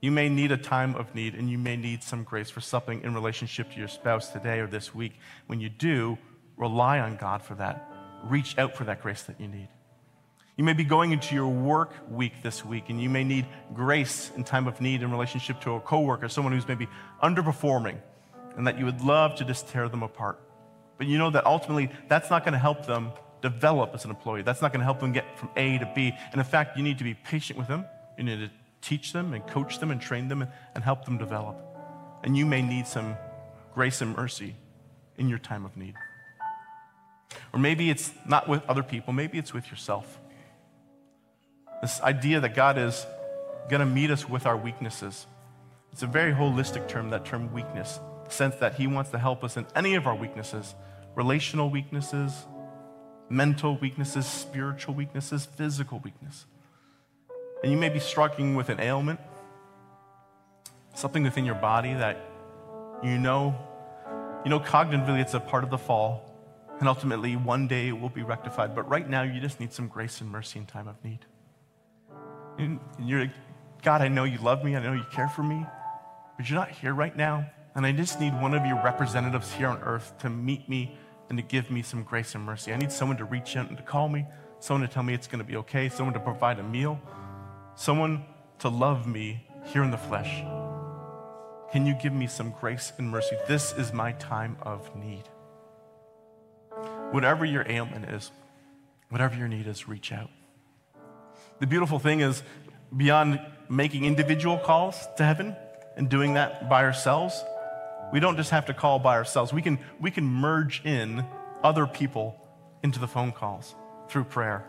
You 0.00 0.10
may 0.10 0.28
need 0.28 0.52
a 0.52 0.56
time 0.56 0.94
of 0.94 1.14
need, 1.14 1.34
and 1.34 1.50
you 1.50 1.58
may 1.58 1.76
need 1.76 2.02
some 2.02 2.24
grace 2.24 2.48
for 2.48 2.60
something 2.60 3.02
in 3.02 3.14
relationship 3.14 3.70
to 3.72 3.78
your 3.78 3.88
spouse 3.88 4.28
today 4.30 4.60
or 4.60 4.66
this 4.66 4.94
week. 4.94 5.12
When 5.46 5.60
you 5.60 5.68
do, 5.68 6.16
Rely 6.60 7.00
on 7.00 7.16
God 7.16 7.42
for 7.42 7.54
that. 7.54 7.90
Reach 8.24 8.58
out 8.58 8.76
for 8.76 8.84
that 8.84 9.00
grace 9.00 9.22
that 9.22 9.40
you 9.40 9.48
need. 9.48 9.68
You 10.60 10.64
may 10.64 10.74
be 10.74 10.84
going 10.84 11.12
into 11.12 11.34
your 11.34 11.48
work 11.48 11.94
week 12.10 12.42
this 12.42 12.62
week, 12.62 12.90
and 12.90 13.00
you 13.00 13.08
may 13.08 13.24
need 13.24 13.46
grace 13.72 14.30
in 14.36 14.44
time 14.44 14.66
of 14.66 14.78
need 14.78 15.02
in 15.02 15.10
relationship 15.10 15.58
to 15.62 15.76
a 15.76 15.80
coworker, 15.80 16.28
someone 16.28 16.52
who's 16.52 16.68
maybe 16.68 16.86
underperforming, 17.22 17.96
and 18.58 18.66
that 18.66 18.78
you 18.78 18.84
would 18.84 19.00
love 19.00 19.36
to 19.36 19.46
just 19.46 19.68
tear 19.68 19.88
them 19.88 20.02
apart. 20.02 20.38
But 20.98 21.06
you 21.06 21.16
know 21.16 21.30
that 21.30 21.46
ultimately 21.46 21.90
that's 22.08 22.28
not 22.28 22.44
going 22.44 22.52
to 22.52 22.58
help 22.58 22.84
them 22.84 23.12
develop 23.40 23.94
as 23.94 24.04
an 24.04 24.10
employee. 24.10 24.42
That's 24.42 24.60
not 24.60 24.70
going 24.70 24.80
to 24.80 24.84
help 24.84 25.00
them 25.00 25.12
get 25.12 25.38
from 25.38 25.48
A 25.56 25.78
to 25.78 25.90
B. 25.94 26.12
And 26.30 26.38
in 26.38 26.44
fact, 26.44 26.76
you 26.76 26.82
need 26.82 26.98
to 26.98 27.04
be 27.04 27.14
patient 27.14 27.58
with 27.58 27.68
them. 27.68 27.86
You 28.18 28.24
need 28.24 28.40
to 28.40 28.50
teach 28.82 29.14
them 29.14 29.32
and 29.32 29.46
coach 29.46 29.78
them 29.78 29.90
and 29.90 29.98
train 29.98 30.28
them 30.28 30.42
and, 30.42 30.50
and 30.74 30.84
help 30.84 31.06
them 31.06 31.16
develop. 31.16 31.56
And 32.22 32.36
you 32.36 32.44
may 32.44 32.60
need 32.60 32.86
some 32.86 33.16
grace 33.72 34.02
and 34.02 34.14
mercy 34.14 34.56
in 35.16 35.26
your 35.26 35.38
time 35.38 35.64
of 35.64 35.78
need. 35.78 35.94
Or 37.54 37.58
maybe 37.58 37.88
it's 37.88 38.12
not 38.28 38.46
with 38.46 38.62
other 38.68 38.82
people, 38.82 39.14
maybe 39.14 39.38
it's 39.38 39.54
with 39.54 39.70
yourself. 39.70 40.20
This 41.80 42.00
idea 42.02 42.40
that 42.40 42.54
God 42.54 42.78
is 42.78 43.06
going 43.68 43.80
to 43.80 43.86
meet 43.86 44.10
us 44.10 44.28
with 44.28 44.46
our 44.46 44.56
weaknesses. 44.56 45.26
It's 45.92 46.02
a 46.02 46.06
very 46.06 46.32
holistic 46.32 46.88
term, 46.88 47.10
that 47.10 47.24
term 47.24 47.52
weakness, 47.52 47.98
sense 48.28 48.56
that 48.56 48.74
He 48.74 48.86
wants 48.86 49.10
to 49.10 49.18
help 49.18 49.42
us 49.42 49.56
in 49.56 49.66
any 49.74 49.94
of 49.94 50.06
our 50.06 50.14
weaknesses 50.14 50.74
relational 51.16 51.68
weaknesses, 51.68 52.46
mental 53.28 53.76
weaknesses, 53.76 54.26
spiritual 54.26 54.94
weaknesses, 54.94 55.44
physical 55.44 55.98
weakness. 55.98 56.46
And 57.62 57.72
you 57.72 57.76
may 57.76 57.88
be 57.88 57.98
struggling 57.98 58.54
with 58.54 58.68
an 58.68 58.80
ailment, 58.80 59.20
something 60.94 61.24
within 61.24 61.44
your 61.44 61.56
body 61.56 61.92
that 61.94 62.16
you 63.02 63.18
know, 63.18 63.56
you 64.44 64.50
know, 64.50 64.60
cognitively 64.60 65.20
it's 65.20 65.34
a 65.34 65.40
part 65.40 65.64
of 65.64 65.70
the 65.70 65.78
fall, 65.78 66.30
and 66.78 66.88
ultimately, 66.88 67.36
one 67.36 67.68
day 67.68 67.88
it 67.88 68.00
will 68.00 68.08
be 68.08 68.22
rectified. 68.22 68.74
But 68.74 68.88
right 68.88 69.08
now, 69.08 69.22
you 69.22 69.40
just 69.40 69.60
need 69.60 69.72
some 69.72 69.88
grace 69.88 70.20
and 70.20 70.30
mercy 70.30 70.58
in 70.58 70.66
time 70.66 70.88
of 70.88 71.02
need. 71.04 71.26
And 72.60 72.80
you're 72.98 73.20
like, 73.20 73.30
God, 73.82 74.02
I 74.02 74.08
know 74.08 74.24
you 74.24 74.38
love 74.38 74.64
me. 74.64 74.76
I 74.76 74.82
know 74.82 74.92
you 74.92 75.04
care 75.12 75.28
for 75.28 75.42
me. 75.42 75.64
But 76.36 76.48
you're 76.48 76.58
not 76.58 76.70
here 76.70 76.94
right 76.94 77.16
now. 77.16 77.50
And 77.74 77.86
I 77.86 77.92
just 77.92 78.20
need 78.20 78.32
one 78.40 78.54
of 78.54 78.66
your 78.66 78.82
representatives 78.82 79.52
here 79.52 79.68
on 79.68 79.78
earth 79.82 80.18
to 80.18 80.30
meet 80.30 80.68
me 80.68 80.96
and 81.28 81.38
to 81.38 81.42
give 81.42 81.70
me 81.70 81.82
some 81.82 82.02
grace 82.02 82.34
and 82.34 82.44
mercy. 82.44 82.72
I 82.72 82.76
need 82.76 82.92
someone 82.92 83.16
to 83.18 83.24
reach 83.24 83.56
out 83.56 83.68
and 83.68 83.76
to 83.76 83.82
call 83.82 84.08
me, 84.08 84.26
someone 84.58 84.86
to 84.86 84.92
tell 84.92 85.02
me 85.02 85.14
it's 85.14 85.28
going 85.28 85.38
to 85.38 85.44
be 85.44 85.56
okay, 85.58 85.88
someone 85.88 86.12
to 86.14 86.20
provide 86.20 86.58
a 86.58 86.62
meal, 86.62 87.00
someone 87.76 88.24
to 88.58 88.68
love 88.68 89.06
me 89.06 89.46
here 89.64 89.82
in 89.82 89.90
the 89.90 89.96
flesh. 89.96 90.42
Can 91.72 91.86
you 91.86 91.94
give 91.94 92.12
me 92.12 92.26
some 92.26 92.52
grace 92.60 92.92
and 92.98 93.08
mercy? 93.08 93.36
This 93.46 93.72
is 93.72 93.92
my 93.92 94.12
time 94.12 94.56
of 94.62 94.94
need. 94.96 95.22
Whatever 97.12 97.44
your 97.44 97.64
ailment 97.68 98.06
is, 98.06 98.32
whatever 99.08 99.36
your 99.36 99.46
need 99.46 99.68
is, 99.68 99.86
reach 99.86 100.12
out. 100.12 100.30
The 101.60 101.66
beautiful 101.66 101.98
thing 101.98 102.20
is, 102.20 102.42
beyond 102.96 103.38
making 103.68 104.06
individual 104.06 104.58
calls 104.58 105.06
to 105.18 105.24
heaven 105.24 105.54
and 105.96 106.08
doing 106.08 106.34
that 106.34 106.70
by 106.70 106.84
ourselves, 106.84 107.44
we 108.12 108.18
don't 108.18 108.36
just 108.36 108.50
have 108.50 108.66
to 108.66 108.74
call 108.74 108.98
by 108.98 109.16
ourselves. 109.16 109.52
We 109.52 109.60
can, 109.60 109.78
we 110.00 110.10
can 110.10 110.24
merge 110.24 110.82
in 110.84 111.24
other 111.62 111.86
people 111.86 112.36
into 112.82 112.98
the 112.98 113.06
phone 113.06 113.30
calls 113.30 113.74
through 114.08 114.24
prayer. 114.24 114.64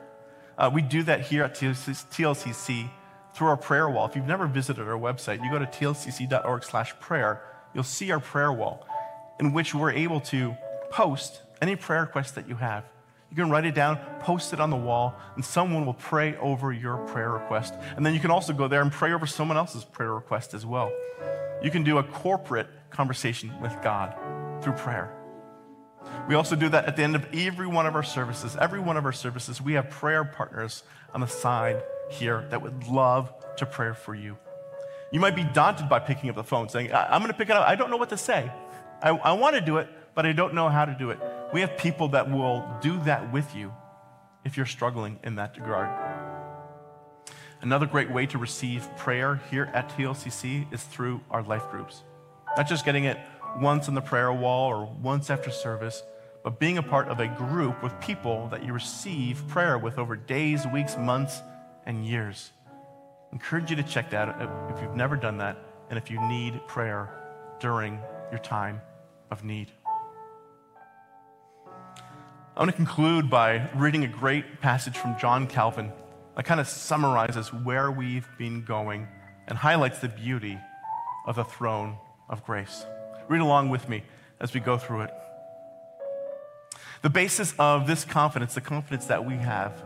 Uh, 0.58 0.70
we 0.72 0.82
do 0.82 1.02
that 1.04 1.22
here 1.22 1.44
at 1.44 1.56
TLCC 1.56 2.90
through 3.34 3.48
our 3.48 3.58
prayer 3.58 3.90
wall. 3.90 4.06
If 4.06 4.18
you've 4.18 4.28
never 4.28 4.46
visited 4.46 4.86
our 4.86 5.00
website, 5.00 5.44
you 5.44 5.50
go 5.50 5.60
to 5.60 5.66
tlcc.org 5.66 6.64
slash 6.64 6.94
prayer, 7.00 7.42
you'll 7.74 7.84
see 7.86 8.12
our 8.12 8.20
prayer 8.20 8.52
wall 8.52 8.86
in 9.40 9.54
which 9.54 9.74
we're 9.74 9.92
able 9.92 10.20
to 10.20 10.56
post 10.92 11.42
any 11.62 11.78
prayer 11.78 12.02
request 12.02 12.36
that 12.36 12.50
you 12.50 12.56
have. 12.56 12.84
You 13.32 13.38
can 13.38 13.50
write 13.50 13.66
it 13.66 13.74
down, 13.74 13.98
post 14.20 14.52
it 14.52 14.60
on 14.60 14.70
the 14.70 14.76
wall, 14.76 15.16
and 15.36 15.44
someone 15.44 15.86
will 15.86 15.94
pray 15.94 16.36
over 16.36 16.74
your 16.74 16.98
prayer 17.08 17.32
request. 17.32 17.74
And 17.96 18.06
then 18.06 18.14
you 18.14 18.20
can 18.20 18.30
also 18.30 18.52
go 18.52 18.68
there 18.68 18.82
and 18.82 18.92
pray 18.92 19.14
over 19.14 19.26
someone 19.26 19.56
else's 19.56 19.86
prayer 19.86 20.14
request 20.14 20.54
as 20.54 20.66
well. 20.66 20.92
You 21.64 21.72
can 21.72 21.84
do 21.84 21.98
a 21.98 22.04
corporate 22.04 22.68
conversation 22.90 23.54
with 23.62 23.74
God 23.82 24.14
through 24.62 24.74
prayer. 24.74 25.16
We 26.28 26.36
also 26.36 26.58
do 26.58 26.68
that 26.70 26.86
at 26.86 26.98
the 26.98 27.04
end 27.04 27.16
of 27.16 27.26
every 27.34 27.68
one 27.68 27.86
of 27.86 27.96
our 27.96 28.04
services. 28.04 28.58
Every 28.60 28.82
one 28.82 28.98
of 28.98 29.06
our 29.06 29.14
services, 29.14 29.62
we 29.62 29.74
have 29.74 29.90
prayer 29.90 30.26
partners 30.26 30.84
on 31.14 31.22
the 31.22 31.28
side 31.28 31.82
here 32.10 32.46
that 32.50 32.62
would 32.62 32.88
love 32.88 33.34
to 33.58 33.66
pray 33.66 33.94
for 33.94 34.14
you. 34.14 34.38
You 35.14 35.22
might 35.22 35.36
be 35.38 35.44
daunted 35.44 35.88
by 35.88 36.00
picking 36.00 36.30
up 36.30 36.36
the 36.36 36.44
phone, 36.44 36.68
saying, 36.68 36.92
I'm 36.94 37.22
going 37.22 37.32
to 37.32 37.38
pick 37.38 37.50
it 37.50 37.56
up. 37.56 37.68
I 37.68 37.76
don't 37.76 37.92
know 37.92 37.98
what 37.98 38.10
to 38.10 38.18
say. 38.18 38.52
I, 39.02 39.10
I 39.10 39.32
want 39.34 39.56
to 39.56 39.62
do 39.62 39.78
it, 39.78 39.88
but 40.16 40.26
I 40.26 40.34
don't 40.34 40.54
know 40.54 40.68
how 40.68 40.86
to 40.86 40.96
do 40.98 41.12
it. 41.12 41.20
We 41.54 41.62
have 41.62 41.78
people 41.78 42.10
that 42.10 42.32
will 42.32 42.66
do 42.82 42.98
that 43.04 43.34
with 43.34 43.56
you 43.56 43.74
if 44.46 44.56
you're 44.56 44.66
struggling 44.66 45.20
in 45.24 45.36
that 45.36 45.58
regard. 45.58 45.90
Another 47.62 47.86
great 47.86 48.10
way 48.10 48.26
to 48.28 48.38
receive 48.38 48.88
prayer 48.98 49.42
here 49.52 49.70
at 49.74 49.90
TLCC 49.90 50.72
is 50.74 50.82
through 50.84 51.22
our 51.30 51.44
life 51.44 51.70
groups. 51.70 52.04
Not 52.58 52.68
just 52.68 52.86
getting 52.86 53.04
it 53.04 53.20
once 53.60 53.88
on 53.88 53.94
the 53.94 54.02
prayer 54.02 54.32
wall 54.34 54.70
or 54.70 54.86
once 54.86 55.30
after 55.30 55.52
service, 55.52 56.02
but 56.44 56.60
being 56.60 56.78
a 56.78 56.84
part 56.84 57.08
of 57.08 57.20
a 57.20 57.28
group 57.28 57.84
with 57.84 58.00
people 58.00 58.48
that 58.48 58.66
you 58.66 58.74
receive 58.74 59.48
prayer 59.48 59.78
with 59.78 60.00
over 60.00 60.16
days, 60.16 60.66
weeks, 60.66 60.98
months, 60.98 61.42
and 61.86 62.06
years. 62.06 62.52
I 62.68 63.34
encourage 63.34 63.70
you 63.70 63.76
to 63.76 63.84
check 63.84 64.10
that 64.12 64.42
if 64.74 64.82
you've 64.82 64.96
never 64.96 65.16
done 65.16 65.38
that 65.38 65.58
and 65.90 66.00
if 66.00 66.10
you 66.10 66.20
need 66.28 66.66
prayer 66.68 67.10
during 67.60 68.00
your 68.32 68.40
time 68.40 68.82
of 69.30 69.44
need. 69.44 69.72
I 72.54 72.60
want 72.60 72.72
to 72.72 72.76
conclude 72.76 73.30
by 73.30 73.70
reading 73.76 74.04
a 74.04 74.10
great 74.10 74.60
passage 74.60 74.98
from 74.98 75.18
John 75.18 75.48
Calvin 75.48 75.90
that 76.36 76.44
kind 76.44 76.60
of 76.60 76.68
summarizes 76.68 77.54
where 77.54 77.90
we've 77.90 78.28
been 78.38 78.66
going 78.66 79.08
and 79.48 79.58
highlights 79.58 80.00
the 80.00 80.10
beauty 80.10 80.60
of 81.26 81.38
the 81.38 81.46
throne 81.46 81.96
of 82.28 82.44
grace. 82.44 82.86
Read 83.30 83.40
along 83.40 83.70
with 83.70 83.88
me 83.88 84.04
as 84.42 84.54
we 84.54 84.60
go 84.60 84.78
through 84.78 85.04
it. 85.04 85.14
The 87.04 87.10
basis 87.10 87.54
of 87.58 87.88
this 87.88 88.04
confidence, 88.04 88.54
the 88.54 88.60
confidence 88.60 89.06
that 89.06 89.26
we 89.26 89.36
have, 89.36 89.82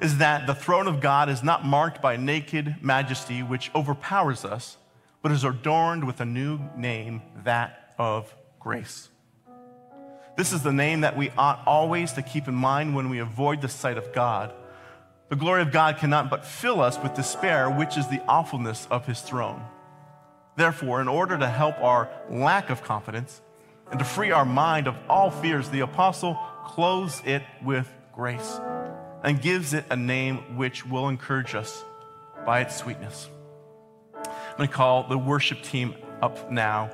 is 0.00 0.18
that 0.18 0.46
the 0.46 0.54
throne 0.54 0.86
of 0.86 1.00
God 1.00 1.28
is 1.28 1.42
not 1.42 1.66
marked 1.66 2.00
by 2.00 2.16
naked 2.16 2.76
majesty 2.80 3.42
which 3.42 3.72
overpowers 3.74 4.44
us, 4.44 4.76
but 5.20 5.32
is 5.32 5.42
adorned 5.42 6.06
with 6.06 6.20
a 6.20 6.24
new 6.24 6.60
name, 6.76 7.22
that 7.42 7.92
of 7.98 8.32
grace. 8.60 9.08
This 10.36 10.52
is 10.52 10.62
the 10.62 10.72
name 10.72 11.02
that 11.02 11.16
we 11.16 11.30
ought 11.36 11.62
always 11.66 12.12
to 12.14 12.22
keep 12.22 12.48
in 12.48 12.54
mind 12.54 12.94
when 12.94 13.10
we 13.10 13.18
avoid 13.18 13.60
the 13.60 13.68
sight 13.68 13.98
of 13.98 14.12
God. 14.12 14.52
The 15.28 15.36
glory 15.36 15.62
of 15.62 15.72
God 15.72 15.98
cannot 15.98 16.30
but 16.30 16.44
fill 16.44 16.80
us 16.80 16.98
with 16.98 17.14
despair, 17.14 17.70
which 17.70 17.96
is 17.96 18.08
the 18.08 18.22
awfulness 18.26 18.86
of 18.90 19.06
his 19.06 19.20
throne. 19.20 19.62
Therefore, 20.56 21.00
in 21.00 21.08
order 21.08 21.38
to 21.38 21.48
help 21.48 21.78
our 21.80 22.08
lack 22.30 22.70
of 22.70 22.82
confidence 22.82 23.40
and 23.90 23.98
to 23.98 24.04
free 24.04 24.30
our 24.30 24.44
mind 24.44 24.86
of 24.86 24.96
all 25.08 25.30
fears, 25.30 25.68
the 25.68 25.80
apostle 25.80 26.38
clothes 26.64 27.22
it 27.24 27.42
with 27.62 27.88
grace 28.12 28.60
and 29.22 29.40
gives 29.40 29.72
it 29.72 29.84
a 29.90 29.96
name 29.96 30.56
which 30.56 30.86
will 30.86 31.08
encourage 31.08 31.54
us 31.54 31.84
by 32.44 32.60
its 32.60 32.76
sweetness. 32.76 33.28
I'm 34.14 34.56
going 34.56 34.68
to 34.68 34.74
call 34.74 35.08
the 35.08 35.18
worship 35.18 35.62
team 35.62 35.94
up 36.20 36.50
now. 36.50 36.90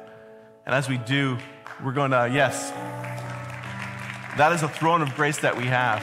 And 0.67 0.75
as 0.75 0.89
we 0.89 0.99
do, 0.99 1.39
we're 1.83 1.93
going 1.93 2.11
to, 2.11 2.31
yes, 2.33 2.73
that 4.39 4.53
is 4.53 4.63
a 4.63 4.69
throne 4.69 5.03
of 5.03 5.15
grace 5.17 5.39
that 5.39 5.57
we 5.57 5.65
have. 5.65 6.03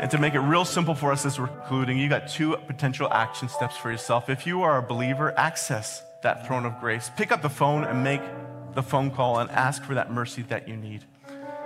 And 0.00 0.10
to 0.10 0.18
make 0.18 0.34
it 0.34 0.40
real 0.40 0.64
simple 0.64 0.94
for 0.94 1.12
us 1.12 1.24
as 1.26 1.38
we're 1.38 1.46
concluding, 1.46 1.98
you 1.98 2.08
got 2.08 2.26
two 2.26 2.56
potential 2.66 3.06
action 3.12 3.48
steps 3.48 3.76
for 3.76 3.90
yourself. 3.90 4.28
If 4.28 4.46
you 4.46 4.62
are 4.62 4.78
a 4.78 4.82
believer, 4.82 5.32
access 5.38 6.02
that 6.22 6.46
throne 6.46 6.64
of 6.64 6.80
grace. 6.80 7.10
Pick 7.16 7.32
up 7.32 7.42
the 7.42 7.50
phone 7.50 7.84
and 7.84 8.02
make 8.02 8.22
the 8.74 8.82
phone 8.82 9.10
call 9.10 9.38
and 9.38 9.50
ask 9.50 9.84
for 9.84 9.94
that 9.94 10.10
mercy 10.10 10.42
that 10.42 10.66
you 10.66 10.76
need. 10.76 11.04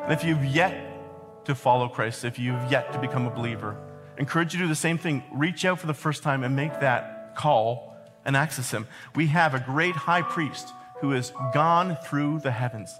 And 0.03 0.13
if 0.13 0.25
you've 0.25 0.45
yet 0.45 1.45
to 1.45 1.55
follow 1.55 1.89
Christ, 1.89 2.25
if 2.25 2.39
you've 2.39 2.71
yet 2.71 2.93
to 2.93 2.99
become 2.99 3.27
a 3.27 3.31
believer, 3.31 3.77
encourage 4.19 4.53
you 4.53 4.59
to 4.59 4.65
do 4.65 4.69
the 4.69 4.75
same 4.75 4.99
thing. 4.99 5.23
Reach 5.33 5.65
out 5.65 5.79
for 5.79 5.87
the 5.87 5.95
first 5.95 6.23
time 6.23 6.43
and 6.43 6.57
make 6.57 6.81
that 6.81 7.37
call 7.37 7.95
and 8.25 8.37
access 8.37 8.71
Him. 8.71 8.89
We 9.15 9.29
have 9.29 9.55
a 9.55 9.61
great 9.61 9.95
high 9.95 10.23
priest 10.23 10.73
who 11.01 11.11
has 11.11 11.33
gone 11.55 11.97
through 12.05 12.41
the 12.41 12.51
heavens. 12.51 12.99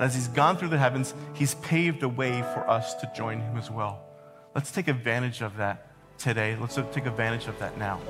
And 0.00 0.06
as 0.06 0.14
He's 0.14 0.28
gone 0.28 0.56
through 0.56 0.70
the 0.70 0.78
heavens, 0.78 1.12
He's 1.34 1.56
paved 1.56 2.02
a 2.02 2.08
way 2.08 2.40
for 2.54 2.68
us 2.68 2.94
to 2.94 3.12
join 3.14 3.38
Him 3.38 3.58
as 3.58 3.70
well. 3.70 4.02
Let's 4.54 4.72
take 4.72 4.88
advantage 4.88 5.42
of 5.42 5.58
that 5.58 5.88
today. 6.16 6.56
Let's 6.58 6.76
take 6.76 7.04
advantage 7.04 7.46
of 7.48 7.58
that 7.58 7.76
now. 7.76 8.00